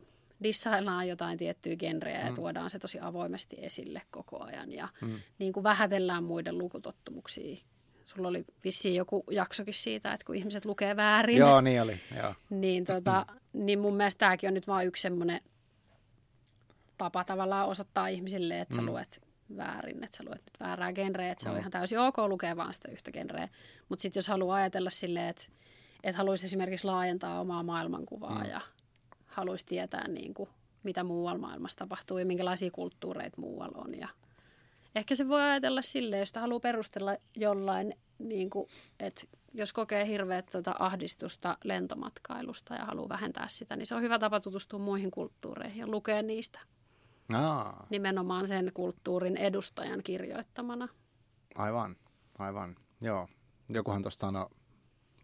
dissaillaan 0.43 1.07
jotain 1.07 1.37
tiettyä 1.37 1.75
genreä 1.75 2.19
ja 2.19 2.29
mm. 2.29 2.35
tuodaan 2.35 2.69
se 2.69 2.79
tosi 2.79 2.99
avoimesti 3.01 3.55
esille 3.59 4.01
koko 4.11 4.43
ajan 4.43 4.71
ja 4.71 4.87
mm. 5.01 5.19
niin 5.39 5.53
kuin 5.53 5.63
vähätellään 5.63 6.23
muiden 6.23 6.57
lukutottumuksia. 6.57 7.57
Sulla 8.03 8.27
oli 8.27 8.45
vissiin 8.63 8.95
joku 8.95 9.23
jaksokin 9.31 9.73
siitä, 9.73 10.13
että 10.13 10.25
kun 10.25 10.35
ihmiset 10.35 10.65
lukee 10.65 10.95
väärin. 10.95 11.37
Joo, 11.37 11.61
niin 11.61 11.81
oli. 11.81 11.99
Joo. 12.17 12.35
niin, 12.49 12.85
tota, 12.85 13.25
niin 13.53 13.79
mun 13.79 13.95
mielestä 13.95 14.19
tämäkin 14.19 14.47
on 14.47 14.53
nyt 14.53 14.67
vain 14.67 14.87
yksi 14.87 15.01
semmoinen 15.01 15.41
tapa 16.97 17.23
tavallaan 17.23 17.67
osoittaa 17.67 18.07
ihmisille, 18.07 18.59
että 18.59 18.75
mm. 18.75 18.85
sä 18.85 18.91
luet 18.91 19.21
väärin, 19.57 20.03
että 20.03 20.17
sä 20.17 20.23
luet 20.23 20.41
nyt 20.45 20.59
väärää 20.59 20.93
genreä, 20.93 21.31
että 21.31 21.43
se 21.43 21.49
mm. 21.49 21.53
on 21.53 21.59
ihan 21.59 21.71
täysin 21.71 21.99
ok 21.99 22.17
lukea 22.17 22.55
vaan 22.55 22.73
sitä 22.73 22.91
yhtä 22.91 23.11
genreä. 23.11 23.49
Mutta 23.89 24.01
sitten 24.01 24.19
jos 24.19 24.27
haluaa 24.27 24.57
ajatella 24.57 24.89
silleen, 24.89 25.29
että, 25.29 25.45
että 26.03 26.17
haluaisi 26.17 26.45
esimerkiksi 26.45 26.85
laajentaa 26.85 27.39
omaa 27.39 27.63
maailmankuvaa 27.63 28.43
mm. 28.43 28.49
ja 28.49 28.61
haluaisi 29.29 29.65
tietää, 29.65 30.07
niin 30.07 30.33
kuin, 30.33 30.49
mitä 30.83 31.03
muualla 31.03 31.39
maailmassa 31.39 31.77
tapahtuu 31.77 32.17
ja 32.17 32.25
minkälaisia 32.25 32.71
kulttuureita 32.71 33.41
muualla 33.41 33.81
on. 33.81 33.95
Ja 33.95 34.07
ehkä 34.95 35.15
se 35.15 35.27
voi 35.27 35.41
ajatella 35.41 35.81
silleen, 35.81 36.19
jos 36.19 36.33
haluaa 36.35 36.59
perustella 36.59 37.15
jollain, 37.35 37.93
niin 38.19 38.49
kuin, 38.49 38.69
että 38.99 39.21
jos 39.53 39.73
kokee 39.73 40.07
hirveät 40.07 40.45
tuota 40.51 40.75
ahdistusta 40.79 41.57
lentomatkailusta 41.63 42.75
ja 42.75 42.85
haluaa 42.85 43.09
vähentää 43.09 43.47
sitä, 43.49 43.75
niin 43.75 43.85
se 43.85 43.95
on 43.95 44.01
hyvä 44.01 44.19
tapa 44.19 44.39
tutustua 44.39 44.79
muihin 44.79 45.11
kulttuureihin 45.11 45.79
ja 45.79 45.87
lukea 45.87 46.21
niistä. 46.21 46.59
Aa. 47.33 47.87
Nimenomaan 47.89 48.47
sen 48.47 48.71
kulttuurin 48.73 49.37
edustajan 49.37 50.03
kirjoittamana. 50.03 50.87
Aivan, 51.55 51.95
aivan. 52.39 52.75
Joo. 53.01 53.27
Jokuhan 53.69 54.01
tuosta 54.01 54.21
sanoi, 54.21 54.47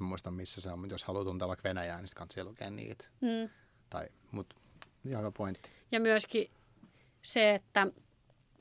en 0.01 0.07
muista 0.07 0.31
missä 0.31 0.61
se 0.61 0.71
on, 0.71 0.79
mutta 0.79 0.93
jos 0.93 1.03
haluaa 1.03 1.23
tuntea 1.23 1.47
vaikka 1.47 1.69
Venäjää, 1.69 1.97
niin 1.97 2.07
kannattaa 2.15 2.43
lukea 2.43 2.69
niitä. 2.69 3.05
Mm. 3.21 3.49
Tai, 3.89 4.07
mutta 4.31 4.55
ihan 5.05 5.21
hyvä 5.21 5.31
pointti. 5.31 5.69
Ja 5.91 5.99
myöskin 5.99 6.47
se, 7.21 7.55
että 7.55 7.87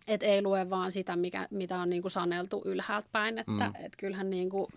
et 0.06 0.22
ei 0.22 0.42
lue 0.42 0.70
vaan 0.70 0.92
sitä, 0.92 1.16
mikä, 1.16 1.48
mitä 1.50 1.78
on 1.78 1.90
niinku 1.90 2.08
saneltu 2.08 2.62
ylhäältä 2.64 3.08
päin. 3.12 3.38
Että 3.38 3.52
mm. 3.52 3.72
et 3.84 3.96
kyllähän 3.96 4.30
niinku, 4.30 4.68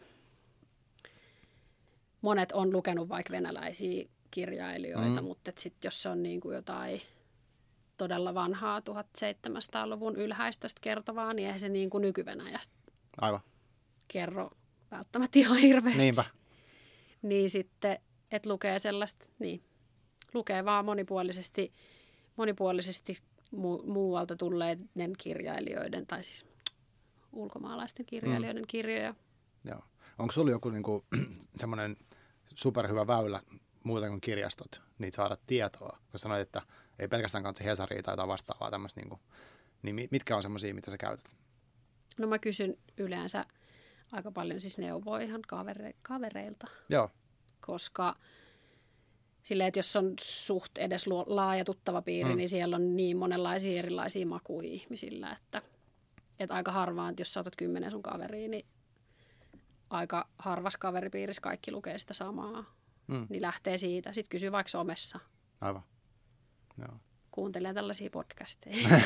monet 2.21 2.51
on 2.51 2.73
lukenut 2.73 3.09
vaikka 3.09 3.31
venäläisiä 3.31 4.07
kirjailijoita, 4.31 5.21
mm. 5.21 5.27
mutta 5.27 5.51
sit 5.57 5.73
jos 5.83 6.01
se 6.01 6.09
on 6.09 6.23
niinku 6.23 6.51
jotain 6.51 7.01
todella 7.97 8.33
vanhaa 8.33 8.79
1700-luvun 8.79 10.15
ylhäistöstä 10.15 10.81
kertovaa, 10.81 11.33
niin 11.33 11.45
eihän 11.45 11.59
se 11.59 11.69
niin 11.69 11.89
kuin 11.89 12.01
nykyvenäjästä 12.01 12.73
Aivan. 13.21 13.39
kerro 14.07 14.51
välttämättä 14.91 15.39
ihan 15.39 15.57
hirveästi. 15.57 16.01
Niinpä. 16.01 16.25
Niin 17.21 17.49
sitten, 17.49 17.99
että 18.31 18.49
lukee 18.49 18.79
sellaista, 18.79 19.25
niin, 19.39 19.63
lukee 20.33 20.65
vaan 20.65 20.85
monipuolisesti, 20.85 21.73
monipuolisesti 22.35 23.17
mu- 23.55 23.85
muualta 23.85 24.35
tulleiden 24.35 25.13
kirjailijoiden, 25.17 26.07
tai 26.07 26.23
siis 26.23 26.45
ulkomaalaisten 27.31 28.05
kirjailijoiden 28.05 28.63
mm. 28.63 28.67
kirjoja. 28.67 29.15
Joo. 29.63 29.81
Onko 30.19 30.31
sulla 30.31 30.51
joku 30.51 30.69
niinku, 30.69 31.05
semmoinen 31.61 31.97
superhyvä 32.55 33.07
väylä 33.07 33.41
muuten 33.83 34.09
kuin 34.09 34.21
kirjastot, 34.21 34.81
niitä 34.99 35.15
saada 35.15 35.37
tietoa? 35.47 35.97
Kun 36.11 36.19
sanoit, 36.19 36.41
että 36.41 36.61
ei 36.99 37.07
pelkästään 37.07 37.43
katse 37.43 37.63
Hesaria 37.63 38.03
tai 38.03 38.11
jotain 38.11 38.29
vastaavaa 38.29 38.71
tämmöistä, 38.71 39.01
niin, 39.01 39.09
kuin, 39.09 39.21
niin 39.81 40.07
mitkä 40.11 40.35
on 40.35 40.43
semmoisia, 40.43 40.73
mitä 40.73 40.91
sä 40.91 40.97
käytät? 40.97 41.31
No 42.17 42.27
mä 42.27 42.39
kysyn 42.39 42.77
yleensä 42.97 43.45
aika 44.11 44.31
paljon 44.31 44.61
siis 44.61 44.77
neuvoa 44.77 45.19
ihan 45.19 45.41
kavere, 45.47 45.93
kavereilta. 46.01 46.67
Joo. 46.89 47.09
Koska 47.61 48.15
silleen, 49.47 49.67
että 49.67 49.79
jos 49.79 49.95
on 49.95 50.13
suht 50.21 50.77
edes 50.77 51.07
laaja 51.25 51.65
tuttava 51.65 52.01
piiri, 52.01 52.29
mm. 52.29 52.37
niin 52.37 52.49
siellä 52.49 52.75
on 52.75 52.95
niin 52.95 53.17
monenlaisia 53.17 53.79
erilaisia 53.79 54.25
makuja 54.25 54.67
ihmisillä, 54.67 55.31
että, 55.31 55.61
että 56.39 56.55
aika 56.55 56.71
harvaan, 56.71 57.09
että 57.09 57.21
jos 57.21 57.33
saatat 57.33 57.55
kymmenen 57.55 57.91
sun 57.91 58.03
kaveriin, 58.03 58.51
niin 58.51 58.65
aika 59.89 60.27
harvas 60.37 60.77
kaveripiirissä 60.77 61.41
kaikki 61.41 61.71
lukee 61.71 61.99
sitä 61.99 62.13
samaa. 62.13 62.75
Mm. 63.07 63.27
Niin 63.29 63.41
lähtee 63.41 63.77
siitä. 63.77 64.13
Sitten 64.13 64.29
kysyy 64.29 64.51
vaikka 64.51 64.69
somessa. 64.69 65.19
Aivan. 65.61 65.83
Joo. 66.77 66.97
Kuuntelee 67.31 67.73
tällaisia 67.73 68.09
podcasteja. 68.09 68.87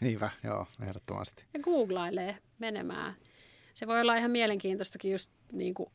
Niinpä, 0.00 0.30
joo, 0.44 0.66
ehdottomasti. 0.82 1.44
Ja 1.54 1.60
googlailee 1.60 2.38
menemään. 2.58 3.14
Se 3.74 3.86
voi 3.86 4.00
olla 4.00 4.16
ihan 4.16 4.30
mielenkiintoistakin 4.30 5.12
just 5.12 5.30
niin 5.52 5.74
kuin 5.74 5.92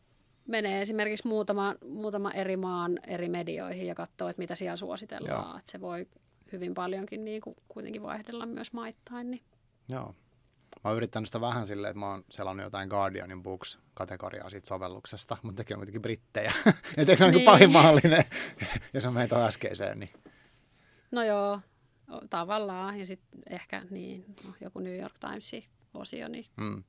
menee 0.48 0.82
esimerkiksi 0.82 1.28
muutama, 1.28 1.76
muutama 1.86 2.32
eri 2.32 2.58
maan 2.58 3.00
eri 3.08 3.30
medioihin 3.30 3.88
ja 3.88 3.96
katsoo, 3.96 4.28
että 4.30 4.42
mitä 4.42 4.56
siellä 4.56 4.78
suositellaan. 4.78 5.60
Että 5.60 5.72
se 5.72 5.82
voi 5.82 6.08
hyvin 6.52 6.74
paljonkin 6.74 7.26
niin 7.26 7.42
kuin 7.42 7.56
kuitenkin 7.68 8.04
vaihdella 8.04 8.46
myös 8.46 8.74
maittain. 8.74 9.32
Niin. 9.32 9.42
Joo, 9.90 10.14
Mä 10.84 10.90
oon 10.90 10.98
yrittänyt 10.98 11.28
sitä 11.28 11.42
vähän 11.42 11.66
silleen, 11.66 11.92
että 11.92 12.00
mä 12.00 12.10
oon 12.10 12.24
selannut 12.32 12.64
jotain 12.64 12.90
Guardianin 12.90 13.44
Books-kategoriaa 13.44 14.50
siitä 14.50 14.68
sovelluksesta, 14.68 15.38
mutta 15.42 15.58
tekin 15.58 15.76
on 15.76 15.80
kuitenkin 15.80 16.02
brittejä. 16.02 16.54
Et 16.98 17.10
eikö 17.10 17.18
se 17.26 17.32
niin. 17.32 17.50
on 17.50 17.60
niin 17.60 17.72
mahdollinen, 17.72 18.26
jos 18.94 19.06
on 19.06 19.14
meitä 19.14 19.46
äskeiseen? 19.46 20.00
Niin. 20.00 20.10
No 21.12 21.24
joo, 21.24 21.60
tavallaan. 22.30 23.00
Ja 23.00 23.06
sitten 23.06 23.42
ehkä 23.50 23.86
niin, 23.90 24.26
no, 24.44 24.54
joku 24.62 24.80
New 24.80 25.00
York 25.00 25.14
Timesin 25.20 25.64
osio, 25.94 26.28
niin 26.28 26.46
mm. 26.58 26.84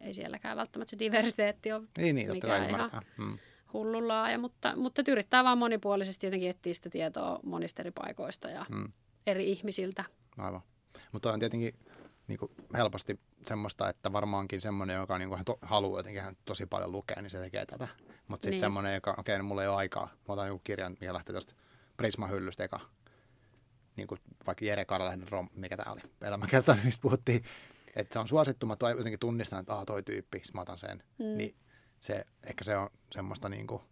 Ei 0.00 0.14
sielläkään 0.14 0.56
välttämättä 0.56 0.90
se 0.90 0.98
diversiteetti 0.98 1.72
ole 1.72 1.82
niin, 1.98 2.16
niin, 2.16 2.30
mikään 2.30 2.70
ihan 2.70 2.90
mm. 3.18 3.38
hullun 3.72 4.08
laaja, 4.08 4.38
mutta, 4.38 4.76
mutta 4.76 5.02
yrittää 5.08 5.44
vaan 5.44 5.58
monipuolisesti 5.58 6.26
jotenkin 6.26 6.50
etsiä 6.50 6.74
sitä 6.74 6.90
tietoa 6.90 7.40
monista 7.42 7.82
eri 7.82 7.90
paikoista 7.90 8.50
ja 8.50 8.66
mm. 8.70 8.92
eri 9.26 9.50
ihmisiltä. 9.50 10.04
Aivan. 10.38 10.62
Mutta 11.12 11.32
on 11.32 11.40
tietenkin 11.40 11.74
niin 12.28 12.38
kuin 12.38 12.52
helposti 12.74 13.20
semmoista, 13.46 13.88
että 13.88 14.12
varmaankin 14.12 14.60
semmoinen, 14.60 14.96
joka 14.96 15.18
niin 15.18 15.28
kuin 15.28 15.44
to, 15.44 15.58
haluaa 15.62 15.98
jotenkin 15.98 16.22
tosi 16.44 16.66
paljon 16.66 16.92
lukea, 16.92 17.22
niin 17.22 17.30
se 17.30 17.38
tekee 17.38 17.66
tätä. 17.66 17.88
Mutta 18.28 18.44
sitten 18.44 18.50
niin. 18.50 18.60
semmoinen, 18.60 18.94
joka, 18.94 19.10
okei, 19.10 19.20
okay, 19.20 19.38
no 19.38 19.44
mulla 19.44 19.62
ei 19.62 19.68
ole 19.68 19.76
aikaa. 19.76 20.06
Mä 20.06 20.32
otan 20.32 20.48
joku 20.48 20.60
kirjan, 20.64 20.96
mikä 21.00 21.14
lähtee 21.14 21.32
tuosta 21.32 21.54
Prisma-hyllystä 21.96 22.64
eka. 22.64 22.80
Niin 23.96 24.08
kuin 24.08 24.20
vaikka 24.46 24.64
Jere 24.64 24.84
Karlahden 24.84 25.28
rom, 25.28 25.48
mikä 25.54 25.76
tämä 25.76 25.92
oli, 25.92 26.00
elämäkerta, 26.22 26.76
mistä 26.84 27.02
puhuttiin. 27.02 27.44
Että 27.96 28.12
se 28.12 28.18
on 28.18 28.28
suosittu, 28.28 28.66
mä 28.66 28.76
jotenkin 28.96 29.18
tunnistan, 29.18 29.60
että 29.60 29.74
ah, 29.74 29.86
toi 29.86 30.02
tyyppi, 30.02 30.42
mä 30.54 30.60
otan 30.60 30.78
sen. 30.78 31.02
Mm. 31.18 31.36
Niin 31.36 31.54
se, 32.00 32.26
ehkä 32.46 32.64
se 32.64 32.76
on 32.76 32.90
semmoista 33.12 33.48
niin 33.48 33.66
kuin, 33.66 33.82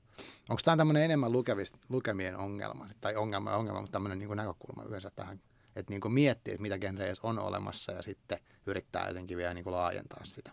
onko 0.49 0.61
tämä 0.65 0.77
tämmöinen 0.77 1.03
enemmän 1.03 1.33
lukevist, 1.33 1.75
lukemien 1.89 2.37
ongelma, 2.37 2.89
tai 3.01 3.17
ongelma 3.17 3.57
ongelma, 3.57 3.81
mutta 3.81 3.93
tämmöinen 3.93 4.19
niin 4.19 4.37
näkökulma 4.37 4.85
yleensä 4.85 5.11
tähän 5.11 5.41
että 5.77 5.93
niin 5.93 6.01
kuin 6.01 6.13
miettii, 6.13 6.55
että 6.55 6.63
mitä 6.63 6.79
genrejä 6.79 7.15
on 7.23 7.39
olemassa 7.39 7.93
ja 7.93 8.03
sitten 8.03 8.39
yrittää 8.67 9.09
jotenkin 9.09 9.37
vielä 9.37 9.55
niin 9.55 9.65
kuin 9.65 9.75
laajentaa 9.75 10.25
sitä. 10.25 10.51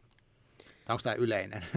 Tai 0.58 0.94
onko 0.94 1.02
tämä 1.04 1.16
yleinen? 1.16 1.66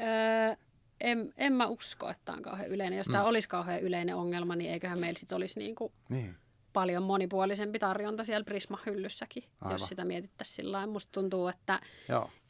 öö, 0.00 0.54
en, 1.00 1.34
en 1.36 1.52
mä 1.52 1.66
usko, 1.66 2.10
että 2.10 2.22
tämä 2.24 2.36
on 2.36 2.42
kauhean 2.42 2.68
yleinen. 2.68 2.96
Jos 2.96 3.08
mm. 3.08 3.12
tämä 3.12 3.24
olisi 3.24 3.48
kauhean 3.48 3.80
yleinen 3.80 4.16
ongelma, 4.16 4.56
niin 4.56 4.70
eiköhän 4.70 4.98
meillä 4.98 5.18
sitten 5.18 5.36
olisi 5.36 5.58
niin 5.58 5.74
kuin 5.74 5.92
niin. 6.08 6.36
Paljon 6.78 7.02
monipuolisempi 7.02 7.78
tarjonta 7.78 8.24
siellä 8.24 8.44
Prisma-hyllyssäkin, 8.44 9.44
Aivan. 9.60 9.74
jos 9.74 9.88
sitä 9.88 10.04
mietittäisiin 10.04 10.54
sillä 10.54 10.72
lailla. 10.72 10.92
Musta 10.92 11.12
tuntuu, 11.12 11.48
että, 11.48 11.80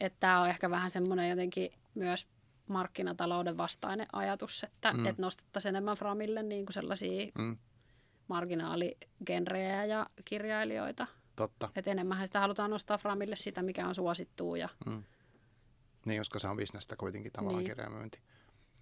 että 0.01 0.17
tämä 0.21 0.41
on 0.41 0.49
ehkä 0.49 0.71
vähän 0.71 0.91
semmoinen 0.91 1.31
jotenkin 1.31 1.71
myös 1.95 2.29
markkinatalouden 2.67 3.57
vastainen 3.57 4.07
ajatus, 4.13 4.65
että, 4.65 4.93
mm. 4.93 5.07
että 5.07 5.23
nostettaisiin 5.23 5.75
enemmän 5.75 5.97
Framille 5.97 6.43
niin 6.43 6.67
kuin 6.67 6.75
sellaisia 6.75 7.31
mm 7.39 7.57
marginaaligenrejä 8.29 9.85
ja 9.85 10.07
kirjailijoita. 10.25 11.07
Totta. 11.37 11.69
Et 11.77 11.89
enemmän 11.89 12.27
sitä 12.27 12.41
halutaan 12.41 12.71
nostaa 12.71 12.99
Framille 12.99 13.37
sitä, 13.37 13.63
mikä 13.63 13.87
on 13.87 13.95
suosittua. 13.95 14.57
Ja... 14.57 14.69
Mm. 14.87 15.03
Niin, 16.05 16.21
koska 16.21 16.39
se 16.39 16.49
on 16.49 16.57
bisnestä 16.57 16.97
kuitenkin 16.97 17.33
tavallaan 17.33 17.65
niin. 17.65 17.71
kirjamyynti. 17.71 18.21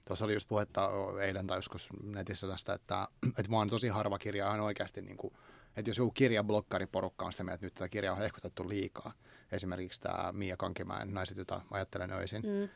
Tuossa 0.07 0.25
oli 0.25 0.33
just 0.33 0.49
puhetta 0.49 0.91
eilen 1.23 1.47
tai 1.47 1.59
joskus 1.59 1.89
netissä 2.03 2.49
tästä, 2.49 2.75
että, 2.75 3.09
että 3.39 3.51
vaan 3.51 3.71
tosi 3.71 3.89
harva 3.89 4.19
kirja 4.19 4.51
on 4.51 4.61
oikeasti, 4.61 5.03
niin 5.03 5.17
kuin, 5.17 5.35
että 5.77 5.91
jos 5.91 5.99
joku 5.99 6.11
kirjablokkariporukka 6.11 7.27
on 7.27 7.33
sitä 7.33 7.45
mieltä, 7.45 7.55
että 7.55 7.67
nyt 7.67 7.75
tätä 7.75 7.89
kirjaa 7.89 8.15
on 8.15 8.21
hehkutettu 8.21 8.69
liikaa, 8.69 9.13
esimerkiksi 9.53 10.01
tämä 10.01 10.33
Mia 10.33 10.57
Kankimäen 10.57 11.15
Naiset, 11.15 11.39
jota 11.39 11.61
ajattelen 11.71 12.13
öisin, 12.13 12.43
mm. 12.43 12.69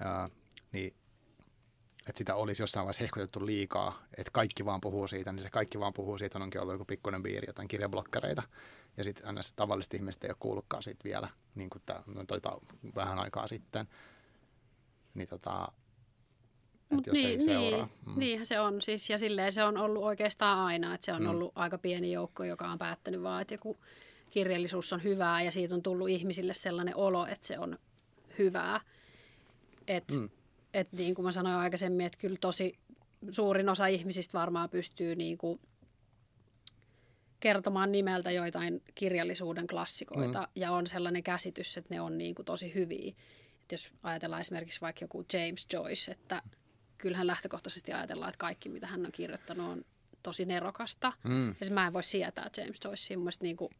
ää, 0.00 0.28
niin 0.72 0.94
että 2.08 2.18
sitä 2.18 2.34
olisi 2.34 2.62
jossain 2.62 2.84
vaiheessa 2.84 3.04
hehkutettu 3.04 3.46
liikaa, 3.46 4.02
että 4.16 4.30
kaikki 4.32 4.64
vaan 4.64 4.80
puhuu 4.80 5.06
siitä, 5.06 5.32
niin 5.32 5.42
se 5.42 5.50
kaikki 5.50 5.80
vaan 5.80 5.92
puhuu 5.92 6.18
siitä, 6.18 6.38
onkin 6.38 6.60
ollut 6.60 6.74
joku 6.74 6.84
pikkuinen 6.84 7.22
piiri, 7.22 7.46
jotain 7.46 7.68
kirjablokkareita. 7.68 8.42
Ja 8.96 9.04
sitten 9.04 9.26
aina 9.26 9.40
tavalliset 9.56 9.94
ihmiset 9.94 10.24
ei 10.24 10.30
ole 10.30 10.36
kuullutkaan 10.40 10.82
siitä 10.82 11.04
vielä, 11.04 11.28
niin 11.54 11.70
kuin 11.70 11.82
tämä, 11.86 12.02
no, 12.06 12.24
toi, 12.24 12.40
vähän 12.94 13.18
aikaa 13.18 13.46
sitten. 13.46 13.88
Niin 15.14 15.28
tota, 15.28 15.72
Mut 16.94 17.06
jos 17.06 17.14
niin, 17.14 17.28
ei 17.28 17.42
seuraa. 17.42 17.88
Niin, 18.06 18.14
mm. 18.14 18.20
Niinhän 18.20 18.46
se 18.46 18.60
on 18.60 18.82
siis, 18.82 19.10
ja 19.10 19.18
silleen 19.18 19.52
se 19.52 19.64
on 19.64 19.76
ollut 19.76 20.02
oikeastaan 20.02 20.58
aina, 20.58 20.94
että 20.94 21.04
se 21.04 21.12
on 21.12 21.22
mm. 21.22 21.28
ollut 21.28 21.52
aika 21.54 21.78
pieni 21.78 22.12
joukko, 22.12 22.44
joka 22.44 22.68
on 22.68 22.78
päättänyt 22.78 23.22
vaan, 23.22 23.42
että 23.42 23.54
joku 23.54 23.76
kirjallisuus 24.30 24.92
on 24.92 25.02
hyvää, 25.02 25.42
ja 25.42 25.52
siitä 25.52 25.74
on 25.74 25.82
tullut 25.82 26.08
ihmisille 26.08 26.54
sellainen 26.54 26.96
olo, 26.96 27.26
että 27.26 27.46
se 27.46 27.58
on 27.58 27.78
hyvää. 28.38 28.80
Että 29.88 30.14
mm 30.14 30.28
että 30.74 30.96
niin 30.96 31.14
kuin 31.14 31.24
mä 31.24 31.32
sanoin 31.32 31.56
aikaisemmin, 31.56 32.06
että 32.06 32.18
kyllä 32.18 32.36
tosi 32.40 32.78
suurin 33.30 33.68
osa 33.68 33.86
ihmisistä 33.86 34.38
varmaan 34.38 34.70
pystyy 34.70 35.16
niin 35.16 35.38
kuin 35.38 35.60
kertomaan 37.40 37.92
nimeltä 37.92 38.30
joitain 38.30 38.82
kirjallisuuden 38.94 39.66
klassikoita 39.66 40.40
mm. 40.40 40.46
ja 40.54 40.72
on 40.72 40.86
sellainen 40.86 41.22
käsitys, 41.22 41.76
että 41.76 41.94
ne 41.94 42.00
on 42.00 42.18
niin 42.18 42.34
kuin 42.34 42.46
tosi 42.46 42.74
hyviä. 42.74 43.14
että 43.62 43.74
jos 43.74 43.90
ajatellaan 44.02 44.40
esimerkiksi 44.40 44.80
vaikka 44.80 45.04
joku 45.04 45.24
James 45.32 45.66
Joyce, 45.72 46.12
että 46.12 46.42
kyllähän 46.98 47.26
lähtökohtaisesti 47.26 47.92
ajatellaan, 47.92 48.28
että 48.28 48.38
kaikki 48.38 48.68
mitä 48.68 48.86
hän 48.86 49.06
on 49.06 49.12
kirjoittanut 49.12 49.70
on 49.70 49.84
tosi 50.22 50.44
nerokasta. 50.44 51.12
Mm. 51.24 51.48
Ja 51.48 51.66
se 51.66 51.72
mä 51.72 51.86
en 51.86 51.92
voi 51.92 52.02
sietää 52.02 52.50
James 52.56 52.80
Joycea. 52.84 53.18
Mun 53.18 53.28
niin 53.40 53.56
kuin, 53.56 53.70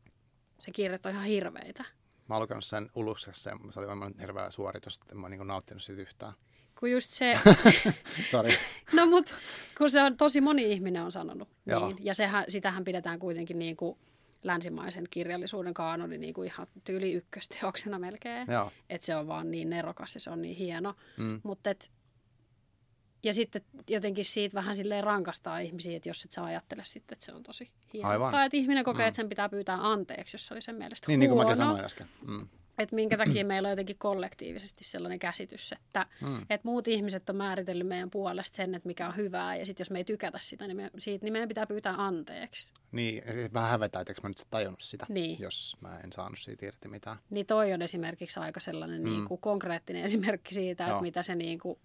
se 0.60 0.70
kirjoittaa 0.70 1.12
ihan 1.12 1.24
hirveitä. 1.24 1.84
Mä 2.28 2.34
oon 2.34 2.42
lukenut 2.42 2.64
sen 2.64 2.90
Uluksessa, 2.94 3.50
se 3.70 3.80
oli 3.80 3.88
aivan 3.88 4.14
hirveä 4.20 4.50
suoritus, 4.50 4.94
että 5.02 5.14
mä 5.14 5.22
oon 5.22 5.30
niin 5.30 5.46
nauttinut 5.46 5.82
siitä 5.82 6.02
yhtään. 6.02 6.32
kun 6.80 6.90
just 6.90 7.10
se... 7.10 7.40
Sorry. 8.30 8.50
no 8.92 9.06
mut, 9.06 9.34
kun 9.78 9.90
se 9.90 10.02
on 10.02 10.16
tosi 10.16 10.40
moni 10.40 10.72
ihminen 10.72 11.02
on 11.02 11.12
sanonut. 11.12 11.48
Niin, 11.64 11.96
ja 12.00 12.14
sehän, 12.14 12.44
sitähän 12.48 12.84
pidetään 12.84 13.18
kuitenkin 13.18 13.58
niin 13.58 13.76
kuin 13.76 13.98
länsimaisen 14.42 15.04
kirjallisuuden 15.10 15.74
kaanoni 15.74 16.18
niin 16.18 16.34
kuin 16.34 16.46
ihan 16.46 16.66
tyyli 16.84 17.12
ykkösteoksena 17.12 17.98
melkein. 17.98 18.48
Että 18.90 19.06
se 19.06 19.16
on 19.16 19.26
vaan 19.26 19.50
niin 19.50 19.70
nerokas 19.70 20.14
ja 20.14 20.20
se 20.20 20.30
on 20.30 20.42
niin 20.42 20.56
hieno. 20.56 20.94
Mm. 21.16 21.40
Mutta 21.42 21.70
ja 23.24 23.34
sitten 23.34 23.62
jotenkin 23.88 24.24
siitä 24.24 24.54
vähän 24.54 24.76
silleen 24.76 25.04
rankastaa 25.04 25.58
ihmisiä, 25.58 25.96
että 25.96 26.08
jos 26.08 26.24
et 26.24 26.32
sä 26.32 26.44
ajattele 26.44 26.84
sitten, 26.84 27.16
että 27.16 27.24
se 27.24 27.32
on 27.32 27.42
tosi 27.42 27.70
hieno. 27.92 28.08
Aivan. 28.08 28.32
Tai 28.32 28.46
että 28.46 28.56
ihminen 28.56 28.84
kokee, 28.84 29.04
mm. 29.04 29.08
että 29.08 29.16
sen 29.16 29.28
pitää 29.28 29.48
pyytää 29.48 29.90
anteeksi, 29.90 30.34
jos 30.34 30.46
se 30.46 30.54
oli 30.54 30.62
sen 30.62 30.74
mielestä 30.74 31.06
niin, 31.08 31.20
huono. 31.20 31.20
Niin 31.20 31.30
kuin 31.30 31.46
mäkin 31.46 31.56
sanoin 31.56 31.84
äsken. 31.84 32.06
Mm 32.26 32.48
että 32.78 32.94
minkä 32.94 33.16
takia 33.16 33.44
meillä 33.54 33.66
on 33.66 33.72
jotenkin 33.72 33.98
kollektiivisesti 33.98 34.84
sellainen 34.84 35.18
käsitys, 35.18 35.72
että, 35.72 36.06
mm. 36.20 36.42
että 36.50 36.68
muut 36.68 36.88
ihmiset 36.88 37.30
on 37.30 37.36
määritellyt 37.36 37.86
meidän 37.86 38.10
puolesta 38.10 38.56
sen, 38.56 38.74
että 38.74 38.86
mikä 38.86 39.08
on 39.08 39.16
hyvää, 39.16 39.56
ja 39.56 39.66
sitten 39.66 39.84
jos 39.84 39.90
me 39.90 39.98
ei 39.98 40.04
tykätä 40.04 40.38
sitä, 40.42 40.66
niin 40.66 40.76
me, 40.76 40.90
siitä, 40.98 41.24
niin 41.24 41.32
meidän 41.32 41.48
pitää 41.48 41.66
pyytää 41.66 41.94
anteeksi. 41.96 42.72
Niin, 42.92 43.22
vähän 43.52 43.70
hävetää, 43.70 44.00
että 44.00 44.14
mä 44.22 44.28
nyt 44.28 44.46
tajunnut 44.50 44.82
sitä, 44.82 45.06
niin. 45.08 45.40
jos 45.40 45.76
mä 45.80 46.00
en 46.04 46.12
saanut 46.12 46.38
siitä 46.38 46.66
irti 46.66 46.88
mitään. 46.88 47.16
Niin 47.30 47.46
toi 47.46 47.72
on 47.72 47.82
esimerkiksi 47.82 48.40
aika 48.40 48.60
sellainen 48.60 49.00
mm. 49.00 49.04
niin 49.04 49.24
kuin 49.28 49.40
konkreettinen 49.40 50.04
esimerkki 50.04 50.54
siitä, 50.54 50.86
että 50.86 51.02
mitä 51.02 51.22
se 51.22 51.34
niin 51.34 51.58
kuin 51.58 51.78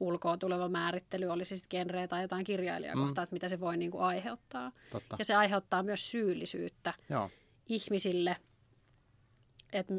ulkoa 0.00 0.36
tuleva 0.36 0.68
määrittely, 0.68 1.26
olisi 1.28 1.56
sitten 1.56 1.78
genreä 1.78 2.08
tai 2.08 2.22
jotain 2.22 2.44
kirjailijaa 2.44 2.96
mm. 2.96 3.08
että 3.08 3.26
mitä 3.30 3.48
se 3.48 3.60
voi 3.60 3.76
niin 3.76 3.90
kuin 3.90 4.02
aiheuttaa. 4.02 4.72
Totta. 4.92 5.16
Ja 5.18 5.24
se 5.24 5.34
aiheuttaa 5.34 5.82
myös 5.82 6.10
syyllisyyttä 6.10 6.94
Joo. 7.10 7.30
ihmisille, 7.66 8.36
että 9.72 9.94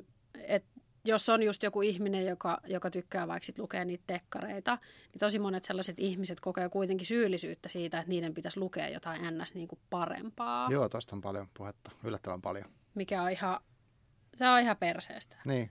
et 0.48 0.66
jos 1.06 1.30
on 1.30 1.44
just 1.44 1.64
joku 1.64 1.82
ihminen, 1.82 2.26
joka, 2.26 2.60
joka 2.66 2.90
tykkää 2.90 3.28
vaikka 3.28 3.46
sit 3.46 3.60
lukea 3.60 3.86
niitä 3.86 4.04
tekkareita, 4.08 4.78
niin 5.14 5.20
tosi 5.20 5.40
monet 5.40 5.64
sellaiset 5.64 6.00
ihmiset 6.00 6.40
kokee 6.40 6.70
kuitenkin 6.70 7.08
syyllisyyttä 7.08 7.70
siitä, 7.70 8.00
että 8.00 8.10
niiden 8.10 8.34
pitäisi 8.34 8.60
lukea 8.60 8.90
jotain 8.90 9.22
ns. 9.38 9.54
Niin 9.54 9.68
kuin 9.68 9.80
parempaa. 9.90 10.68
Joo, 10.70 10.90
tosta 10.90 11.16
on 11.16 11.22
paljon 11.22 11.48
puhetta, 11.54 11.92
yllättävän 12.04 12.42
paljon. 12.42 12.66
Mikä 12.96 13.24
on 13.24 13.32
ihan, 13.32 13.60
se 14.36 14.50
on 14.50 14.60
ihan 14.60 14.78
perseestä. 14.78 15.36
Niin. 15.46 15.70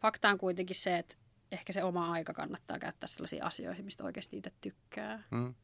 Fakta 0.00 0.28
on 0.28 0.38
kuitenkin 0.38 0.76
se, 0.76 0.98
että 0.98 1.16
ehkä 1.52 1.72
se 1.72 1.84
oma 1.84 2.12
aika 2.12 2.32
kannattaa 2.32 2.78
käyttää 2.78 3.08
sellaisiin 3.08 3.44
asioihin, 3.44 3.84
mistä 3.84 4.04
oikeasti 4.04 4.36
itse 4.36 4.52
tykkää. 4.60 5.22
Mm. 5.30 5.54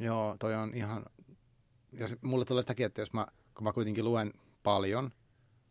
Joo, 0.00 0.36
toi 0.38 0.54
on 0.54 0.74
ihan, 0.74 1.04
ja 1.92 2.08
se, 2.08 2.16
mulle 2.22 2.44
tulee 2.44 2.62
sitäkin, 2.62 2.86
että 2.86 3.02
jos 3.02 3.12
mä, 3.12 3.26
kun 3.54 3.64
mä 3.64 3.72
kuitenkin 3.72 4.04
luen 4.04 4.32
paljon– 4.62 5.10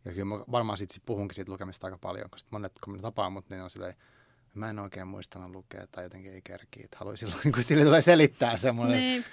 ja 0.06 0.12
kyllä 0.12 0.24
mä 0.24 0.44
varmaan 0.50 0.78
sit 0.78 1.02
puhunkin 1.06 1.34
siitä 1.34 1.52
lukemista 1.52 1.86
aika 1.86 1.98
paljon, 1.98 2.30
koska 2.30 2.48
monet, 2.52 2.72
kun 2.84 2.96
mä 2.96 3.02
tapaan 3.02 3.32
mut, 3.32 3.50
niin 3.50 3.62
on 3.62 3.70
silleen, 3.70 3.94
mä 4.54 4.70
en 4.70 4.78
oikein 4.78 5.06
muistanut 5.06 5.50
lukea 5.50 5.86
tai 5.86 6.04
jotenkin 6.04 6.34
ei 6.34 6.42
kerki. 6.42 6.84
Että 6.84 6.96
haluaisin, 6.98 7.28
niin 7.44 7.52
kuin 7.52 7.64
sille 7.64 7.84
tulee 7.84 8.02
selittää 8.02 8.56
semmoinen. 8.56 8.98
Niin. 8.98 9.24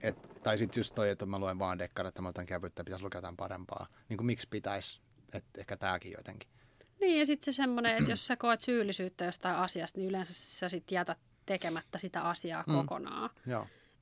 Et, 0.00 0.40
tai 0.42 0.58
sitten 0.58 0.80
just 0.80 0.94
toi, 0.94 1.10
että 1.10 1.26
mä 1.26 1.38
luen 1.38 1.58
vaan 1.58 1.78
dekkari, 1.78 2.08
että 2.08 2.22
mä 2.22 2.28
otan 2.28 2.46
kevyttä, 2.46 2.84
pitäisi 2.84 3.04
lukea 3.04 3.18
jotain 3.18 3.36
parempaa. 3.36 3.86
Niin 4.08 4.16
kuin 4.16 4.26
miksi 4.26 4.48
pitäisi, 4.50 5.00
että 5.34 5.60
ehkä 5.60 5.76
tämäkin 5.76 6.12
jotenkin. 6.12 6.50
Niin 7.00 7.18
ja 7.18 7.26
sitten 7.26 7.52
se 7.52 7.56
semmoinen, 7.56 7.96
että 7.96 8.10
jos 8.10 8.26
sä 8.26 8.36
koet 8.36 8.60
syyllisyyttä 8.60 9.24
jostain 9.24 9.56
asiasta, 9.56 9.98
niin 9.98 10.08
yleensä 10.08 10.34
sä 10.34 10.68
sitten 10.68 10.96
jätät 10.96 11.18
tekemättä 11.46 11.98
sitä 11.98 12.22
asiaa 12.22 12.64
mm. 12.66 12.74
kokonaan. 12.74 13.30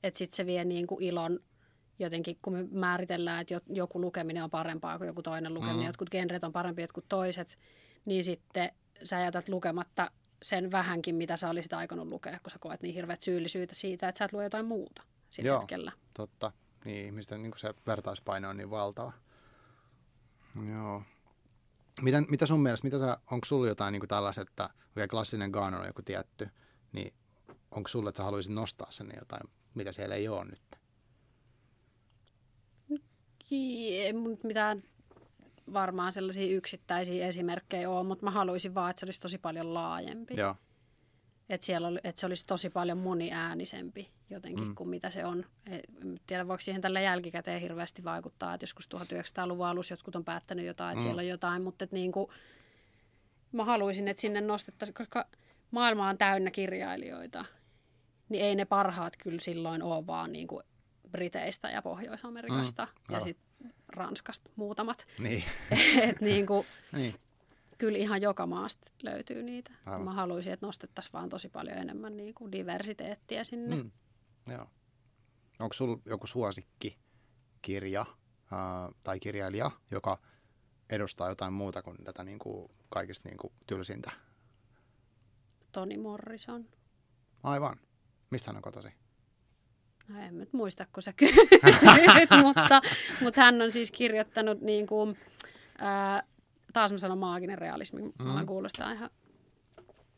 Että 0.02 0.18
sitten 0.18 0.36
se 0.36 0.46
vie 0.46 0.64
niin 0.64 0.86
kuin 0.86 1.02
ilon 1.02 1.40
jotenkin, 1.98 2.38
kun 2.42 2.52
me 2.52 2.66
määritellään, 2.70 3.40
että 3.40 3.60
joku 3.68 4.00
lukeminen 4.00 4.44
on 4.44 4.50
parempaa 4.50 4.98
kuin 4.98 5.06
joku 5.06 5.22
toinen 5.22 5.54
lukeminen, 5.54 5.80
mm. 5.80 5.86
jotkut 5.86 6.10
genret 6.10 6.44
on 6.44 6.52
parempia 6.52 6.86
kuin 6.94 7.06
toiset, 7.08 7.58
niin 8.04 8.24
sitten 8.24 8.70
sä 9.02 9.20
jätät 9.20 9.48
lukematta 9.48 10.10
sen 10.42 10.70
vähänkin, 10.70 11.14
mitä 11.14 11.36
sä 11.36 11.50
olisit 11.50 11.72
aikonut 11.72 12.08
lukea, 12.08 12.38
kun 12.42 12.50
sä 12.50 12.58
koet 12.58 12.82
niin 12.82 12.94
hirveät 12.94 13.22
syyllisyyttä 13.22 13.74
siitä, 13.74 14.08
että 14.08 14.18
sä 14.18 14.24
et 14.24 14.32
lue 14.32 14.44
jotain 14.44 14.66
muuta 14.66 15.02
sillä 15.30 15.48
Joo, 15.48 15.60
hetkellä. 15.60 15.92
totta. 16.14 16.52
Niin, 16.84 17.06
ihmisten 17.06 17.42
niin 17.42 17.52
se 17.56 17.74
vertauspaine 17.86 18.48
on 18.48 18.56
niin 18.56 18.70
valtava. 18.70 19.12
Joo. 20.72 21.02
Miten, 22.02 22.26
mitä 22.28 22.46
sun 22.46 22.60
mielestä, 22.60 22.86
mitä 22.86 22.98
sä, 22.98 23.18
onko 23.30 23.44
sulla 23.44 23.68
jotain 23.68 23.92
niin 23.92 24.08
tällaiset, 24.08 24.48
että 24.48 24.70
oikein 24.88 25.08
klassinen 25.08 25.50
Ganon 25.50 25.80
on 25.80 25.86
joku 25.86 26.02
tietty, 26.02 26.48
niin 26.92 27.14
onko 27.70 27.88
sulle, 27.88 28.08
että 28.08 28.16
sä 28.16 28.24
haluaisit 28.24 28.52
nostaa 28.52 28.90
sen 28.90 29.12
jotain, 29.18 29.50
mitä 29.74 29.92
siellä 29.92 30.14
ei 30.14 30.28
ole 30.28 30.44
nyt? 30.44 30.78
ei 33.50 34.12
mitään 34.42 34.82
varmaan 35.72 36.12
sellaisia 36.12 36.56
yksittäisiä 36.56 37.26
esimerkkejä 37.26 37.90
ole, 37.90 38.06
mutta 38.06 38.24
mä 38.24 38.30
haluaisin 38.30 38.74
vaan, 38.74 38.90
että 38.90 39.00
se 39.00 39.06
olisi 39.06 39.20
tosi 39.20 39.38
paljon 39.38 39.74
laajempi. 39.74 40.34
Joo. 40.36 40.56
Että, 41.48 41.66
siellä 41.66 41.88
oli, 41.88 41.98
että 42.04 42.20
se 42.20 42.26
olisi 42.26 42.46
tosi 42.46 42.70
paljon 42.70 42.98
moniäänisempi 42.98 44.10
jotenkin 44.30 44.68
mm. 44.68 44.74
kuin 44.74 44.88
mitä 44.88 45.10
se 45.10 45.24
on. 45.24 45.44
En 45.66 45.82
tiedä, 46.26 46.48
voiko 46.48 46.60
siihen 46.60 46.82
tällä 46.82 47.00
jälkikäteen 47.00 47.60
hirveästi 47.60 48.04
vaikuttaa, 48.04 48.54
että 48.54 48.64
joskus 48.64 48.88
1900-luvun 48.94 49.66
alussa 49.66 49.92
jotkut 49.92 50.16
on 50.16 50.24
päättänyt 50.24 50.66
jotain, 50.66 50.92
että 50.92 51.00
mm. 51.00 51.02
siellä 51.02 51.20
on 51.20 51.26
jotain, 51.26 51.62
mutta 51.62 51.84
että 51.84 51.96
niin 51.96 52.12
kuin, 52.12 52.30
mä 53.52 53.64
haluaisin, 53.64 54.08
että 54.08 54.20
sinne 54.20 54.40
nostettaisiin, 54.40 54.94
koska 54.94 55.26
maailma 55.70 56.08
on 56.08 56.18
täynnä 56.18 56.50
kirjailijoita, 56.50 57.44
niin 58.28 58.44
ei 58.44 58.54
ne 58.54 58.64
parhaat 58.64 59.16
kyllä 59.16 59.40
silloin 59.40 59.82
ole 59.82 60.06
vaan 60.06 60.32
niin 60.32 60.48
kuin 60.48 60.62
Briteistä 61.10 61.70
ja 61.70 61.82
Pohjois-Amerikasta 61.82 62.84
mm, 62.86 63.14
ja 63.14 63.20
sitten 63.20 63.74
Ranskasta 63.88 64.50
muutamat. 64.56 65.06
Niin. 65.18 65.44
Et 66.08 66.20
niin 66.20 66.46
kuin, 66.46 66.66
niin. 66.92 67.14
Kyllä 67.78 67.98
ihan 67.98 68.22
joka 68.22 68.46
maasta 68.46 68.92
löytyy 69.02 69.42
niitä. 69.42 69.70
Aivan. 69.86 70.04
Mä 70.04 70.12
haluaisin, 70.12 70.52
että 70.52 70.66
nostettaisiin 70.66 71.12
vaan 71.12 71.28
tosi 71.28 71.48
paljon 71.48 71.78
enemmän 71.78 72.16
niin 72.16 72.34
kuin 72.34 72.52
diversiteettiä 72.52 73.44
sinne. 73.44 73.76
Mm. 73.76 73.90
Joo. 74.52 74.66
Onko 75.60 75.72
sulla 75.72 75.98
joku 76.04 76.26
suosikki 76.26 76.98
kirja 77.62 78.00
äh, 78.00 78.94
tai 79.02 79.20
kirjailija, 79.20 79.70
joka 79.90 80.18
edustaa 80.90 81.28
jotain 81.28 81.52
muuta 81.52 81.82
kuin 81.82 82.04
tätä 82.04 82.24
niin 82.24 82.38
kuin 82.38 82.70
kaikista 82.88 83.28
niin 83.28 83.38
kuin 83.38 83.52
tylsintä? 83.66 84.10
Toni 85.72 85.96
Morrison. 85.96 86.68
Aivan. 87.42 87.76
Mistä 88.30 88.50
hän 88.50 88.56
on 88.56 88.62
kotosi? 88.62 88.88
No 90.08 90.20
en 90.20 90.38
nyt 90.38 90.52
muista, 90.52 90.86
kun 90.92 91.02
sä 91.02 91.12
kysyt, 91.12 91.48
mutta, 92.42 92.80
mutta 93.22 93.40
hän 93.40 93.62
on 93.62 93.70
siis 93.70 93.90
kirjoittanut 93.90 94.60
niin 94.60 94.86
kuin, 94.86 95.18
ää, 95.78 96.22
taas 96.72 96.92
mä 96.92 96.98
sanon 96.98 97.18
maaginen 97.18 97.58
realismi, 97.58 98.02
mm. 98.02 98.46
kuulostaa 98.46 98.92
ihan 98.92 99.10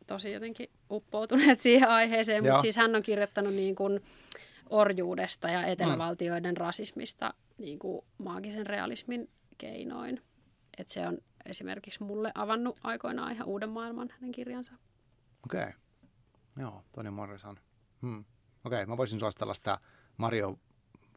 tosi 0.07 0.33
jotenkin 0.33 0.71
uppoutuneet 0.91 1.61
siihen 1.71 1.89
aiheeseen, 1.89 2.45
mutta 2.45 2.61
siis 2.61 2.77
hän 2.77 2.97
on 2.97 3.03
kirjoittanut 3.03 3.55
niin 3.55 3.75
kuin 3.75 4.01
orjuudesta 4.71 5.49
ja 5.49 5.67
etelävaltioiden 5.67 6.55
mm. 6.55 6.61
rasismista 6.61 7.35
niin 7.59 7.79
kuin 7.79 8.05
maagisen 8.19 8.67
realismin 8.67 9.31
keinoin. 9.59 10.23
Et 10.79 10.89
se 10.89 11.09
on 11.09 11.19
esimerkiksi 11.47 12.03
mulle 12.03 12.33
avannut 12.35 12.81
aikoinaan 12.83 13.33
ihan 13.33 13.47
uuden 13.47 13.69
maailman 13.69 14.09
hänen 14.11 14.33
kirjansa. 14.33 14.73
Okei. 15.45 15.61
Okay. 15.63 15.73
Joo, 16.57 16.85
Toni 16.93 17.11
Morrison. 17.11 17.57
Hmm. 18.03 18.25
Okei, 18.65 18.87
mä 18.87 18.97
voisin 18.97 19.19
suositella 19.19 19.55
sitä 19.55 19.79
Mario 20.17 20.59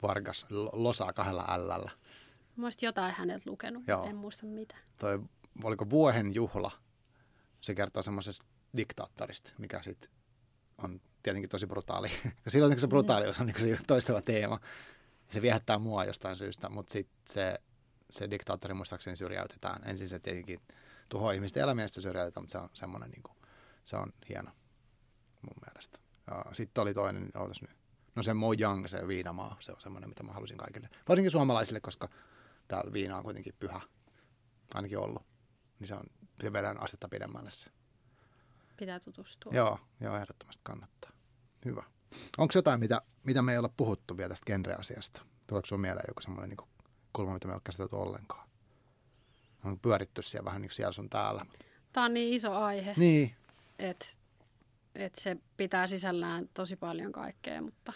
Vargas 0.02 0.46
Losaa 0.74 1.14
kahdella 1.14 1.46
Lllä. 1.58 1.92
Mä 2.56 2.70
jotain 2.82 3.14
häneltä 3.18 3.50
lukenut, 3.50 3.84
Joo. 3.88 4.06
en 4.06 4.16
muista 4.16 4.46
mitä. 4.46 4.76
Toi, 4.98 5.20
oliko 5.64 5.90
Vuohen 5.90 6.36
juhla? 6.36 6.72
Se 7.62 7.76
kertoo 7.76 8.04
semmoisesta 8.04 8.46
diktaattorista, 8.78 9.52
mikä 9.58 9.82
sitten 9.82 10.10
on 10.84 11.02
tietenkin 11.24 11.50
tosi 11.50 11.68
brutaali. 11.68 12.12
Silloin 12.48 12.80
se 12.80 12.88
brutaalius 12.88 13.40
on 13.40 13.46
niin 13.46 13.78
se 13.78 13.84
toistava 13.88 14.22
teema. 14.22 14.60
Se 15.32 15.42
viehättää 15.42 15.80
mua 15.80 16.06
jostain 16.06 16.36
syystä, 16.36 16.70
mutta 16.70 16.92
sitten 16.92 17.18
se, 17.28 17.60
se 18.10 18.30
diktaattori 18.30 18.74
muistaakseni 18.74 19.18
syrjäytetään. 19.18 19.90
Ensin 19.90 20.10
se 20.10 20.20
tietenkin 20.20 20.62
tuhoaa 21.10 21.32
ihmisten 21.32 21.64
elämiä, 21.64 21.88
se 21.88 22.02
syrjäytetään, 22.02 22.44
mutta 22.44 22.52
se 22.52 22.58
on 22.58 22.70
semmoinen, 22.74 23.10
niin 23.10 23.24
kuin, 23.24 23.38
se 23.86 23.96
on 23.96 24.14
hieno 24.30 24.52
mun 25.42 25.56
mielestä. 25.66 26.00
Sitten 26.52 26.82
oli 26.82 26.94
toinen, 26.94 27.30
ootas 27.36 27.62
nyt. 27.62 27.78
No 28.16 28.24
se 28.24 28.34
Mojang, 28.34 28.88
se 28.88 29.08
viinamaa, 29.08 29.58
se 29.60 29.72
on 29.72 29.82
semmoinen, 29.82 30.10
mitä 30.10 30.24
mä 30.24 30.32
halusin 30.32 30.58
kaikille. 30.58 30.90
Varsinkin 31.10 31.32
suomalaisille, 31.32 31.80
koska 31.80 32.10
täällä 32.68 32.94
viina 32.94 33.18
on 33.18 33.24
kuitenkin 33.24 33.54
pyhä, 33.60 33.82
ainakin 34.74 34.98
ollut. 34.98 35.26
Niin 35.80 35.88
se 35.88 35.96
on, 35.96 36.04
se 36.42 36.54
vedän 36.54 36.84
astetta 36.84 37.10
pidemmälle 37.10 37.52
se. 37.52 37.72
Pitää 38.84 39.00
tutustua. 39.00 39.52
Joo, 39.56 39.80
joo, 40.00 40.18
ehdottomasti 40.18 40.62
kannattaa. 40.64 41.12
Hyvä. 41.66 41.84
Onko 42.38 42.52
jotain, 42.56 42.80
mitä, 42.80 43.02
mitä 43.24 43.42
me 43.42 43.52
ei 43.52 43.58
ole 43.58 43.70
puhuttu 43.78 44.18
vielä 44.18 44.30
tästä 44.30 44.46
genre-asiasta? 44.46 45.22
Tuleeko 45.48 45.66
sinulla 45.66 45.82
mieleen 45.82 46.06
joku 46.08 46.22
semmoinen 46.22 46.50
niin 46.50 46.70
kulma, 47.14 47.34
mitä 47.34 47.48
me 47.48 47.52
ei 47.52 47.56
ole 47.56 47.62
käsitelty 47.64 47.96
ollenkaan? 47.96 48.50
On 49.66 49.80
pyöritty 49.80 50.22
siellä 50.22 50.46
vähän 50.46 50.62
niin 50.62 50.70
kuin 50.70 50.76
siellä 50.76 50.92
sun 50.92 51.10
täällä. 51.10 51.46
Tämä 51.94 52.06
on 52.06 52.14
niin 52.14 52.34
iso 52.34 52.54
aihe. 52.54 52.94
Niin. 52.98 53.36
Että 53.80 54.06
että 54.96 55.22
se 55.22 55.38
pitää 55.58 55.88
sisällään 55.88 56.50
tosi 56.54 56.76
paljon 56.76 57.12
kaikkea, 57.12 57.62
mutta, 57.62 57.94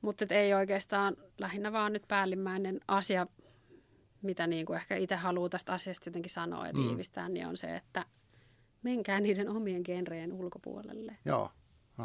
mutta 0.00 0.24
et 0.24 0.32
ei 0.32 0.54
oikeastaan 0.54 1.16
lähinnä 1.38 1.72
vaan 1.72 1.92
nyt 1.92 2.04
päällimmäinen 2.08 2.80
asia, 2.88 3.26
mitä 4.22 4.46
niin 4.46 4.66
kuin 4.66 4.76
ehkä 4.76 4.96
itse 4.96 5.16
haluaa 5.16 5.48
tästä 5.48 5.72
asiasta 5.72 6.08
jotenkin 6.08 6.30
sanoa 6.30 6.66
ja 6.66 6.72
mm. 6.72 6.80
tiivistää, 6.80 7.28
mm. 7.28 7.34
niin 7.34 7.46
on 7.46 7.56
se, 7.56 7.76
että 7.76 8.04
menkää 8.82 9.20
niiden 9.20 9.48
omien 9.48 9.82
genreen 9.84 10.32
ulkopuolelle. 10.32 11.16
Joo, 11.24 11.50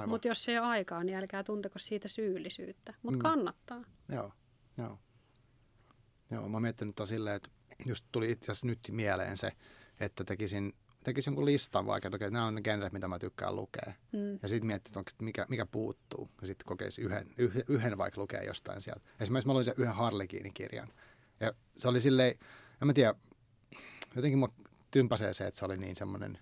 Mutta 0.07 0.27
jos 0.27 0.49
ei 0.49 0.59
ole 0.59 0.67
aikaa, 0.67 1.03
niin 1.03 1.17
älkää 1.17 1.43
tunteko 1.43 1.79
siitä 1.79 2.07
syyllisyyttä. 2.07 2.93
Mutta 3.01 3.17
mm. 3.17 3.21
kannattaa. 3.21 3.83
Joo, 4.09 4.31
joo. 4.77 4.99
Joo, 6.31 6.49
mä 6.49 6.59
miettinyt 6.59 6.95
silleen, 7.05 7.35
että 7.35 7.49
just 7.85 8.05
tuli 8.11 8.31
itse 8.31 8.51
asiassa 8.51 8.67
nyt 8.67 8.79
mieleen 8.91 9.37
se, 9.37 9.51
että 9.99 10.23
tekisin, 10.23 10.73
tekisin 11.03 11.31
jonkun 11.31 11.45
listan 11.45 11.85
vaikka, 11.85 12.07
että, 12.07 12.15
okei, 12.15 12.31
nämä 12.31 12.45
on 12.45 12.55
ne 12.55 12.61
genret, 12.61 12.93
mitä 12.93 13.07
mä 13.07 13.19
tykkään 13.19 13.55
lukea. 13.55 13.93
Mm. 14.11 14.39
Ja 14.41 14.49
sitten 14.49 14.67
miettisin, 14.67 14.99
että 14.99 15.23
mikä, 15.23 15.45
mikä 15.49 15.65
puuttuu. 15.65 16.29
Ja 16.41 16.47
sitten 16.47 16.65
kokeisi 16.65 17.01
yhden, 17.01 17.33
yhden, 17.37 17.63
yhden 17.67 17.97
vaikka 17.97 18.21
lukea 18.21 18.43
jostain 18.43 18.81
sieltä. 18.81 19.01
Esimerkiksi 19.19 19.47
mä 19.47 19.53
luin 19.53 19.65
sen 19.65 19.73
yhden 19.77 19.95
Harlekiinin 19.95 20.53
kirjan. 20.53 20.87
Ja 21.39 21.53
se 21.77 21.87
oli 21.87 22.01
silleen, 22.01 22.35
en 22.81 22.87
mä 22.87 22.93
tiedä, 22.93 23.15
jotenkin 24.15 24.39
mua 24.39 24.53
tympäsee 24.91 25.33
se, 25.33 25.47
että 25.47 25.59
se 25.59 25.65
oli 25.65 25.77
niin 25.77 25.95
semmoinen, 25.95 26.39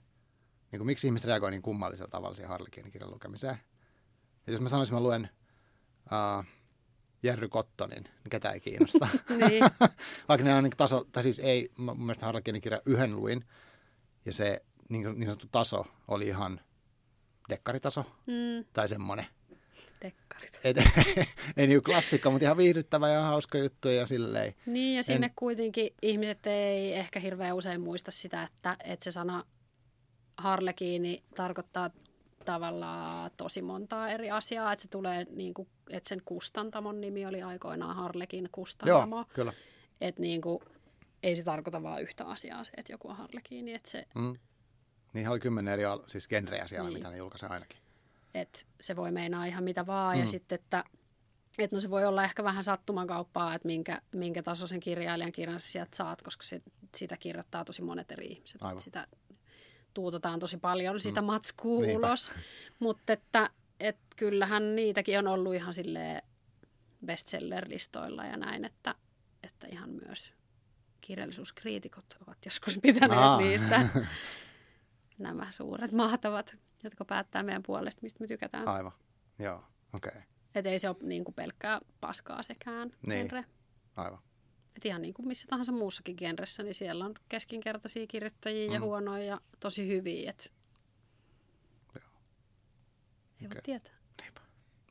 niin 0.72 0.80
kuin, 0.80 0.86
miksi 0.86 1.08
ihmiset 1.08 1.28
reagoivat 1.28 1.52
niin 1.52 1.62
kummallisella 1.62 2.10
tavalla 2.10 2.36
siihen 2.36 2.50
Harlekiinin 2.50 2.92
kirjan 2.92 3.12
lukemiseen. 3.12 3.58
Ja 4.48 4.54
jos 4.54 4.62
mä 4.62 4.70
sanoisin, 4.70 4.94
että 4.94 5.02
mä 5.02 5.08
luen 5.08 5.30
uh, 6.06 6.46
Jerry 7.24 7.50
Kottonin, 7.50 8.04
niin 8.04 8.30
ketä 8.30 8.52
ei 8.52 8.60
kiinnosta. 8.60 9.08
niin. 9.50 9.64
Vaikka 10.30 10.46
ne 10.46 10.56
on 10.56 10.64
niin 10.64 10.78
taso, 10.78 11.04
tai 11.12 11.24
siis 11.24 11.40
ei, 11.40 11.72
mun 11.78 12.00
mielestä 12.00 12.26
Harlekiinin 12.26 12.62
kirja 12.62 12.82
yhden 12.86 13.16
luin, 13.16 13.46
ja 14.26 14.34
se 14.34 14.66
niin, 14.90 15.04
niin 15.04 15.26
sanottu 15.26 15.48
taso 15.52 15.88
oli 16.08 16.28
ihan 16.28 16.62
dekkaritaso, 17.50 18.06
mm. 18.28 18.66
tai 18.74 18.88
semmoinen. 18.88 19.26
Et, 20.64 20.78
ei 21.58 21.68
niin 21.68 21.84
klassikko, 21.84 22.32
mutta 22.32 22.46
ihan 22.46 22.58
viihdyttävä 22.58 23.10
ja 23.10 23.22
hauska 23.22 23.58
juttu 23.58 23.90
ja 23.90 24.06
silleen. 24.06 24.54
Niin, 24.66 24.96
ja 24.96 25.04
sinne 25.04 25.28
en... 25.28 25.34
kuitenkin 25.36 25.90
ihmiset 26.02 26.48
ei 26.48 26.94
ehkä 26.94 27.20
hirveän 27.20 27.56
usein 27.56 27.82
muista 27.82 28.12
sitä, 28.12 28.44
että, 28.44 28.78
että 28.84 29.04
se 29.04 29.12
sana 29.12 29.44
harlekiini 30.38 31.24
tarkoittaa 31.36 31.90
tavallaan 32.46 33.32
tosi 33.38 33.62
montaa 33.62 34.10
eri 34.10 34.32
asiaa, 34.32 34.74
että 34.74 34.84
se 34.84 34.88
tulee 34.88 35.26
niin 35.30 35.54
kuin, 35.54 35.68
että 35.90 36.10
sen 36.10 36.22
kustantamon 36.26 37.02
nimi 37.02 37.26
oli 37.26 37.42
aikoinaan 37.42 37.96
Harlekin 37.96 38.50
kustantamo. 38.52 39.16
Joo, 39.16 39.26
kyllä. 39.34 39.54
Että 40.02 40.22
niin 40.22 40.42
kuin, 40.42 40.60
ei 41.24 41.36
se 41.36 41.44
tarkoita 41.44 41.84
vain 41.84 42.04
yhtä 42.04 42.26
asiaa 42.26 42.64
se, 42.64 42.72
että 42.78 42.94
joku 42.94 43.10
on 43.10 43.16
Harlekiini, 43.16 43.74
että 43.74 43.92
se... 43.92 44.06
Mm. 44.16 44.36
Niin 45.14 45.28
oli 45.28 45.40
kymmenen 45.40 45.74
eri 45.74 45.84
siis 46.08 46.28
genrejä 46.28 46.68
siellä, 46.68 46.90
niin. 46.90 46.98
mitä 46.98 47.10
ne 47.10 47.18
julkaisee 47.18 47.50
ainakin. 47.50 47.78
Et 48.34 48.68
se 48.82 48.96
voi 48.96 49.12
meinaa 49.12 49.46
ihan 49.46 49.64
mitä 49.64 49.88
vaan, 49.88 50.16
mm. 50.16 50.22
ja 50.22 50.28
sitten, 50.28 50.56
että 50.56 50.84
et 51.58 51.72
no 51.72 51.80
se 51.80 51.90
voi 51.90 52.06
olla 52.06 52.24
ehkä 52.24 52.44
vähän 52.44 52.64
sattumakauppaa, 52.64 53.56
että 53.56 53.68
minkä, 53.68 54.02
minkä 54.16 54.44
tasoisen 54.44 54.80
kirjailijan 54.80 55.32
kirjan 55.32 55.60
sä 55.60 55.72
sieltä 55.72 55.98
saat, 55.98 56.22
koska 56.22 56.44
se, 56.44 56.62
sitä 56.96 57.18
kirjoittaa 57.18 57.66
tosi 57.66 57.82
monet 57.82 58.12
eri 58.12 58.26
ihmiset. 58.26 58.64
Aivan. 58.64 58.82
Sitä 58.82 59.08
tuutetaan 59.94 60.40
tosi 60.40 60.58
paljon 60.58 61.00
sitä 61.00 61.22
mm. 61.22 61.26
matskua 61.26 61.82
Niinpä. 61.86 62.08
ulos. 62.08 62.32
Mutta 62.80 63.14
että 63.14 63.50
et 63.80 63.98
kyllähän 64.16 64.76
niitäkin 64.76 65.20
on 65.20 65.28
ollut 65.28 65.56
ihan 65.56 65.74
sille 65.74 66.22
bestseller-listoilla 67.06 68.26
ja 68.26 68.38
näin, 68.38 68.66
että, 68.66 68.96
että 69.44 69.68
ihan 69.68 69.90
myös 69.90 70.34
kirjallisuuskriitikot 71.02 72.18
ovat 72.28 72.38
joskus 72.46 72.80
pitäneet 72.82 73.20
Aa. 73.20 73.38
niistä 73.38 73.88
nämä 75.18 75.52
suuret 75.52 75.92
mahtavat, 75.92 76.56
jotka 76.84 77.06
päättää 77.06 77.44
meidän 77.44 77.64
puolesta, 77.64 78.02
mistä 78.02 78.20
me 78.20 78.28
tykätään. 78.28 78.68
Aivan, 78.68 78.92
joo, 79.40 79.64
okei. 79.94 80.10
Okay. 80.10 80.22
Että 80.56 80.70
ei 80.70 80.80
se 80.80 80.90
ole 80.90 80.98
niin 81.02 81.24
kuin 81.24 81.36
pelkkää 81.36 81.82
paskaa 82.02 82.44
sekään 82.44 82.92
niin. 83.08 83.28
genre. 83.28 83.46
Aivan. 83.96 84.20
Et 84.78 84.86
ihan 84.86 85.02
niin 85.02 85.14
kuin 85.14 85.28
missä 85.28 85.48
tahansa 85.48 85.72
muussakin 85.72 86.16
genressä, 86.20 86.64
niin 86.64 86.74
siellä 86.74 87.06
on 87.06 87.14
keskinkertaisia 87.30 88.08
kirjoittajia 88.08 88.68
mm. 88.68 88.74
ja 88.74 88.82
huonoja 88.82 89.24
ja 89.24 89.42
tosi 89.60 89.88
hyviä. 89.88 90.30
Et... 90.30 90.54
Joo. 91.96 92.06
Ei 93.42 93.46
okay. 93.46 93.56
voi 93.56 93.62
tietää. 93.62 93.94
Niinpä. 94.22 94.42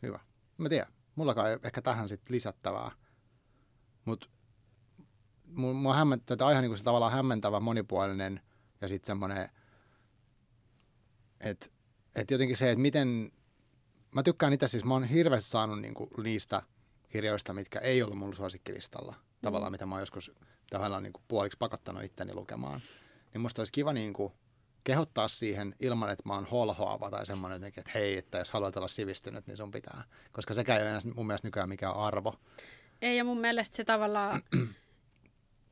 Hyvä. 0.02 0.20
Mä 0.58 0.68
tiedän. 0.68 0.92
Mullakaan 1.14 1.50
ei 1.50 1.58
ehkä 1.62 1.82
tähän 1.82 2.08
sitten 2.08 2.34
lisättävää. 2.34 2.90
Mutta 4.04 4.28
mua 5.54 5.94
hämmentää, 5.94 6.34
että 6.34 6.46
aihe 6.46 6.60
niin 6.60 6.78
se 6.78 6.84
tavallaan 6.84 7.12
hämmentävä, 7.12 7.60
monipuolinen 7.60 8.40
ja 8.80 8.88
sitten 8.88 9.06
semmoinen, 9.06 9.48
että 11.40 11.66
et 12.14 12.30
jotenkin 12.30 12.56
se, 12.56 12.70
että 12.70 12.82
miten, 12.82 13.32
mä 14.14 14.22
tykkään 14.22 14.52
itse 14.52 14.68
siis, 14.68 14.84
mä 14.84 14.94
oon 14.94 15.04
hirveästi 15.04 15.50
saanut 15.50 15.80
niin 15.80 15.94
kuin 15.94 16.10
niistä 16.22 16.62
kirjoista, 17.08 17.52
mitkä 17.52 17.78
ei 17.78 18.02
ollut 18.02 18.18
mun 18.18 18.36
suosikkilistalla– 18.36 19.14
tavallaan, 19.42 19.72
mm. 19.72 19.74
mitä 19.74 19.86
mä 19.86 19.94
oon 19.94 20.02
joskus 20.02 20.32
tavallaan 20.70 21.02
niin 21.02 21.12
kuin 21.12 21.22
puoliksi 21.28 21.58
pakottanut 21.58 22.04
itteni 22.04 22.34
lukemaan. 22.34 22.80
Niin 23.32 23.40
musta 23.40 23.60
olisi 23.60 23.72
kiva 23.72 23.92
niin 23.92 24.12
kuin 24.12 24.32
kehottaa 24.84 25.28
siihen 25.28 25.74
ilman, 25.80 26.10
että 26.10 26.22
mä 26.26 26.34
oon 26.34 26.46
holhoava 26.46 27.10
tai 27.10 27.26
semmoinen 27.26 27.56
jotenkin, 27.56 27.80
että 27.80 27.90
hei, 27.94 28.16
että 28.16 28.38
jos 28.38 28.52
haluat 28.52 28.76
olla 28.76 28.88
sivistynyt, 28.88 29.46
niin 29.46 29.56
sun 29.56 29.70
pitää. 29.70 30.04
Koska 30.32 30.54
sekä 30.54 30.76
ei 30.76 30.92
ole 30.92 31.02
mun 31.14 31.26
mielestä 31.26 31.48
nykyään 31.48 31.68
mikään 31.68 31.94
arvo. 31.94 32.34
Ei, 33.02 33.16
ja 33.16 33.24
mun 33.24 33.40
mielestä 33.40 33.76
se 33.76 33.84
tavallaan, 33.84 34.42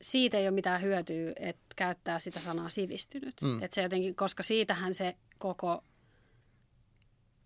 siitä 0.02 0.38
ei 0.38 0.44
ole 0.48 0.54
mitään 0.54 0.82
hyötyä, 0.82 1.32
että 1.36 1.74
käyttää 1.76 2.18
sitä 2.18 2.40
sanaa 2.40 2.70
sivistynyt. 2.70 3.34
Mm. 3.42 3.62
Että 3.62 3.74
se 3.74 3.82
jotenkin, 3.82 4.14
koska 4.14 4.42
siitähän 4.42 4.94
se 4.94 5.16
koko 5.38 5.84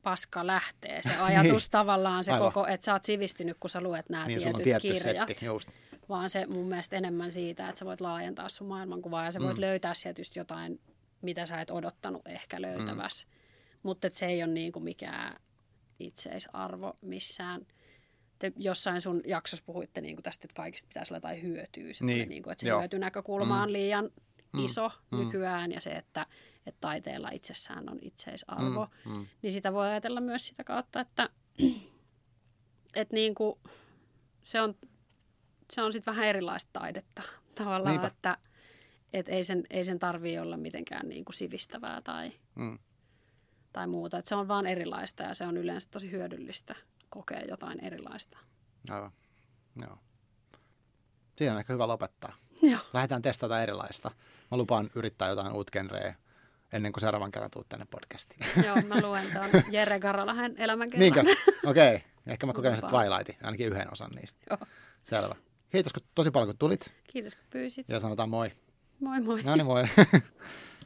paska 0.03 0.47
lähtee. 0.47 1.03
Se 1.03 1.17
ajatus 1.17 1.63
niin. 1.67 1.71
tavallaan 1.71 2.25
se 2.25 2.33
Aivan. 2.33 2.53
koko, 2.53 2.67
että 2.67 2.85
sä 2.85 2.93
oot 2.93 3.05
sivistynyt, 3.05 3.57
kun 3.61 3.71
sä 3.71 3.81
luet 3.81 4.09
nämä 4.09 4.27
niin, 4.27 4.41
tietyt 4.41 4.83
kirjat. 4.83 5.29
Setti, 5.29 5.47
just 5.47 5.69
vaan 6.13 6.31
se 6.31 6.47
mun 6.47 6.69
mielestä 6.69 6.97
enemmän 6.97 7.33
siitä, 7.33 7.69
että 7.69 7.79
sä 7.79 7.85
voit 7.85 8.01
laajentaa 8.01 8.49
sun 8.49 8.67
maailmankuvaa 8.67 9.25
ja 9.25 9.33
sä 9.33 9.41
voit 9.41 9.57
mm. 9.57 9.61
löytää 9.61 9.95
sieltä 9.95 10.21
just 10.21 10.37
jotain, 10.37 10.81
mitä 11.23 11.47
sä 11.47 11.61
et 11.61 11.71
odottanut 11.71 12.23
ehkä 12.27 12.63
löytävässä. 12.63 13.27
Mm. 13.27 13.33
Mutta 13.83 14.09
se 14.13 14.27
ei 14.27 14.43
ole 14.43 14.53
niinku 14.53 14.81
mikään 14.81 15.41
itseisarvo 15.99 16.99
missään. 17.01 17.67
Te 18.39 18.53
jossain 18.57 19.01
sun 19.01 19.21
jaksossa 19.27 19.65
puhuitte 19.67 20.01
niinku 20.01 20.23
tästä, 20.23 20.47
että 20.47 20.55
kaikista 20.55 20.89
pitäisi 20.89 21.13
olla 21.13 21.17
jotain 21.17 21.43
hyötyä. 21.43 21.93
Niin. 22.01 22.29
Niinku, 22.29 22.51
että 22.51 22.61
se 22.61 22.69
Joo. 22.69 22.81
hyötynäkökulma 22.81 23.57
mm. 23.57 23.63
on 23.63 23.73
liian 23.73 24.11
mm. 24.53 24.65
iso 24.65 24.91
mm. 25.11 25.19
nykyään 25.19 25.73
ja 25.73 25.81
se, 25.81 25.91
että, 25.91 26.27
että 26.67 26.81
taiteella 26.81 27.29
itsessään 27.33 27.89
on 27.89 27.99
itseisarvo. 28.03 28.89
Mm. 29.05 29.13
Mm. 29.13 29.27
Niin 29.43 29.53
sitä 29.53 29.73
voi 29.73 29.87
ajatella 29.87 30.21
myös 30.21 30.47
sitä 30.47 30.65
kautta, 30.65 31.01
että, 31.01 31.29
että 33.01 33.15
niinku, 33.15 33.59
se 34.43 34.61
on 34.61 34.75
se 35.73 35.83
on 35.83 35.93
sitten 35.93 36.15
vähän 36.15 36.27
erilaista 36.27 36.71
taidetta 36.73 37.23
tavallaan, 37.55 37.93
Niinpä. 37.93 38.07
että 38.07 38.39
et 39.13 39.29
ei 39.29 39.45
sen, 39.45 39.63
ei 39.71 39.85
sen 39.85 39.99
tarvii 39.99 40.39
olla 40.39 40.57
mitenkään 40.57 41.09
niin 41.09 41.25
kuin 41.25 41.35
sivistävää 41.35 42.01
tai, 42.01 42.33
mm. 42.55 42.79
tai 43.73 43.87
muuta. 43.87 44.19
Et 44.19 44.27
se 44.27 44.35
on 44.35 44.49
vaan 44.49 44.67
erilaista 44.67 45.23
ja 45.23 45.35
se 45.35 45.47
on 45.47 45.57
yleensä 45.57 45.89
tosi 45.91 46.11
hyödyllistä 46.11 46.75
kokea 47.09 47.41
jotain 47.49 47.85
erilaista. 47.85 48.39
Aivan, 48.91 49.13
joo. 49.81 49.99
Siinä 51.37 51.53
on 51.53 51.59
ehkä 51.59 51.73
hyvä 51.73 51.89
lopettaa. 51.89 52.33
Joo. 52.63 52.81
Lähdetään 52.93 53.23
testata 53.23 53.63
erilaista. 53.63 54.11
Mä 54.51 54.57
lupaan 54.57 54.91
yrittää 54.95 55.29
jotain 55.29 55.53
uut 55.53 55.71
genreä 55.71 56.15
ennen 56.73 56.93
kuin 56.93 57.01
seuraavan 57.01 57.33
kerran 57.33 57.51
tuut 57.51 57.69
tänne 57.69 57.87
podcastiin. 57.91 58.65
Joo, 58.67 58.77
mä 58.77 59.01
luen 59.01 59.27
tuon 59.33 59.63
Jere 59.75 60.01
Garolahen 60.01 60.55
elämänkerran. 60.59 61.01
Niinkö? 61.01 61.21
Okei. 61.65 61.97
Okay. 61.97 62.09
Ehkä 62.27 62.47
mä 62.47 62.53
kokeilen 62.53 62.81
Twilightin, 62.81 63.37
ainakin 63.43 63.67
yhden 63.67 63.93
osan 63.93 64.11
niistä. 64.11 64.41
Joo. 64.51 64.59
Selvä. 65.03 65.35
Kiitos 65.73 65.93
kun 65.93 66.03
tosi 66.15 66.31
paljon 66.31 66.49
kun 66.49 66.59
tulit. 66.59 66.93
Kiitos 67.13 67.35
kun 67.35 67.45
pyysit. 67.51 67.89
Ja 67.89 68.01
sanotaan 68.01 68.29
moi. 68.29 68.53
Moi 69.01 69.21
moi. 69.21 69.43
No 69.43 69.57
niin 69.57 69.67
moi. 69.67 69.83